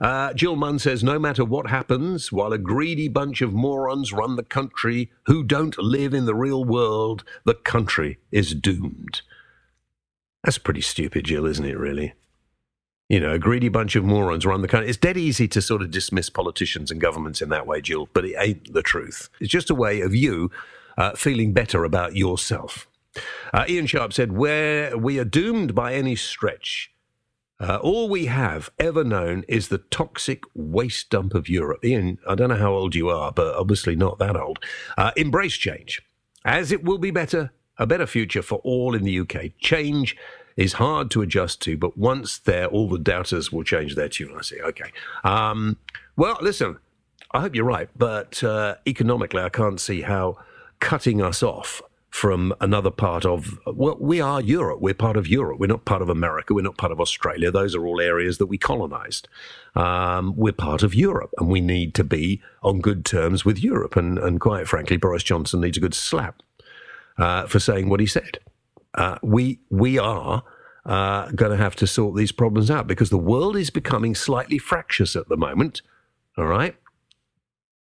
Uh, 0.00 0.32
Jill 0.32 0.54
Munn 0.54 0.78
says, 0.78 1.02
no 1.02 1.18
matter 1.18 1.44
what 1.44 1.68
happens, 1.68 2.30
while 2.30 2.52
a 2.52 2.58
greedy 2.58 3.08
bunch 3.08 3.40
of 3.42 3.52
morons 3.52 4.12
run 4.12 4.36
the 4.36 4.44
country 4.44 5.10
who 5.24 5.42
don't 5.42 5.76
live 5.78 6.14
in 6.14 6.26
the 6.26 6.34
real 6.34 6.64
world, 6.64 7.24
the 7.44 7.54
country 7.54 8.18
is 8.30 8.54
doomed. 8.54 9.22
That's 10.44 10.58
pretty 10.58 10.82
stupid, 10.82 11.24
Jill, 11.24 11.46
isn't 11.46 11.64
it, 11.64 11.76
really? 11.78 12.14
You 13.08 13.20
know, 13.20 13.32
a 13.32 13.38
greedy 13.38 13.68
bunch 13.68 13.96
of 13.96 14.04
morons 14.04 14.46
run 14.46 14.62
the 14.62 14.68
country. 14.68 14.88
It's 14.88 14.98
dead 14.98 15.16
easy 15.16 15.48
to 15.48 15.62
sort 15.62 15.82
of 15.82 15.90
dismiss 15.90 16.30
politicians 16.30 16.90
and 16.90 17.00
governments 17.00 17.42
in 17.42 17.48
that 17.48 17.66
way, 17.66 17.80
Jill, 17.80 18.08
but 18.12 18.24
it 18.24 18.36
ain't 18.38 18.72
the 18.72 18.82
truth. 18.82 19.28
It's 19.40 19.50
just 19.50 19.70
a 19.70 19.74
way 19.74 20.00
of 20.00 20.14
you 20.14 20.50
uh, 20.96 21.12
feeling 21.12 21.52
better 21.52 21.84
about 21.84 22.16
yourself. 22.16 22.86
Uh, 23.52 23.64
Ian 23.68 23.86
Sharp 23.86 24.12
said, 24.12 24.32
Where 24.32 24.96
we 24.96 25.18
are 25.18 25.24
doomed 25.24 25.74
by 25.74 25.94
any 25.94 26.16
stretch. 26.16 26.92
Uh, 27.58 27.76
all 27.76 28.08
we 28.08 28.26
have 28.26 28.70
ever 28.78 29.02
known 29.02 29.42
is 29.48 29.68
the 29.68 29.78
toxic 29.78 30.42
waste 30.54 31.08
dump 31.08 31.34
of 31.34 31.48
Europe. 31.48 31.82
Ian, 31.84 32.18
I 32.28 32.34
don't 32.34 32.50
know 32.50 32.56
how 32.56 32.74
old 32.74 32.94
you 32.94 33.08
are, 33.08 33.32
but 33.32 33.54
obviously 33.54 33.96
not 33.96 34.18
that 34.18 34.36
old. 34.36 34.58
Uh, 34.98 35.12
embrace 35.16 35.54
change, 35.54 36.02
as 36.44 36.70
it 36.70 36.84
will 36.84 36.98
be 36.98 37.10
better, 37.10 37.52
a 37.78 37.86
better 37.86 38.06
future 38.06 38.42
for 38.42 38.56
all 38.58 38.94
in 38.94 39.04
the 39.04 39.20
UK. 39.20 39.52
Change 39.58 40.16
is 40.56 40.74
hard 40.74 41.10
to 41.12 41.22
adjust 41.22 41.62
to, 41.62 41.76
but 41.76 41.96
once 41.96 42.38
there, 42.38 42.66
all 42.66 42.88
the 42.88 42.98
doubters 42.98 43.50
will 43.50 43.62
change 43.62 43.94
their 43.94 44.08
tune. 44.08 44.34
I 44.36 44.42
see. 44.42 44.60
Okay. 44.60 44.92
Um, 45.24 45.78
well, 46.16 46.36
listen, 46.40 46.78
I 47.32 47.40
hope 47.40 47.54
you're 47.54 47.64
right, 47.64 47.88
but 47.96 48.42
uh, 48.44 48.76
economically, 48.86 49.42
I 49.42 49.48
can't 49.48 49.80
see 49.80 50.02
how 50.02 50.38
cutting 50.80 51.22
us 51.22 51.42
off 51.42 51.82
from 52.16 52.54
another 52.62 52.90
part 52.90 53.26
of 53.26 53.58
well 53.66 53.94
we 54.00 54.22
are 54.22 54.40
Europe. 54.40 54.80
We're 54.80 54.94
part 54.94 55.18
of 55.18 55.28
Europe. 55.28 55.60
We're 55.60 55.66
not 55.66 55.84
part 55.84 56.00
of 56.00 56.08
America. 56.08 56.54
We're 56.54 56.62
not 56.62 56.78
part 56.78 56.90
of 56.90 56.98
Australia. 56.98 57.50
Those 57.50 57.74
are 57.74 57.86
all 57.86 58.00
areas 58.00 58.38
that 58.38 58.46
we 58.46 58.56
colonized. 58.56 59.28
Um, 59.74 60.34
we're 60.34 60.54
part 60.54 60.82
of 60.82 60.94
Europe 60.94 61.34
and 61.36 61.50
we 61.50 61.60
need 61.60 61.92
to 61.96 62.04
be 62.04 62.40
on 62.62 62.80
good 62.80 63.04
terms 63.04 63.44
with 63.44 63.62
Europe. 63.62 63.96
And, 63.96 64.18
and 64.18 64.40
quite 64.40 64.66
frankly 64.66 64.96
Boris 64.96 65.24
Johnson 65.24 65.60
needs 65.60 65.76
a 65.76 65.80
good 65.80 65.92
slap 65.92 66.42
uh, 67.18 67.46
for 67.48 67.60
saying 67.60 67.90
what 67.90 68.00
he 68.00 68.06
said. 68.06 68.38
Uh, 68.94 69.18
we 69.22 69.60
we 69.68 69.98
are 69.98 70.42
uh, 70.86 71.30
going 71.32 71.50
to 71.50 71.62
have 71.62 71.76
to 71.76 71.86
sort 71.86 72.16
these 72.16 72.32
problems 72.32 72.70
out 72.70 72.86
because 72.86 73.10
the 73.10 73.18
world 73.18 73.56
is 73.56 73.68
becoming 73.68 74.14
slightly 74.14 74.56
fractious 74.56 75.16
at 75.16 75.28
the 75.28 75.36
moment. 75.36 75.82
All 76.38 76.46
right? 76.46 76.76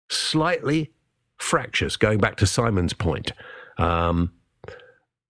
Slightly 0.10 0.92
fractious. 1.38 1.96
Going 1.96 2.18
back 2.18 2.36
to 2.36 2.46
Simon's 2.46 2.92
point 2.92 3.32
um, 3.78 4.32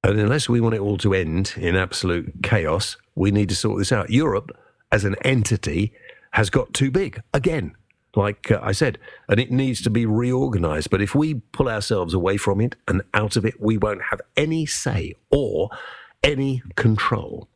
and 0.04 0.20
unless 0.20 0.48
we 0.48 0.62
want 0.62 0.76
it 0.76 0.82
all 0.82 0.98
to 1.00 1.14
end 1.14 1.54
in 1.58 1.76
absolute 1.76 2.44
chaos, 2.44 2.98
we 3.16 3.32
need 3.32 3.50
to 3.50 3.56
sort 3.56 3.80
this 3.80 3.92
out. 3.92 4.10
Europe, 4.10 4.56
as 4.92 5.04
an 5.04 5.16
entity, 5.24 5.94
has 6.32 6.50
got 6.50 6.74
too 6.74 6.92
big 6.92 7.22
again. 7.34 7.76
Like 8.16 8.52
uh, 8.52 8.60
I 8.62 8.72
said, 8.72 8.98
and 9.28 9.40
it 9.40 9.52
needs 9.52 9.82
to 9.82 9.90
be 9.90 10.06
reorganized. 10.06 10.90
But 10.90 11.02
if 11.02 11.16
we 11.16 11.36
pull 11.36 11.68
ourselves 11.68 12.14
away 12.14 12.38
from 12.38 12.62
it 12.62 12.76
and 12.88 13.02
out 13.14 13.36
of 13.36 13.46
it, 13.46 13.60
we 13.60 13.78
won't 13.78 14.04
have 14.12 14.22
any 14.38 14.66
say 14.66 15.16
or 15.32 15.70
any 16.24 16.62
control. 16.76 17.50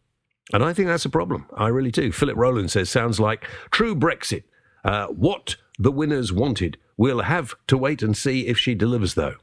And 0.51 0.63
I 0.63 0.73
think 0.73 0.87
that's 0.87 1.05
a 1.05 1.09
problem. 1.09 1.45
I 1.55 1.67
really 1.67 1.91
do. 1.91 2.11
Philip 2.11 2.35
Rowland 2.35 2.71
says, 2.71 2.89
sounds 2.89 3.19
like 3.19 3.47
true 3.71 3.95
Brexit. 3.95 4.43
Uh, 4.83 5.07
what 5.07 5.55
the 5.77 5.91
winners 5.91 6.33
wanted. 6.33 6.77
We'll 6.97 7.21
have 7.21 7.53
to 7.67 7.77
wait 7.77 8.01
and 8.01 8.15
see 8.15 8.47
if 8.47 8.57
she 8.57 8.75
delivers, 8.75 9.13
though. 9.13 9.35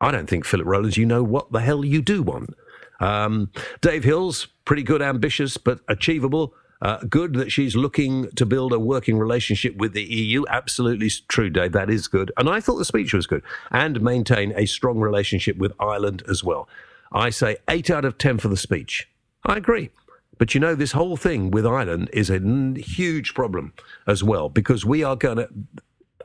I 0.00 0.10
don't 0.10 0.28
think, 0.28 0.44
Philip 0.44 0.66
Rowlands, 0.66 0.96
you 0.96 1.06
know 1.06 1.22
what 1.22 1.52
the 1.52 1.60
hell 1.60 1.84
you 1.84 2.02
do 2.02 2.22
want. 2.22 2.54
Um, 3.00 3.50
Dave 3.80 4.04
Hills, 4.04 4.48
pretty 4.64 4.82
good, 4.82 5.02
ambitious, 5.02 5.56
but 5.56 5.80
achievable. 5.88 6.54
Uh, 6.82 6.98
good 7.08 7.34
that 7.34 7.50
she's 7.50 7.74
looking 7.74 8.30
to 8.32 8.44
build 8.44 8.72
a 8.72 8.78
working 8.78 9.18
relationship 9.18 9.76
with 9.76 9.94
the 9.94 10.02
EU. 10.02 10.44
Absolutely 10.48 11.10
true, 11.28 11.48
Dave. 11.48 11.72
That 11.72 11.88
is 11.88 12.06
good. 12.06 12.30
And 12.36 12.50
I 12.50 12.60
thought 12.60 12.76
the 12.76 12.84
speech 12.84 13.14
was 13.14 13.26
good. 13.26 13.42
And 13.70 14.02
maintain 14.02 14.52
a 14.56 14.66
strong 14.66 14.98
relationship 14.98 15.56
with 15.56 15.72
Ireland 15.80 16.22
as 16.28 16.44
well. 16.44 16.68
I 17.12 17.30
say 17.30 17.56
eight 17.70 17.88
out 17.88 18.04
of 18.04 18.18
10 18.18 18.38
for 18.38 18.48
the 18.48 18.56
speech. 18.56 19.08
I 19.44 19.56
agree. 19.56 19.90
But 20.38 20.54
you 20.54 20.60
know, 20.60 20.74
this 20.74 20.92
whole 20.92 21.16
thing 21.16 21.50
with 21.50 21.66
Ireland 21.66 22.10
is 22.12 22.28
a 22.28 22.38
huge 22.76 23.32
problem 23.32 23.72
as 24.06 24.22
well 24.22 24.48
because 24.48 24.84
we 24.84 25.02
are 25.02 25.16
going 25.16 25.38
to. 25.38 25.48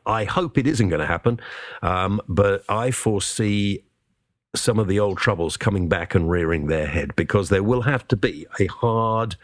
I 0.05 0.23
hope 0.23 0.57
it 0.57 0.67
isn't 0.67 0.89
going 0.89 0.99
to 0.99 1.05
happen, 1.05 1.39
um, 1.81 2.21
but 2.27 2.63
I 2.69 2.91
foresee 2.91 3.83
some 4.55 4.79
of 4.79 4.87
the 4.87 4.99
old 4.99 5.17
troubles 5.17 5.57
coming 5.57 5.87
back 5.87 6.13
and 6.13 6.29
rearing 6.29 6.67
their 6.67 6.87
head 6.87 7.15
because 7.15 7.49
there 7.49 7.63
will 7.63 7.83
have 7.83 8.07
to 8.09 8.17
be 8.17 8.45
a 8.59 8.65
hard, 8.67 9.35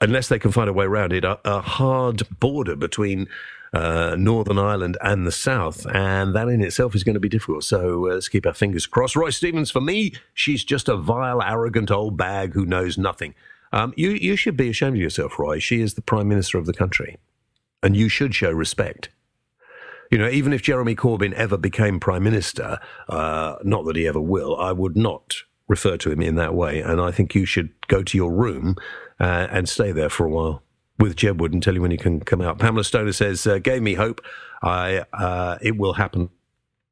unless 0.00 0.28
they 0.28 0.38
can 0.38 0.52
find 0.52 0.68
a 0.68 0.72
way 0.72 0.84
around 0.84 1.12
it, 1.12 1.24
a, 1.24 1.38
a 1.44 1.60
hard 1.60 2.22
border 2.38 2.76
between 2.76 3.26
uh, 3.72 4.16
Northern 4.18 4.58
Ireland 4.58 4.98
and 5.00 5.26
the 5.26 5.32
South, 5.32 5.86
and 5.86 6.34
that 6.34 6.48
in 6.48 6.60
itself 6.60 6.94
is 6.94 7.04
going 7.04 7.14
to 7.14 7.20
be 7.20 7.28
difficult. 7.28 7.64
So 7.64 8.06
uh, 8.08 8.14
let's 8.14 8.28
keep 8.28 8.46
our 8.46 8.52
fingers 8.52 8.86
crossed. 8.86 9.16
Roy 9.16 9.30
Stevens, 9.30 9.70
for 9.70 9.80
me, 9.80 10.12
she's 10.34 10.64
just 10.64 10.88
a 10.88 10.96
vile, 10.96 11.42
arrogant 11.42 11.90
old 11.90 12.16
bag 12.16 12.54
who 12.54 12.66
knows 12.66 12.98
nothing. 12.98 13.34
Um, 13.72 13.94
you 13.96 14.10
you 14.10 14.34
should 14.34 14.56
be 14.56 14.70
ashamed 14.70 14.96
of 14.96 15.00
yourself, 15.00 15.38
Roy. 15.38 15.60
She 15.60 15.80
is 15.80 15.94
the 15.94 16.02
prime 16.02 16.28
minister 16.28 16.58
of 16.58 16.66
the 16.66 16.72
country, 16.72 17.18
and 17.82 17.96
you 17.96 18.08
should 18.08 18.34
show 18.34 18.50
respect. 18.50 19.10
You 20.10 20.18
know, 20.18 20.28
even 20.28 20.52
if 20.52 20.62
Jeremy 20.62 20.96
Corbyn 20.96 21.32
ever 21.34 21.56
became 21.56 22.00
prime 22.00 22.24
minister, 22.24 22.78
uh, 23.08 23.56
not 23.62 23.84
that 23.86 23.96
he 23.96 24.08
ever 24.08 24.20
will, 24.20 24.56
I 24.58 24.72
would 24.72 24.96
not 24.96 25.36
refer 25.68 25.96
to 25.98 26.10
him 26.10 26.20
in 26.20 26.34
that 26.34 26.52
way. 26.52 26.80
And 26.80 27.00
I 27.00 27.12
think 27.12 27.34
you 27.34 27.46
should 27.46 27.70
go 27.86 28.02
to 28.02 28.16
your 28.18 28.32
room 28.32 28.76
uh, 29.20 29.46
and 29.50 29.68
stay 29.68 29.92
there 29.92 30.08
for 30.10 30.26
a 30.26 30.30
while 30.30 30.62
with 30.98 31.16
Jedward 31.16 31.52
and 31.52 31.62
tell 31.62 31.74
you 31.74 31.80
when 31.80 31.92
you 31.92 31.98
can 31.98 32.20
come 32.20 32.40
out. 32.40 32.58
Pamela 32.58 32.84
Stoner 32.84 33.12
says, 33.12 33.46
uh, 33.46 33.58
"Gave 33.58 33.82
me 33.82 33.94
hope. 33.94 34.20
I 34.62 35.04
uh, 35.12 35.58
it 35.62 35.76
will 35.76 35.94
happen." 35.94 36.30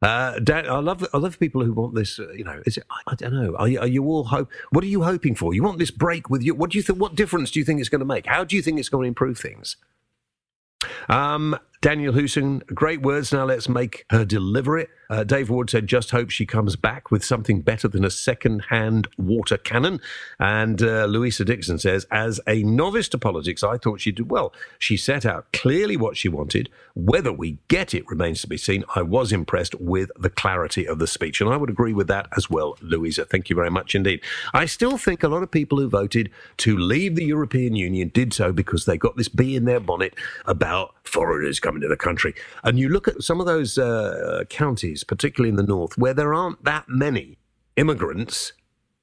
Uh, 0.00 0.38
Dan, 0.38 0.68
I 0.68 0.78
love 0.78 1.04
I 1.12 1.18
love 1.18 1.40
people 1.40 1.64
who 1.64 1.72
want 1.72 1.96
this. 1.96 2.20
Uh, 2.20 2.30
you 2.30 2.44
know, 2.44 2.62
is 2.66 2.76
it? 2.76 2.84
I, 2.88 3.00
I 3.08 3.14
don't 3.16 3.34
know. 3.34 3.56
Are 3.56 3.66
are 3.80 3.88
you 3.88 4.04
all 4.04 4.24
hope? 4.24 4.48
What 4.70 4.84
are 4.84 4.88
you 4.88 5.02
hoping 5.02 5.34
for? 5.34 5.54
You 5.54 5.64
want 5.64 5.78
this 5.78 5.90
break 5.90 6.30
with 6.30 6.42
you? 6.42 6.54
What 6.54 6.70
do 6.70 6.78
you 6.78 6.82
think? 6.82 7.00
What 7.00 7.16
difference 7.16 7.50
do 7.50 7.58
you 7.58 7.64
think 7.64 7.80
it's 7.80 7.88
going 7.88 7.98
to 7.98 8.06
make? 8.06 8.26
How 8.26 8.44
do 8.44 8.54
you 8.54 8.62
think 8.62 8.78
it's 8.78 8.88
going 8.88 9.04
to 9.04 9.08
improve 9.08 9.38
things? 9.38 9.76
Um, 11.08 11.58
Daniel 11.80 12.12
Hooson, 12.12 12.66
great 12.74 13.02
words. 13.02 13.32
Now 13.32 13.44
let's 13.44 13.68
make 13.68 14.04
her 14.10 14.24
deliver 14.24 14.78
it. 14.78 14.88
Uh, 15.10 15.24
Dave 15.24 15.50
Ward 15.50 15.70
said, 15.70 15.86
just 15.86 16.10
hope 16.10 16.30
she 16.30 16.46
comes 16.46 16.76
back 16.76 17.10
with 17.10 17.24
something 17.24 17.60
better 17.60 17.88
than 17.88 18.04
a 18.04 18.10
second 18.10 18.66
hand 18.68 19.08
water 19.16 19.56
cannon. 19.56 20.00
And 20.38 20.82
uh, 20.82 21.06
Louisa 21.06 21.44
Dixon 21.44 21.78
says, 21.78 22.06
as 22.10 22.40
a 22.46 22.62
novice 22.62 23.08
to 23.10 23.18
politics, 23.18 23.62
I 23.62 23.78
thought 23.78 24.00
she 24.00 24.12
did 24.12 24.30
well. 24.30 24.52
She 24.78 24.96
set 24.96 25.24
out 25.24 25.50
clearly 25.52 25.96
what 25.96 26.16
she 26.16 26.28
wanted. 26.28 26.68
Whether 26.94 27.32
we 27.32 27.58
get 27.68 27.94
it 27.94 28.08
remains 28.08 28.40
to 28.42 28.48
be 28.48 28.56
seen. 28.56 28.84
I 28.94 29.02
was 29.02 29.32
impressed 29.32 29.74
with 29.76 30.10
the 30.18 30.30
clarity 30.30 30.86
of 30.86 30.98
the 30.98 31.06
speech. 31.06 31.40
And 31.40 31.50
I 31.50 31.56
would 31.56 31.70
agree 31.70 31.92
with 31.92 32.08
that 32.08 32.28
as 32.36 32.50
well, 32.50 32.76
Louisa. 32.80 33.24
Thank 33.24 33.48
you 33.48 33.56
very 33.56 33.70
much 33.70 33.94
indeed. 33.94 34.20
I 34.52 34.66
still 34.66 34.98
think 34.98 35.22
a 35.22 35.28
lot 35.28 35.42
of 35.42 35.50
people 35.50 35.78
who 35.78 35.88
voted 35.88 36.30
to 36.58 36.76
leave 36.76 37.16
the 37.16 37.24
European 37.24 37.76
Union 37.76 38.08
did 38.08 38.32
so 38.32 38.52
because 38.52 38.84
they 38.84 38.98
got 38.98 39.16
this 39.16 39.28
bee 39.28 39.56
in 39.56 39.64
their 39.64 39.80
bonnet 39.80 40.14
about 40.44 40.94
foreigners 41.04 41.60
coming 41.60 41.80
to 41.82 41.88
the 41.88 41.96
country. 41.96 42.34
And 42.62 42.78
you 42.78 42.88
look 42.88 43.08
at 43.08 43.22
some 43.22 43.40
of 43.40 43.46
those 43.46 43.78
uh, 43.78 44.44
counties, 44.48 44.97
particularly 45.04 45.50
in 45.50 45.56
the 45.56 45.62
north, 45.62 45.96
where 45.98 46.14
there 46.14 46.34
aren't 46.34 46.64
that 46.64 46.86
many 46.88 47.38
immigrants, 47.76 48.52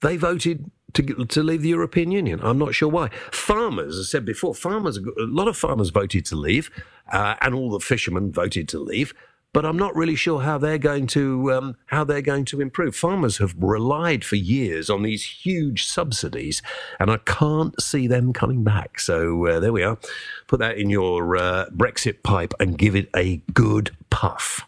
they 0.01 0.17
voted 0.17 0.71
to, 0.93 1.25
to 1.25 1.43
leave 1.43 1.61
the 1.61 1.69
European 1.69 2.11
Union. 2.11 2.39
I'm 2.41 2.57
not 2.57 2.73
sure 2.73 2.89
why. 2.89 3.09
Farmers, 3.31 3.97
as 3.97 4.07
I 4.07 4.09
said 4.09 4.25
before, 4.25 4.55
farmers, 4.55 4.97
a 4.97 5.01
lot 5.17 5.47
of 5.47 5.57
farmers 5.57 5.89
voted 5.89 6.25
to 6.27 6.35
leave, 6.35 6.71
uh, 7.11 7.35
and 7.41 7.53
all 7.53 7.69
the 7.69 7.79
fishermen 7.79 8.31
voted 8.31 8.67
to 8.69 8.79
leave. 8.79 9.13
But 9.53 9.65
I'm 9.65 9.77
not 9.77 9.95
really 9.95 10.15
sure 10.15 10.41
how 10.41 10.57
they're 10.57 10.77
going 10.77 11.07
to 11.07 11.53
um, 11.53 11.77
how 11.85 12.03
they're 12.03 12.21
going 12.21 12.43
to 12.45 12.59
improve. 12.59 12.93
Farmers 12.93 13.37
have 13.37 13.55
relied 13.57 14.25
for 14.25 14.35
years 14.35 14.89
on 14.89 15.03
these 15.03 15.23
huge 15.23 15.85
subsidies, 15.85 16.61
and 16.99 17.09
I 17.09 17.17
can't 17.19 17.81
see 17.81 18.05
them 18.05 18.33
coming 18.33 18.65
back. 18.65 18.99
So 18.99 19.47
uh, 19.47 19.59
there 19.61 19.71
we 19.71 19.81
are. 19.81 19.97
Put 20.47 20.59
that 20.59 20.77
in 20.77 20.89
your 20.89 21.37
uh, 21.37 21.67
Brexit 21.69 22.21
pipe 22.21 22.53
and 22.59 22.77
give 22.77 22.97
it 22.97 23.09
a 23.15 23.37
good 23.53 23.95
puff. 24.09 24.65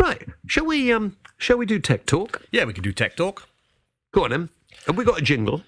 Right? 0.00 0.26
Shall 0.46 0.64
we? 0.66 0.92
Um, 0.92 1.16
shall 1.38 1.58
we 1.58 1.66
do 1.66 1.78
tech 1.78 2.06
talk? 2.06 2.42
Yeah, 2.50 2.64
we 2.64 2.72
can 2.72 2.82
do 2.82 2.92
tech 2.92 3.16
talk. 3.16 3.48
Go 4.12 4.24
on, 4.24 4.30
then. 4.30 4.48
Have 4.86 4.96
we 4.96 5.04
got 5.04 5.18
a 5.18 5.22
jingle? 5.22 5.62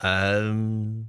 Um, 0.00 1.06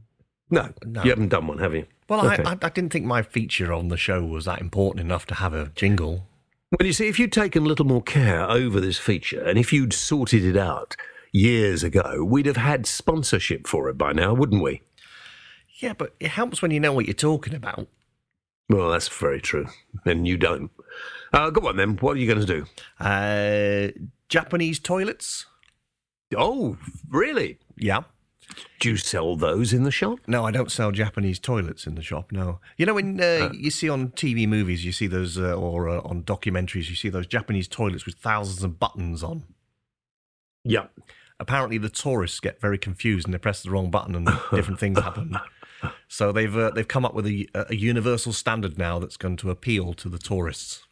No, 0.49 0.69
No. 0.85 1.03
you 1.03 1.09
haven't 1.09 1.29
done 1.29 1.47
one, 1.47 1.59
have 1.59 1.73
you? 1.73 1.85
well, 2.09 2.25
Okay. 2.29 2.43
I, 2.43 2.51
I, 2.51 2.57
I 2.61 2.69
didn't 2.69 2.91
think 2.91 3.05
my 3.05 3.21
feature 3.21 3.71
on 3.71 3.87
the 3.87 3.97
show 3.97 4.23
was 4.25 4.45
that 4.45 4.59
important 4.61 5.05
enough 5.05 5.25
to 5.27 5.35
have 5.35 5.53
a 5.53 5.71
jingle. 5.75 6.27
Well, 6.71 6.85
you 6.87 6.93
see, 6.93 7.07
if 7.07 7.19
you'd 7.19 7.31
taken 7.33 7.63
a 7.63 7.67
little 7.67 7.85
more 7.85 8.01
care 8.03 8.49
over 8.49 8.79
this 8.81 8.97
feature, 8.97 9.41
and 9.43 9.57
if 9.57 9.71
you'd 9.73 9.93
sorted 9.93 10.43
it 10.45 10.57
out 10.57 10.95
years 11.31 11.83
ago, 11.83 12.23
we'd 12.25 12.45
have 12.45 12.57
had 12.57 12.85
sponsorship 12.85 13.67
for 13.67 13.89
it 13.89 13.97
by 13.97 14.11
now, 14.13 14.33
wouldn't 14.33 14.61
we? 14.61 14.81
Yeah, 15.79 15.93
but 15.93 16.13
it 16.19 16.29
helps 16.31 16.61
when 16.61 16.71
you 16.71 16.79
know 16.79 16.93
what 16.93 17.05
you're 17.07 17.13
talking 17.13 17.55
about. 17.55 17.87
Well, 18.69 18.89
that's 18.91 19.07
very 19.09 19.41
true. 19.41 19.67
And 20.05 20.27
you 20.27 20.37
don't. 20.37 20.71
Uh, 21.33 21.49
go 21.49 21.67
on 21.67 21.77
then. 21.77 21.97
What 21.97 22.17
are 22.17 22.19
you 22.19 22.27
going 22.27 22.45
to 22.45 22.45
do? 22.45 22.65
Uh, 22.99 23.91
Japanese 24.29 24.79
toilets. 24.79 25.45
Oh, 26.35 26.77
really? 27.09 27.59
Yeah. 27.77 28.03
Do 28.79 28.89
you 28.89 28.97
sell 28.97 29.35
those 29.35 29.71
in 29.71 29.83
the 29.83 29.91
shop? 29.91 30.19
No, 30.27 30.45
I 30.45 30.51
don't 30.51 30.71
sell 30.71 30.91
Japanese 30.91 31.39
toilets 31.39 31.87
in 31.87 31.95
the 31.95 32.01
shop. 32.01 32.31
No, 32.31 32.59
you 32.75 32.85
know 32.85 32.93
when 32.93 33.21
uh, 33.21 33.49
you 33.53 33.71
see 33.71 33.87
on 33.87 34.09
TV 34.09 34.47
movies, 34.47 34.83
you 34.83 34.91
see 34.91 35.07
those, 35.07 35.37
uh, 35.37 35.53
or 35.53 35.87
uh, 35.87 36.01
on 36.01 36.23
documentaries, 36.23 36.89
you 36.89 36.95
see 36.95 37.09
those 37.09 37.27
Japanese 37.27 37.67
toilets 37.67 38.05
with 38.05 38.15
thousands 38.15 38.63
of 38.63 38.79
buttons 38.79 39.23
on. 39.23 39.43
Yeah. 40.63 40.87
Apparently, 41.39 41.77
the 41.77 41.89
tourists 41.89 42.39
get 42.39 42.59
very 42.59 42.77
confused 42.77 43.25
and 43.25 43.33
they 43.33 43.37
press 43.37 43.63
the 43.63 43.71
wrong 43.71 43.89
button, 43.89 44.15
and 44.15 44.25
different 44.53 44.79
things 44.79 44.99
happen. 44.99 45.37
So 46.07 46.31
they've 46.31 46.55
uh, 46.55 46.71
they've 46.71 46.87
come 46.87 47.05
up 47.05 47.13
with 47.13 47.25
a, 47.25 47.47
a 47.55 47.75
universal 47.75 48.33
standard 48.33 48.77
now 48.77 48.99
that's 48.99 49.17
going 49.17 49.37
to 49.37 49.49
appeal 49.49 49.93
to 49.93 50.09
the 50.09 50.19
tourists. 50.19 50.83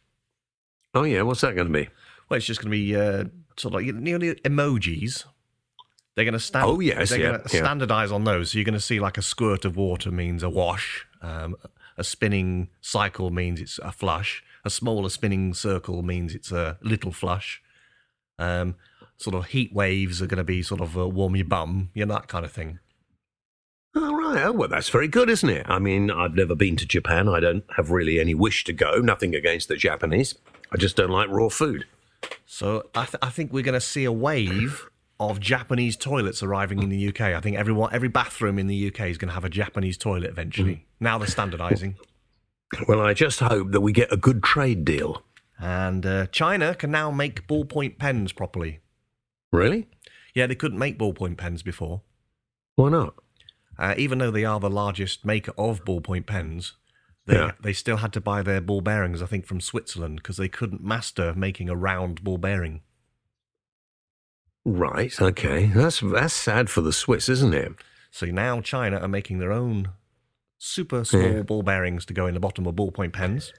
Oh, 0.94 1.04
yeah. 1.04 1.22
What's 1.22 1.42
that 1.42 1.56
going 1.56 1.68
to 1.68 1.74
be? 1.74 1.90
Well, 2.30 2.38
it's 2.38 2.46
just 2.46 2.62
going 2.62 2.72
to 2.72 2.78
be 2.78 2.96
uh, 2.96 3.26
sort 3.58 3.74
of 3.74 3.74
like 3.74 3.86
you 3.86 3.94
know 3.94 4.18
the 4.18 4.36
emojis. 4.36 5.26
They're 6.16 6.26
going 6.26 6.34
to 6.34 6.40
stand. 6.40 6.66
Oh, 6.66 6.80
yes, 6.80 7.10
they're 7.10 7.20
yeah, 7.20 7.30
going 7.30 7.44
to 7.44 7.58
yeah. 7.58 7.64
standardize 7.64 8.12
on 8.12 8.24
those. 8.24 8.52
So 8.52 8.58
you're 8.58 8.66
going 8.66 8.74
to 8.74 8.80
see 8.80 9.00
like 9.00 9.18
a 9.18 9.22
squirt 9.22 9.66
of 9.66 9.78
water 9.78 10.12
means 10.12 10.44
a 10.44 10.50
wash. 10.50 11.06
Um, 11.22 11.56
a 11.98 12.04
spinning 12.04 12.70
cycle 12.82 13.30
means 13.30 13.62
it's 13.62 13.80
a 13.80 13.92
flush. 13.92 14.44
A 14.66 14.70
smaller 14.70 15.10
spinning 15.10 15.54
circle 15.54 16.04
means 16.04 16.36
it's 16.36 16.52
a 16.52 16.78
little 16.82 17.12
flush. 17.12 17.62
Um, 18.38 18.76
sort 19.18 19.36
of 19.36 19.48
heat 19.48 19.74
waves 19.74 20.22
are 20.22 20.28
going 20.28 20.38
to 20.38 20.44
be 20.44 20.64
sort 20.64 20.82
of 20.82 20.98
uh, 20.98 21.08
warm 21.08 21.36
your 21.36 21.46
bum, 21.46 21.90
you 21.94 22.06
know 22.06 22.14
that 22.14 22.28
kind 22.28 22.46
of 22.46 22.52
thing. 22.52 22.80
All 23.96 24.16
right. 24.16 24.46
Oh, 24.46 24.52
well, 24.52 24.70
that's 24.70 24.90
very 24.90 25.08
good, 25.08 25.30
isn't 25.30 25.50
it? 25.50 25.66
I 25.68 25.80
mean, 25.80 26.12
I've 26.12 26.36
never 26.36 26.56
been 26.56 26.76
to 26.78 26.86
Japan. 26.86 27.28
I 27.28 27.40
don't 27.40 27.66
have 27.76 27.90
really 27.90 28.20
any 28.20 28.34
wish 28.34 28.64
to 28.66 28.74
go. 28.74 29.00
Nothing 29.00 29.36
against 29.36 29.68
the 29.68 29.76
Japanese. 29.76 30.36
I 30.72 30.78
just 30.78 30.96
don't 30.96 31.10
like 31.10 31.30
raw 31.30 31.50
food. 31.50 31.86
So 32.46 32.90
I, 32.96 33.06
th- 33.06 33.16
I 33.22 33.30
think 33.30 33.52
we're 33.54 33.64
going 33.64 33.74
to 33.74 33.82
see 33.82 34.06
a 34.06 34.12
wave 34.12 34.88
of 35.20 35.40
Japanese 35.40 35.96
toilets 35.98 36.44
arriving 36.44 36.82
in 36.84 36.90
the 36.90 37.08
UK. 37.10 37.22
I 37.22 37.42
think 37.42 37.58
everyone, 37.58 37.90
every 37.94 38.08
bathroom 38.10 38.58
in 38.60 38.68
the 38.68 38.88
UK 38.88 39.02
is 39.08 39.18
going 39.18 39.30
to 39.30 39.34
have 39.34 39.46
a 39.46 39.50
Japanese 39.50 39.98
toilet 39.98 40.30
eventually. 40.30 40.86
Now 41.00 41.18
they're 41.18 41.28
standardising, 41.28 41.96
Well, 42.88 43.02
I 43.02 43.14
just 43.14 43.40
hope 43.40 43.72
that 43.72 43.82
we 43.82 43.92
get 43.92 44.12
a 44.14 44.18
good 44.18 44.44
trade 44.44 44.86
deal. 44.86 45.24
and 45.60 46.06
uh, 46.06 46.28
China 46.28 46.76
can 46.76 46.92
now 46.92 47.10
make 47.12 47.48
ballpoint 47.48 47.98
pens 47.98 48.32
properly. 48.32 48.80
Really? 49.52 49.88
Yeah, 50.36 50.46
they 50.48 50.56
couldn't 50.56 50.78
make 50.80 50.98
ballpoint 51.00 51.38
pens 51.38 51.64
before, 51.64 52.02
Why 52.76 52.90
not? 52.90 53.16
uh, 53.78 53.96
even 53.98 54.20
though 54.20 54.32
they 54.32 54.46
are 54.46 54.60
the 54.60 54.70
largest 54.70 55.26
maker 55.26 55.54
of 55.58 55.84
ballpoint 55.84 56.26
pens. 56.28 56.74
They, 57.30 57.36
Yeah. 57.36 57.52
they 57.62 57.74
still 57.74 57.98
had 57.98 58.12
to 58.14 58.22
buy 58.22 58.42
their 58.42 58.60
ball 58.60 58.82
bearings, 58.82 59.22
I 59.22 59.28
think, 59.28 59.46
from 59.46 59.62
Switzerland 59.62 60.18
because 60.18 60.38
they 60.38 60.50
couldn't 60.50 60.84
master 60.84 61.34
making 61.36 61.70
a 61.70 61.76
round 61.76 62.24
ball 62.24 62.38
bearing. 62.40 62.82
Right. 64.66 65.20
Okay. 65.22 65.68
That's 65.68 66.00
that's 66.02 66.34
sad 66.34 66.70
for 66.70 66.82
the 66.82 66.94
Swiss, 66.94 67.30
isn't 67.30 67.54
it? 67.54 67.74
So 68.12 68.26
now 68.28 68.62
China 68.62 68.98
are 68.98 69.08
making 69.08 69.40
their 69.40 69.52
own 69.52 69.90
super 70.58 71.06
small 71.06 71.22
Yeah. 71.22 71.42
ball 71.44 71.64
bearings 71.64 72.06
to 72.06 72.14
go 72.14 72.26
in 72.28 72.34
the 72.34 72.40
bottom 72.40 72.66
of 72.68 72.76
ballpoint 72.76 73.14
pens. 73.14 73.54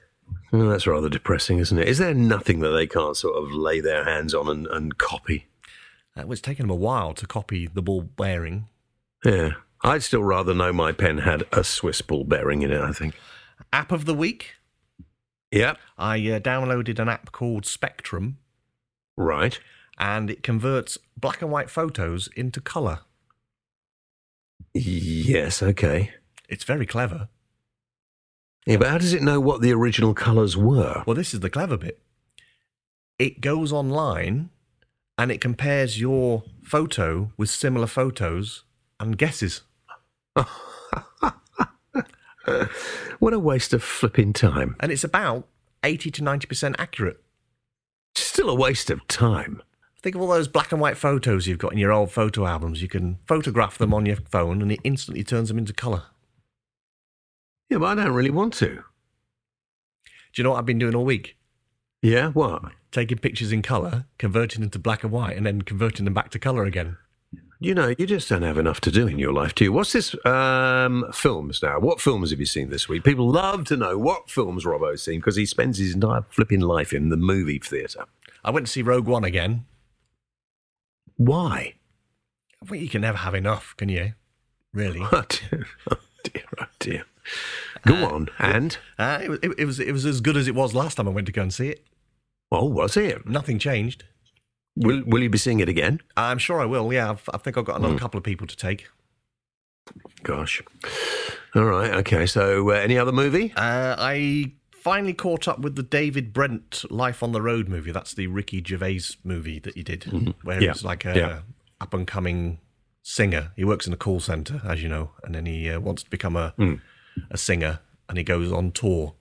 Well, 0.51 0.69
that's 0.69 0.87
rather 0.87 1.09
depressing, 1.09 1.57
isn't 1.57 1.77
it? 1.77 1.87
Is 1.87 1.97
there 1.97 2.13
nothing 2.13 2.59
that 2.59 2.69
they 2.71 2.87
can't 2.87 3.17
sort 3.17 3.35
of 3.41 3.51
lay 3.51 3.81
their 3.81 4.05
hands 4.05 4.33
on 4.33 4.47
and, 4.47 4.67
and 4.67 4.97
copy? 4.97 5.47
Uh, 6.15 6.21
It 6.21 6.27
was 6.27 6.39
taking 6.41 6.63
them 6.67 6.71
a 6.71 6.75
while 6.75 7.13
to 7.15 7.25
copy 7.27 7.67
the 7.67 7.81
ball 7.81 8.01
bearing. 8.01 8.67
Yeah. 9.25 9.51
I'd 9.83 10.03
still 10.03 10.23
rather 10.23 10.53
know 10.53 10.71
my 10.71 10.91
pen 10.91 11.19
had 11.19 11.43
a 11.51 11.63
Swiss 11.63 12.01
ball 12.01 12.23
bearing 12.23 12.61
in 12.61 12.71
it, 12.71 12.81
I 12.81 12.91
think. 12.91 13.15
App 13.73 13.91
of 13.91 14.05
the 14.05 14.13
week. 14.13 14.55
Yep. 15.51 15.77
I 15.97 16.15
uh, 16.29 16.39
downloaded 16.39 16.99
an 16.99 17.09
app 17.09 17.31
called 17.31 17.65
Spectrum, 17.65 18.37
Right. 19.17 19.59
and 19.99 20.29
it 20.29 20.43
converts 20.43 20.97
black 21.17 21.41
and 21.41 21.51
white 21.51 21.69
photos 21.69 22.29
into 22.35 22.61
color. 22.61 22.99
Yes, 24.73 25.61
okay. 25.61 26.11
It's 26.47 26.63
very 26.63 26.85
clever. 26.85 27.27
Yeah, 28.65 28.77
but 28.77 28.87
how 28.89 28.97
does 28.97 29.13
it 29.13 29.21
know 29.23 29.39
what 29.39 29.61
the 29.61 29.73
original 29.73 30.13
colours 30.13 30.55
were? 30.55 31.03
Well, 31.05 31.15
this 31.15 31.33
is 31.33 31.39
the 31.41 31.49
clever 31.49 31.77
bit. 31.77 31.99
It 33.19 33.41
goes 33.41 33.73
online 33.73 34.49
and 35.17 35.31
it 35.31 35.41
compares 35.41 35.99
your 35.99 36.43
photo 36.63 37.31
with 37.37 37.49
similar 37.49 37.87
photos 37.87 38.63
and 38.99 39.17
guesses. 39.17 39.61
What 43.19 43.33
a 43.33 43.39
waste 43.39 43.73
of 43.73 43.83
flipping 43.83 44.33
time. 44.33 44.75
And 44.79 44.91
it's 44.91 45.03
about 45.03 45.47
80 45.83 46.11
to 46.11 46.21
90% 46.21 46.75
accurate. 46.79 47.21
Still 48.15 48.49
a 48.49 48.55
waste 48.55 48.89
of 48.89 49.07
time. 49.07 49.61
Think 50.01 50.15
of 50.15 50.21
all 50.21 50.27
those 50.27 50.47
black 50.47 50.71
and 50.71 50.81
white 50.81 50.97
photos 50.97 51.45
you've 51.45 51.59
got 51.59 51.73
in 51.73 51.77
your 51.77 51.91
old 51.91 52.11
photo 52.11 52.47
albums. 52.47 52.81
You 52.81 52.87
can 52.87 53.19
photograph 53.27 53.77
them 53.77 53.93
on 53.93 54.07
your 54.07 54.15
phone 54.15 54.61
and 54.61 54.71
it 54.71 54.79
instantly 54.83 55.23
turns 55.23 55.49
them 55.49 55.59
into 55.59 55.73
colour. 55.73 56.03
Yeah, 57.69 57.77
but 57.77 57.85
I 57.85 58.03
don't 58.03 58.13
really 58.13 58.31
want 58.31 58.53
to. 58.55 58.67
Do 58.73 58.81
you 60.35 60.43
know 60.43 60.51
what 60.51 60.59
I've 60.59 60.65
been 60.65 60.79
doing 60.79 60.95
all 60.95 61.05
week? 61.05 61.37
Yeah, 62.01 62.29
what? 62.29 62.63
Taking 62.91 63.19
pictures 63.19 63.51
in 63.51 63.61
colour, 63.61 64.05
converting 64.17 64.61
them 64.61 64.71
to 64.71 64.79
black 64.79 65.03
and 65.03 65.11
white, 65.11 65.37
and 65.37 65.45
then 65.45 65.61
converting 65.61 66.05
them 66.05 66.13
back 66.13 66.31
to 66.31 66.39
colour 66.39 66.63
again. 66.63 66.97
You 67.63 67.75
know, 67.75 67.93
you 67.95 68.07
just 68.07 68.27
don't 68.27 68.41
have 68.41 68.57
enough 68.57 68.81
to 68.81 68.91
do 68.91 69.05
in 69.05 69.19
your 69.19 69.31
life, 69.31 69.53
do 69.53 69.65
you? 69.65 69.71
What's 69.71 69.93
this 69.93 70.15
um, 70.25 71.05
films 71.13 71.61
now? 71.61 71.79
What 71.79 72.01
films 72.01 72.31
have 72.31 72.39
you 72.39 72.45
seen 72.47 72.71
this 72.71 72.89
week? 72.89 73.03
People 73.03 73.29
love 73.29 73.65
to 73.65 73.77
know 73.77 73.99
what 73.99 74.31
films 74.31 74.65
Robbo's 74.65 75.03
seen 75.03 75.19
because 75.19 75.35
he 75.35 75.45
spends 75.45 75.77
his 75.77 75.93
entire 75.93 76.23
flipping 76.31 76.61
life 76.61 76.91
in 76.91 77.09
the 77.09 77.17
movie 77.17 77.59
theatre. 77.59 78.05
I 78.43 78.49
went 78.49 78.65
to 78.65 78.71
see 78.71 78.81
Rogue 78.81 79.05
One 79.05 79.23
again. 79.23 79.65
Why? 81.17 81.75
Well, 82.67 82.79
you 82.79 82.89
can 82.89 83.01
never 83.01 83.19
have 83.19 83.35
enough, 83.35 83.75
can 83.77 83.89
you? 83.89 84.13
Really? 84.73 85.01
Oh 85.11 85.23
dear, 85.29 85.67
oh 85.91 85.97
dear, 86.23 86.43
oh 86.59 86.65
dear. 86.79 87.05
Go 87.85 87.93
on, 88.05 88.29
and? 88.39 88.75
Uh, 88.97 89.19
it, 89.21 89.29
was, 89.29 89.39
it, 89.43 89.51
it 89.59 89.65
was 89.65 89.79
it 89.79 89.91
was 89.91 90.05
as 90.07 90.19
good 90.19 90.35
as 90.35 90.47
it 90.47 90.55
was 90.55 90.73
last 90.73 90.95
time 90.95 91.07
I 91.07 91.11
went 91.11 91.27
to 91.27 91.31
go 91.31 91.43
and 91.43 91.53
see 91.53 91.69
it. 91.69 91.85
Oh, 92.51 92.65
was 92.65 92.97
it? 92.97 93.27
Nothing 93.27 93.59
changed. 93.59 94.05
Will, 94.75 95.03
will 95.05 95.21
you 95.21 95.29
be 95.29 95.37
seeing 95.37 95.59
it 95.59 95.69
again? 95.69 95.99
I'm 96.15 96.37
sure 96.37 96.61
I 96.61 96.65
will. 96.65 96.91
Yeah, 96.93 97.11
I've, 97.11 97.29
I 97.33 97.37
think 97.37 97.57
I've 97.57 97.65
got 97.65 97.77
another 97.79 97.97
couple 97.97 98.17
of 98.17 98.23
people 98.23 98.47
to 98.47 98.55
take. 98.55 98.87
Gosh. 100.23 100.61
All 101.55 101.65
right, 101.65 101.91
okay. 101.95 102.25
So, 102.25 102.69
uh, 102.69 102.73
any 102.75 102.97
other 102.97 103.11
movie? 103.11 103.51
Uh, 103.55 103.95
I 103.97 104.53
finally 104.71 105.13
caught 105.13 105.47
up 105.47 105.59
with 105.59 105.75
the 105.75 105.83
David 105.83 106.31
Brent 106.33 106.85
Life 106.89 107.21
on 107.21 107.33
the 107.33 107.41
Road 107.41 107.67
movie. 107.67 107.91
That's 107.91 108.13
the 108.13 108.27
Ricky 108.27 108.63
Gervais 108.65 109.01
movie 109.23 109.59
that 109.59 109.75
he 109.75 109.83
did, 109.83 110.05
where 110.43 110.61
Yeah. 110.61 110.71
he's 110.71 110.83
like 110.83 111.03
a 111.05 111.15
Yeah. 111.15 111.39
up 111.81 111.93
and 111.93 112.07
coming 112.07 112.59
singer. 113.03 113.51
He 113.55 113.63
works 113.65 113.85
in 113.87 113.93
a 113.93 113.97
call 113.97 114.19
center, 114.19 114.61
as 114.63 114.81
you 114.81 114.87
know, 114.89 115.11
and 115.23 115.35
then 115.35 115.45
he 115.45 115.69
uh, 115.69 115.79
wants 115.79 116.03
to 116.03 116.09
become 116.09 116.35
a 116.35 116.53
Hmm. 116.57 116.75
a 117.29 117.37
singer, 117.37 117.79
and 118.07 118.17
he 118.17 118.23
goes 118.23 118.51
on 118.51 118.71
tour. 118.71 119.15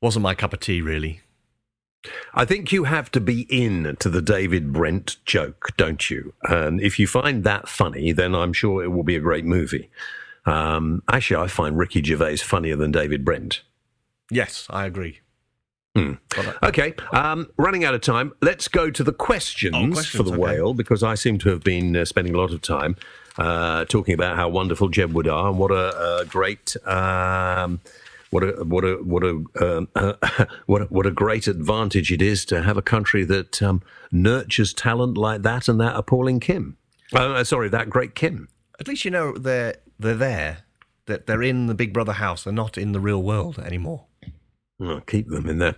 Wasn't 0.00 0.22
my 0.22 0.34
cup 0.34 0.52
of 0.52 0.60
tea, 0.60 0.80
really. 0.80 1.20
I 2.34 2.44
think 2.44 2.72
you 2.72 2.84
have 2.84 3.10
to 3.12 3.20
be 3.20 3.42
in 3.48 3.96
to 4.00 4.08
the 4.08 4.22
David 4.22 4.72
Brent 4.72 5.16
joke, 5.24 5.72
don't 5.76 6.10
you? 6.10 6.34
And 6.44 6.80
if 6.80 6.98
you 6.98 7.06
find 7.06 7.44
that 7.44 7.68
funny, 7.68 8.12
then 8.12 8.34
I'm 8.34 8.52
sure 8.52 8.82
it 8.84 8.88
will 8.88 9.02
be 9.04 9.16
a 9.16 9.20
great 9.20 9.44
movie. 9.44 9.90
Um, 10.44 11.02
actually, 11.10 11.42
I 11.44 11.48
find 11.48 11.76
Ricky 11.78 12.02
Gervais 12.02 12.36
funnier 12.38 12.76
than 12.76 12.92
David 12.92 13.24
Brent. 13.24 13.62
Yes, 14.30 14.66
I 14.70 14.86
agree. 14.86 15.20
Uh, 15.96 16.14
Okay, 16.62 16.94
um, 17.12 17.48
running 17.56 17.82
out 17.84 17.94
of 17.94 18.02
time. 18.02 18.32
Let's 18.42 18.68
go 18.68 18.90
to 18.90 19.02
the 19.02 19.12
questions, 19.14 19.74
Oh, 19.74 19.90
questions, 19.92 20.16
for 20.16 20.22
the 20.24 20.32
okay. 20.32 20.40
whale 20.42 20.74
because 20.74 21.02
I 21.02 21.14
seem 21.14 21.38
to 21.38 21.48
have 21.48 21.62
been 21.62 21.96
uh, 21.96 22.04
spending 22.04 22.34
a 22.34 22.38
lot 22.38 22.52
of 22.52 22.60
time 22.60 22.96
uh, 23.38 23.86
talking 23.86 24.12
about 24.12 24.36
how 24.36 24.50
wonderful 24.50 24.90
Jedward 24.90 25.26
are 25.32 25.48
and 25.48 25.58
what 25.58 25.70
a, 25.70 26.18
a 26.20 26.24
great. 26.26 26.76
Um, 26.86 27.80
what 28.36 28.44
a 28.44 28.64
what 28.64 28.84
a 28.84 28.94
what 28.96 29.22
a 29.24 29.30
um, 29.64 29.88
what 30.66 30.82
a, 30.82 30.84
what 30.86 31.06
a 31.06 31.10
great 31.10 31.46
advantage 31.46 32.12
it 32.12 32.20
is 32.20 32.44
to 32.44 32.62
have 32.62 32.76
a 32.76 32.82
country 32.82 33.24
that 33.24 33.62
um, 33.62 33.80
nurtures 34.12 34.74
talent 34.74 35.16
like 35.16 35.40
that 35.40 35.68
and 35.68 35.80
that 35.80 35.96
appalling 35.96 36.38
Kim. 36.38 36.76
Uh, 37.14 37.42
sorry, 37.44 37.70
that 37.70 37.88
great 37.88 38.14
Kim. 38.14 38.48
at 38.78 38.88
least 38.88 39.06
you 39.06 39.10
know 39.10 39.32
they're 39.32 39.76
they're 39.98 40.14
there. 40.14 40.58
That 41.06 41.26
they're 41.26 41.42
in 41.42 41.66
the 41.66 41.74
Big 41.74 41.94
Brother 41.94 42.14
house. 42.14 42.44
They're 42.44 42.52
not 42.52 42.76
in 42.76 42.92
the 42.92 43.00
real 43.00 43.22
world 43.22 43.58
anymore. 43.58 44.06
I'll 44.78 45.00
keep 45.00 45.28
them 45.28 45.48
in 45.48 45.58
there. 45.58 45.76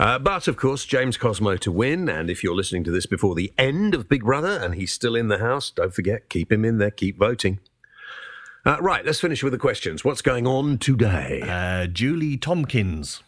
Uh, 0.00 0.18
but 0.18 0.48
of 0.48 0.56
course, 0.56 0.86
James 0.86 1.16
Cosmo 1.16 1.56
to 1.58 1.70
win. 1.70 2.08
And 2.08 2.30
if 2.30 2.42
you're 2.42 2.56
listening 2.56 2.82
to 2.84 2.90
this 2.90 3.06
before 3.06 3.34
the 3.34 3.52
end 3.58 3.94
of 3.94 4.08
Big 4.08 4.24
Brother 4.24 4.58
and 4.58 4.74
he's 4.74 4.92
still 4.92 5.14
in 5.14 5.28
the 5.28 5.38
house, 5.38 5.70
don't 5.70 5.94
forget, 5.94 6.30
keep 6.30 6.50
him 6.50 6.64
in 6.64 6.78
there, 6.78 6.90
keep 6.90 7.18
voting. 7.18 7.60
Uh, 8.64 8.76
right, 8.80 9.04
let's 9.06 9.20
finish 9.20 9.42
with 9.42 9.52
the 9.52 9.58
questions. 9.58 10.04
What's 10.04 10.22
going 10.22 10.46
on 10.46 10.78
today? 10.78 11.40
Uh, 11.42 11.86
Julie 11.86 12.36
Tompkins. 12.36 13.22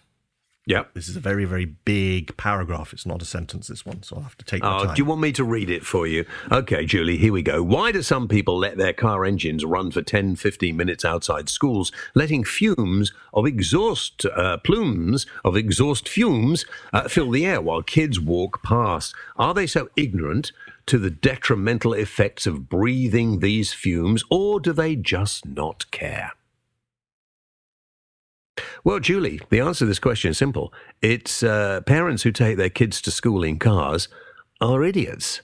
yep. 0.66 0.92
This 0.92 1.08
is 1.08 1.16
a 1.16 1.20
very, 1.20 1.46
very 1.46 1.64
big 1.64 2.36
paragraph. 2.36 2.92
It's 2.92 3.06
not 3.06 3.22
a 3.22 3.24
sentence, 3.24 3.68
this 3.68 3.86
one, 3.86 4.02
so 4.02 4.16
I'll 4.16 4.22
have 4.24 4.36
to 4.36 4.44
take 4.44 4.62
my 4.62 4.76
Oh, 4.80 4.84
time. 4.84 4.94
do 4.94 5.00
you 5.00 5.06
want 5.06 5.22
me 5.22 5.32
to 5.32 5.42
read 5.44 5.70
it 5.70 5.86
for 5.86 6.06
you? 6.06 6.26
Okay, 6.50 6.84
Julie, 6.84 7.16
here 7.16 7.32
we 7.32 7.42
go. 7.42 7.62
Why 7.62 7.92
do 7.92 8.02
some 8.02 8.28
people 8.28 8.58
let 8.58 8.76
their 8.76 8.92
car 8.92 9.24
engines 9.24 9.64
run 9.64 9.90
for 9.90 10.02
10, 10.02 10.36
15 10.36 10.76
minutes 10.76 11.02
outside 11.04 11.48
schools, 11.48 11.90
letting 12.14 12.44
fumes 12.44 13.12
of 13.32 13.46
exhaust, 13.46 14.26
uh, 14.26 14.58
plumes 14.58 15.24
of 15.46 15.56
exhaust 15.56 16.10
fumes 16.10 16.66
uh, 16.92 17.08
fill 17.08 17.30
the 17.30 17.46
air 17.46 17.62
while 17.62 17.82
kids 17.82 18.20
walk 18.20 18.62
past? 18.62 19.14
Are 19.36 19.54
they 19.54 19.66
so 19.66 19.88
ignorant 19.96 20.52
to 20.86 20.98
the 20.98 21.10
detrimental 21.10 21.92
effects 21.92 22.46
of 22.46 22.68
breathing 22.68 23.40
these 23.40 23.72
fumes, 23.72 24.24
or 24.30 24.60
do 24.60 24.72
they 24.72 24.96
just 24.96 25.46
not 25.46 25.90
care? 25.90 26.32
Well, 28.84 28.98
Julie, 28.98 29.40
the 29.50 29.60
answer 29.60 29.80
to 29.80 29.86
this 29.86 29.98
question 29.98 30.30
is 30.32 30.38
simple. 30.38 30.72
It's 31.00 31.42
uh, 31.42 31.82
parents 31.86 32.22
who 32.22 32.32
take 32.32 32.56
their 32.56 32.68
kids 32.68 33.00
to 33.02 33.10
school 33.10 33.44
in 33.44 33.58
cars 33.58 34.08
are 34.60 34.82
idiots. 34.82 35.40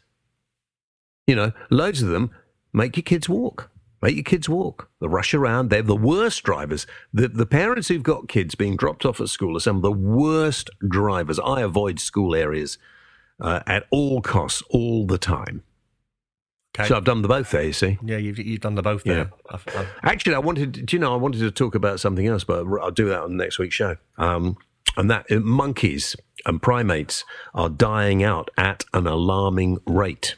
You 1.26 1.36
know, 1.36 1.52
loads 1.70 2.02
of 2.02 2.08
them 2.08 2.30
make 2.72 2.96
your 2.96 3.02
kids 3.02 3.28
walk. 3.28 3.70
Make 4.00 4.14
your 4.14 4.24
kids 4.24 4.48
walk. 4.48 4.90
They 5.00 5.08
rush 5.08 5.34
around. 5.34 5.70
They're 5.70 5.82
the 5.82 5.96
worst 5.96 6.44
drivers. 6.44 6.86
The, 7.12 7.28
the 7.28 7.46
parents 7.46 7.88
who've 7.88 8.02
got 8.02 8.28
kids 8.28 8.54
being 8.54 8.76
dropped 8.76 9.04
off 9.04 9.20
at 9.20 9.28
school 9.28 9.56
are 9.56 9.60
some 9.60 9.76
of 9.76 9.82
the 9.82 9.90
worst 9.90 10.70
drivers. 10.86 11.40
I 11.40 11.62
avoid 11.62 11.98
school 11.98 12.34
areas 12.34 12.78
uh, 13.40 13.60
at 13.66 13.86
all 13.90 14.20
costs, 14.20 14.62
all 14.70 15.06
the 15.06 15.18
time. 15.18 15.62
Okay. 16.78 16.88
So 16.88 16.96
I've 16.96 17.04
done 17.04 17.22
the 17.22 17.28
both 17.28 17.50
there, 17.50 17.64
you 17.64 17.72
see. 17.72 17.98
yeah, 18.04 18.18
you've, 18.18 18.38
you've 18.38 18.60
done 18.60 18.74
the 18.76 18.82
both 18.82 19.02
there. 19.04 19.30
I've, 19.50 19.64
I've, 19.76 19.88
Actually, 20.02 20.34
I 20.36 20.38
wanted, 20.38 20.86
do 20.86 20.96
you 20.96 21.00
know, 21.00 21.12
I 21.12 21.16
wanted 21.16 21.40
to 21.40 21.50
talk 21.50 21.74
about 21.74 21.98
something 21.98 22.26
else, 22.26 22.44
but 22.44 22.64
I'll 22.80 22.90
do 22.90 23.08
that 23.08 23.20
on 23.22 23.36
next 23.36 23.58
week's 23.58 23.74
show. 23.74 23.96
Um, 24.16 24.56
and 24.96 25.10
that 25.10 25.30
uh, 25.30 25.40
monkeys 25.40 26.14
and 26.46 26.62
primates 26.62 27.24
are 27.54 27.68
dying 27.68 28.22
out 28.22 28.50
at 28.56 28.84
an 28.94 29.06
alarming 29.06 29.78
rate. 29.86 30.36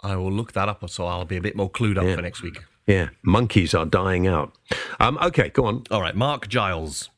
I 0.00 0.16
will 0.16 0.32
look 0.32 0.52
that 0.52 0.68
up 0.68 0.88
so 0.88 1.06
I'll 1.06 1.24
be 1.24 1.36
a 1.36 1.40
bit 1.42 1.56
more 1.56 1.70
clued 1.70 1.98
up 1.98 2.04
Yeah. 2.04 2.14
for 2.16 2.22
next 2.22 2.42
week. 2.42 2.58
Yeah, 2.86 3.08
monkeys 3.22 3.74
are 3.74 3.84
dying 3.84 4.26
out. 4.26 4.52
Um, 4.98 5.18
okay, 5.20 5.50
go 5.50 5.66
on. 5.66 5.84
All 5.90 6.00
right, 6.00 6.16
Mark 6.16 6.48
Giles. 6.48 7.10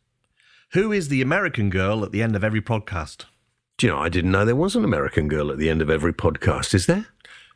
Who 0.72 0.90
is 0.90 1.08
the 1.08 1.22
American 1.22 1.70
girl 1.70 2.04
at 2.04 2.10
the 2.10 2.22
end 2.22 2.34
of 2.34 2.42
every 2.42 2.60
podcast? 2.62 3.26
Do 3.80 3.86
you 3.86 3.94
know, 3.94 3.98
I 3.98 4.10
didn't 4.10 4.32
know 4.32 4.44
there 4.44 4.54
was 4.54 4.76
an 4.76 4.84
American 4.84 5.26
girl 5.26 5.50
at 5.50 5.56
the 5.56 5.70
end 5.70 5.80
of 5.80 5.88
every 5.88 6.12
podcast, 6.12 6.74
is 6.74 6.84
there? 6.84 7.06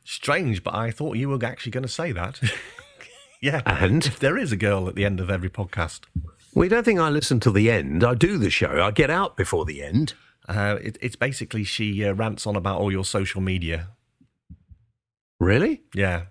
Strange, 0.05 0.65
but 0.65 0.75
I 0.75 0.91
thought 0.91 1.19
you 1.19 1.29
were 1.29 1.45
actually 1.45 1.73
going 1.73 1.83
to 1.83 1.89
say 1.89 2.13
that. 2.13 2.41
yeah. 3.43 3.61
And? 3.67 4.07
If 4.07 4.21
there 4.21 4.39
is 4.39 4.51
a 4.51 4.57
girl 4.57 4.89
at 4.89 4.95
the 4.95 5.05
end 5.05 5.21
of 5.21 5.29
every 5.29 5.51
podcast, 5.51 6.05
We 6.55 6.69
don't 6.69 6.83
think 6.83 6.99
I 6.99 7.11
listen 7.11 7.41
to 7.41 7.51
the 7.51 7.71
end. 7.71 8.03
I 8.03 8.15
do 8.15 8.39
the 8.39 8.49
show. 8.49 8.83
I 8.83 8.91
get 8.91 9.11
out 9.11 9.37
before 9.37 9.67
the 9.67 9.83
end. 9.83 10.15
uh, 10.49 10.79
it, 10.81 10.97
it's 11.03 11.15
basically 11.15 11.63
she 11.63 12.03
uh, 12.03 12.15
rants 12.15 12.47
on 12.47 12.57
about 12.57 12.81
all 12.81 12.91
your 12.91 13.05
social 13.05 13.43
media. 13.43 13.89
Really? 15.41 15.83
Yeah. 15.95 16.23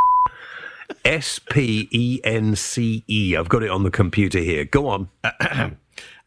S 1.03 1.37
P 1.37 1.87
E 1.91 2.19
N 2.23 2.55
C 2.55 3.03
E. 3.07 3.35
I've 3.37 3.49
got 3.49 3.61
it 3.61 3.69
on 3.69 3.83
the 3.83 3.91
computer 3.91 4.39
here. 4.39 4.65
Go 4.65 4.87
on. 4.87 5.09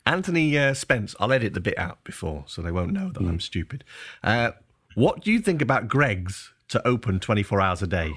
Anthony 0.08 0.56
uh, 0.56 0.72
Spence. 0.72 1.14
I'll 1.20 1.32
edit 1.32 1.52
the 1.52 1.60
bit 1.60 1.78
out 1.78 2.02
before 2.02 2.44
so 2.46 2.62
they 2.62 2.72
won't 2.72 2.92
know 2.92 3.10
that 3.10 3.20
I'm 3.20 3.40
stupid. 3.40 3.84
Uh, 4.24 4.52
what 4.94 5.22
do 5.22 5.30
you 5.30 5.38
think 5.38 5.60
about 5.60 5.86
Greggs 5.86 6.50
to 6.68 6.84
open 6.88 7.20
24 7.20 7.60
hours 7.60 7.82
a 7.82 7.86
day? 7.86 8.14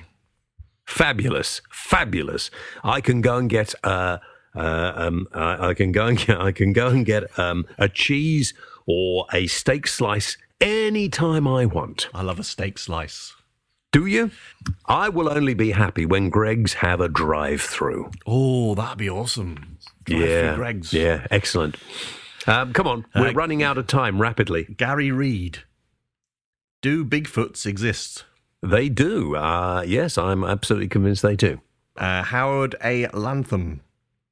Fabulous, 0.85 1.61
fabulous. 1.69 2.49
I 2.81 3.01
can 3.01 3.19
go 3.19 3.37
and 3.37 3.49
get. 3.49 3.75
Uh, 3.83 4.19
uh, 4.55 4.93
um, 4.95 5.27
I, 5.33 5.69
I 5.69 5.73
can 5.73 5.91
go 5.91 6.07
and 6.07 6.17
get. 6.17 6.39
I 6.39 6.53
can 6.53 6.71
go 6.71 6.87
and 6.87 7.05
get 7.05 7.37
um, 7.37 7.67
a 7.77 7.89
cheese 7.89 8.53
or 8.85 9.25
a 9.33 9.47
steak 9.47 9.85
slice 9.85 10.37
anytime 10.61 11.45
I 11.45 11.65
want. 11.65 12.07
I 12.13 12.21
love 12.21 12.39
a 12.39 12.43
steak 12.43 12.77
slice. 12.77 13.33
Do 13.91 14.05
you? 14.05 14.31
I 14.85 15.09
will 15.09 15.29
only 15.29 15.53
be 15.53 15.71
happy 15.71 16.05
when 16.05 16.29
Greggs 16.29 16.75
have 16.75 17.01
a 17.01 17.09
drive-through. 17.09 18.11
Oh, 18.25 18.75
that'd 18.75 18.97
be 18.97 19.09
awesome. 19.09 19.70
Yeah, 20.19 20.55
Greggs. 20.55 20.93
yeah, 20.93 21.27
excellent. 21.31 21.75
Um, 22.47 22.73
come 22.73 22.87
on, 22.87 23.05
we're 23.15 23.27
Uh, 23.29 23.33
running 23.33 23.61
out 23.63 23.77
of 23.77 23.87
time 23.87 24.19
rapidly. 24.21 24.63
Gary 24.77 25.11
Reed. 25.11 25.59
Do 26.81 27.05
Bigfoots 27.05 27.65
exist? 27.65 28.25
They 28.63 28.89
do. 28.89 29.35
Uh, 29.35 29.83
yes, 29.85 30.17
I'm 30.17 30.43
absolutely 30.43 30.87
convinced 30.87 31.21
they 31.21 31.35
do. 31.35 31.61
Uh, 31.97 32.23
Howard 32.23 32.75
A. 32.83 33.07
Lantham. 33.09 33.81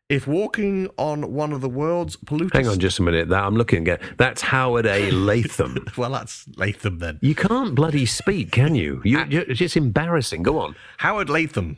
If 0.08 0.26
walking 0.26 0.90
on 0.98 1.34
one 1.34 1.52
of 1.54 1.62
the 1.62 1.70
world's 1.70 2.16
polluted... 2.16 2.54
Hang 2.54 2.68
on 2.68 2.80
just 2.80 2.98
a 2.98 3.04
minute. 3.04 3.30
That 3.30 3.44
I'm 3.44 3.56
looking 3.56 3.84
again. 3.84 4.00
That's 4.18 4.42
Howard 4.42 4.88
A. 4.88 5.12
Latham. 5.30 5.86
Well, 5.96 6.10
that's 6.12 6.48
Latham 6.58 6.98
then. 6.98 7.20
You 7.22 7.36
can't 7.36 7.76
bloody 7.76 8.08
speak, 8.08 8.50
can 8.52 8.74
you? 8.74 9.02
you 9.06 9.24
you- 9.30 9.46
it's 9.48 9.60
just 9.60 9.78
embarrassing. 9.78 10.42
Go 10.42 10.58
on. 10.58 10.76
Howard 10.98 11.30
Latham. 11.30 11.78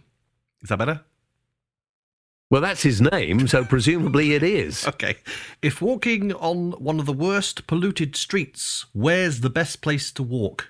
Is 0.61 0.69
that 0.69 0.77
better? 0.77 1.01
Well, 2.51 2.59
that's 2.59 2.83
his 2.83 2.99
name, 2.99 3.47
so 3.47 3.63
presumably 3.63 4.33
it 4.33 4.43
is. 4.43 4.85
Okay. 4.91 5.15
If 5.61 5.81
walking 5.81 6.33
on 6.33 6.71
one 6.73 6.99
of 6.99 7.05
the 7.05 7.13
worst 7.13 7.65
polluted 7.65 8.15
streets, 8.15 8.85
where's 8.93 9.39
the 9.39 9.49
best 9.49 9.81
place 9.81 10.11
to 10.11 10.21
walk? 10.21 10.67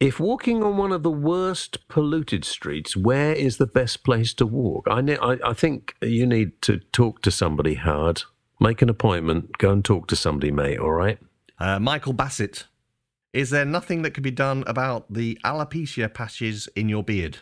If 0.00 0.18
walking 0.18 0.64
on 0.64 0.76
one 0.76 0.90
of 0.90 1.04
the 1.04 1.12
worst 1.12 1.86
polluted 1.86 2.44
streets, 2.44 2.96
where 2.96 3.32
is 3.32 3.58
the 3.58 3.68
best 3.68 4.02
place 4.04 4.34
to 4.34 4.46
walk? 4.46 4.88
I, 4.90 5.00
ne- 5.00 5.16
I, 5.18 5.38
I 5.44 5.52
think 5.52 5.94
you 6.02 6.26
need 6.26 6.60
to 6.62 6.78
talk 6.92 7.22
to 7.22 7.30
somebody, 7.30 7.74
Howard. 7.74 8.24
Make 8.60 8.82
an 8.82 8.88
appointment. 8.88 9.58
Go 9.58 9.70
and 9.70 9.84
talk 9.84 10.08
to 10.08 10.16
somebody, 10.16 10.50
mate, 10.50 10.80
all 10.80 10.92
right? 10.92 11.18
Uh, 11.58 11.78
Michael 11.78 12.14
Bassett. 12.14 12.66
Is 13.32 13.50
there 13.50 13.64
nothing 13.64 14.02
that 14.02 14.10
could 14.10 14.24
be 14.24 14.32
done 14.32 14.64
about 14.66 15.12
the 15.12 15.38
alopecia 15.44 16.12
patches 16.12 16.68
in 16.74 16.88
your 16.88 17.04
beard? 17.04 17.38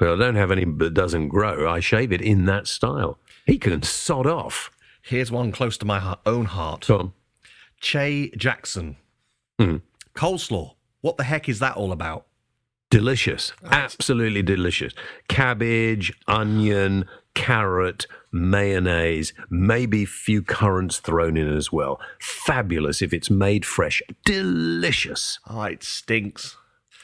Well, 0.00 0.14
I 0.14 0.16
don't 0.16 0.36
have 0.36 0.50
any 0.50 0.64
that 0.64 0.94
doesn't 0.94 1.28
grow. 1.28 1.70
I 1.70 1.80
shave 1.80 2.12
it 2.12 2.22
in 2.22 2.46
that 2.46 2.66
style. 2.66 3.18
He 3.46 3.58
can 3.58 3.82
sod 3.82 4.26
off. 4.26 4.70
Here's 5.02 5.30
one 5.30 5.52
close 5.52 5.76
to 5.78 5.84
my 5.84 6.16
own 6.24 6.46
heart. 6.46 6.86
Go 6.86 6.98
on. 6.98 7.12
Che 7.80 8.30
Jackson. 8.36 8.96
Hmm. 9.58 9.76
Coleslaw. 10.14 10.74
What 11.00 11.16
the 11.16 11.24
heck 11.24 11.48
is 11.48 11.58
that 11.58 11.76
all 11.76 11.92
about? 11.92 12.26
Delicious. 12.90 13.52
Absolutely 13.64 14.42
delicious. 14.42 14.92
Cabbage, 15.28 16.12
onion, 16.26 17.06
carrot, 17.34 18.06
mayonnaise, 18.32 19.32
maybe 19.48 20.04
few 20.04 20.42
currants 20.42 20.98
thrown 20.98 21.36
in 21.36 21.56
as 21.56 21.70
well. 21.70 22.00
Fabulous 22.20 23.00
if 23.00 23.12
it's 23.12 23.30
made 23.30 23.64
fresh. 23.64 24.02
Delicious. 24.24 25.38
Oh, 25.48 25.62
it 25.62 25.82
stinks. 25.82 26.56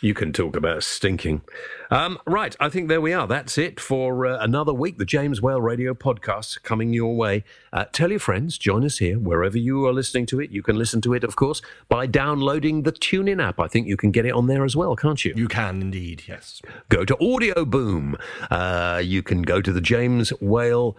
You 0.06 0.14
can 0.14 0.32
talk 0.32 0.54
about 0.54 0.84
stinking. 0.84 1.42
Um, 1.90 2.20
right, 2.28 2.54
I 2.60 2.68
think 2.68 2.86
there 2.86 3.00
we 3.00 3.12
are. 3.12 3.26
That's 3.26 3.58
it 3.58 3.80
for 3.80 4.24
uh, 4.24 4.38
another 4.38 4.72
week. 4.72 4.98
The 4.98 5.04
James 5.04 5.42
Whale 5.42 5.60
Radio 5.60 5.94
Podcast 5.94 6.62
coming 6.62 6.92
your 6.92 7.16
way. 7.16 7.42
Uh, 7.72 7.86
tell 7.90 8.10
your 8.10 8.20
friends, 8.20 8.56
join 8.56 8.84
us 8.84 8.98
here 8.98 9.18
wherever 9.18 9.58
you 9.58 9.84
are 9.84 9.92
listening 9.92 10.24
to 10.26 10.40
it. 10.40 10.52
You 10.52 10.62
can 10.62 10.76
listen 10.76 11.00
to 11.00 11.12
it, 11.12 11.24
of 11.24 11.34
course, 11.34 11.60
by 11.88 12.06
downloading 12.06 12.84
the 12.84 12.92
TuneIn 12.92 13.42
app. 13.42 13.58
I 13.58 13.66
think 13.66 13.88
you 13.88 13.96
can 13.96 14.12
get 14.12 14.24
it 14.24 14.30
on 14.30 14.46
there 14.46 14.64
as 14.64 14.76
well, 14.76 14.94
can't 14.94 15.24
you? 15.24 15.34
You 15.34 15.48
can 15.48 15.82
indeed, 15.82 16.22
yes. 16.28 16.62
go 16.88 17.04
to 17.04 17.16
Audio 17.20 17.64
Boom. 17.64 18.16
Uh, 18.48 19.02
you 19.04 19.24
can 19.24 19.42
go 19.42 19.60
to 19.60 19.72
the 19.72 19.80
James 19.80 20.30
Whale 20.40 20.96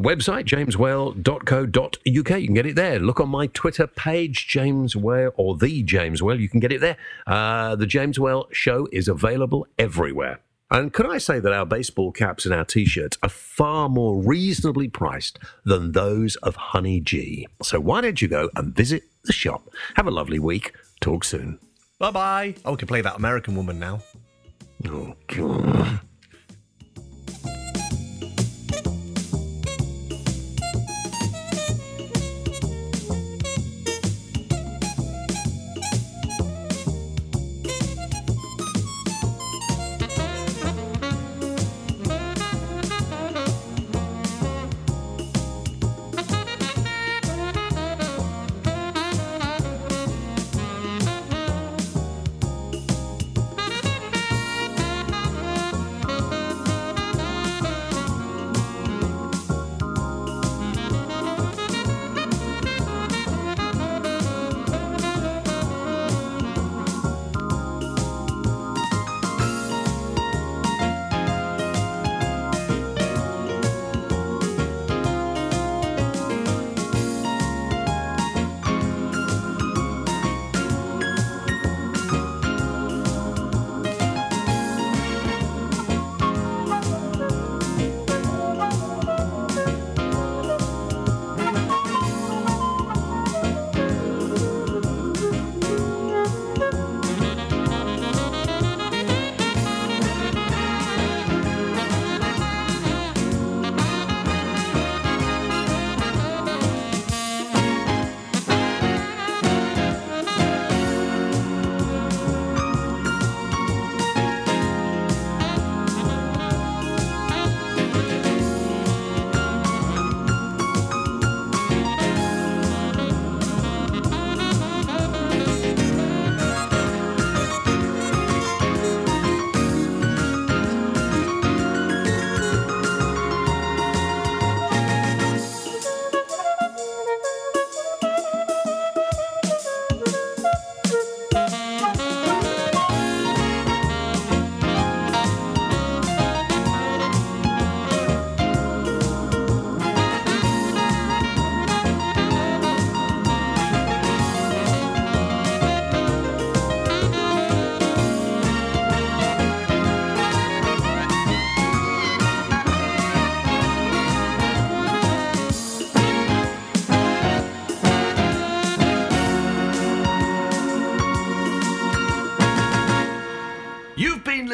website, 0.00 0.44
jameswhale.co.uk. 0.44 2.04
You 2.04 2.22
can 2.22 2.54
get 2.54 2.66
it 2.66 2.76
there. 2.76 2.98
Look 2.98 3.20
on 3.20 3.28
my 3.28 3.46
Twitter 3.48 3.86
page, 3.86 4.46
James 4.48 4.96
Whale, 4.96 5.32
or 5.36 5.56
The 5.56 5.82
James 5.82 6.22
Whale. 6.22 6.40
You 6.40 6.48
can 6.48 6.60
get 6.60 6.72
it 6.72 6.80
there. 6.80 6.96
Uh, 7.26 7.76
the 7.76 7.86
James 7.86 8.18
Whale 8.18 8.48
show 8.50 8.88
is 8.92 9.08
available 9.08 9.66
everywhere. 9.78 10.40
And 10.70 10.92
can 10.92 11.06
I 11.06 11.18
say 11.18 11.38
that 11.40 11.52
our 11.52 11.66
baseball 11.66 12.10
caps 12.10 12.44
and 12.46 12.54
our 12.54 12.64
t 12.64 12.84
shirts 12.84 13.16
are 13.22 13.28
far 13.28 13.88
more 13.88 14.20
reasonably 14.20 14.88
priced 14.88 15.38
than 15.64 15.92
those 15.92 16.36
of 16.36 16.56
Honey 16.56 17.00
G? 17.00 17.46
So 17.62 17.78
why 17.78 18.00
don't 18.00 18.20
you 18.20 18.28
go 18.28 18.50
and 18.56 18.74
visit 18.74 19.04
the 19.24 19.32
shop? 19.32 19.68
Have 19.96 20.06
a 20.06 20.10
lovely 20.10 20.38
week. 20.38 20.74
Talk 21.00 21.22
soon. 21.22 21.58
Bye 21.98 22.10
bye. 22.10 22.54
Oh, 22.64 22.72
we 22.72 22.76
can 22.78 22.88
play 22.88 23.02
that 23.02 23.16
American 23.16 23.54
woman 23.54 23.78
now. 23.78 24.00
Oh, 24.88 25.14
God. 25.28 26.00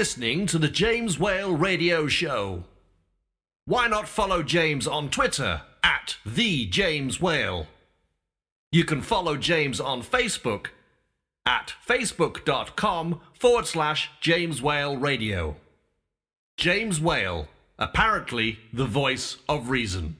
Listening 0.00 0.46
to 0.46 0.56
the 0.58 0.66
James 0.66 1.18
Whale 1.18 1.54
Radio 1.54 2.06
Show. 2.06 2.64
Why 3.66 3.86
not 3.86 4.08
follow 4.08 4.42
James 4.42 4.86
on 4.86 5.10
Twitter 5.10 5.60
at 5.84 6.16
the 6.24 6.64
James 6.64 7.20
Whale? 7.20 7.66
You 8.72 8.84
can 8.84 9.02
follow 9.02 9.36
James 9.36 9.78
on 9.78 10.02
Facebook 10.02 10.68
at 11.44 11.74
facebook.com 11.86 13.20
forward 13.38 13.66
slash 13.66 14.10
James 14.22 14.62
Whale 14.62 14.96
Radio. 14.96 15.56
James 16.56 16.98
Whale, 16.98 17.48
apparently 17.78 18.58
the 18.72 18.86
voice 18.86 19.36
of 19.50 19.68
reason. 19.68 20.16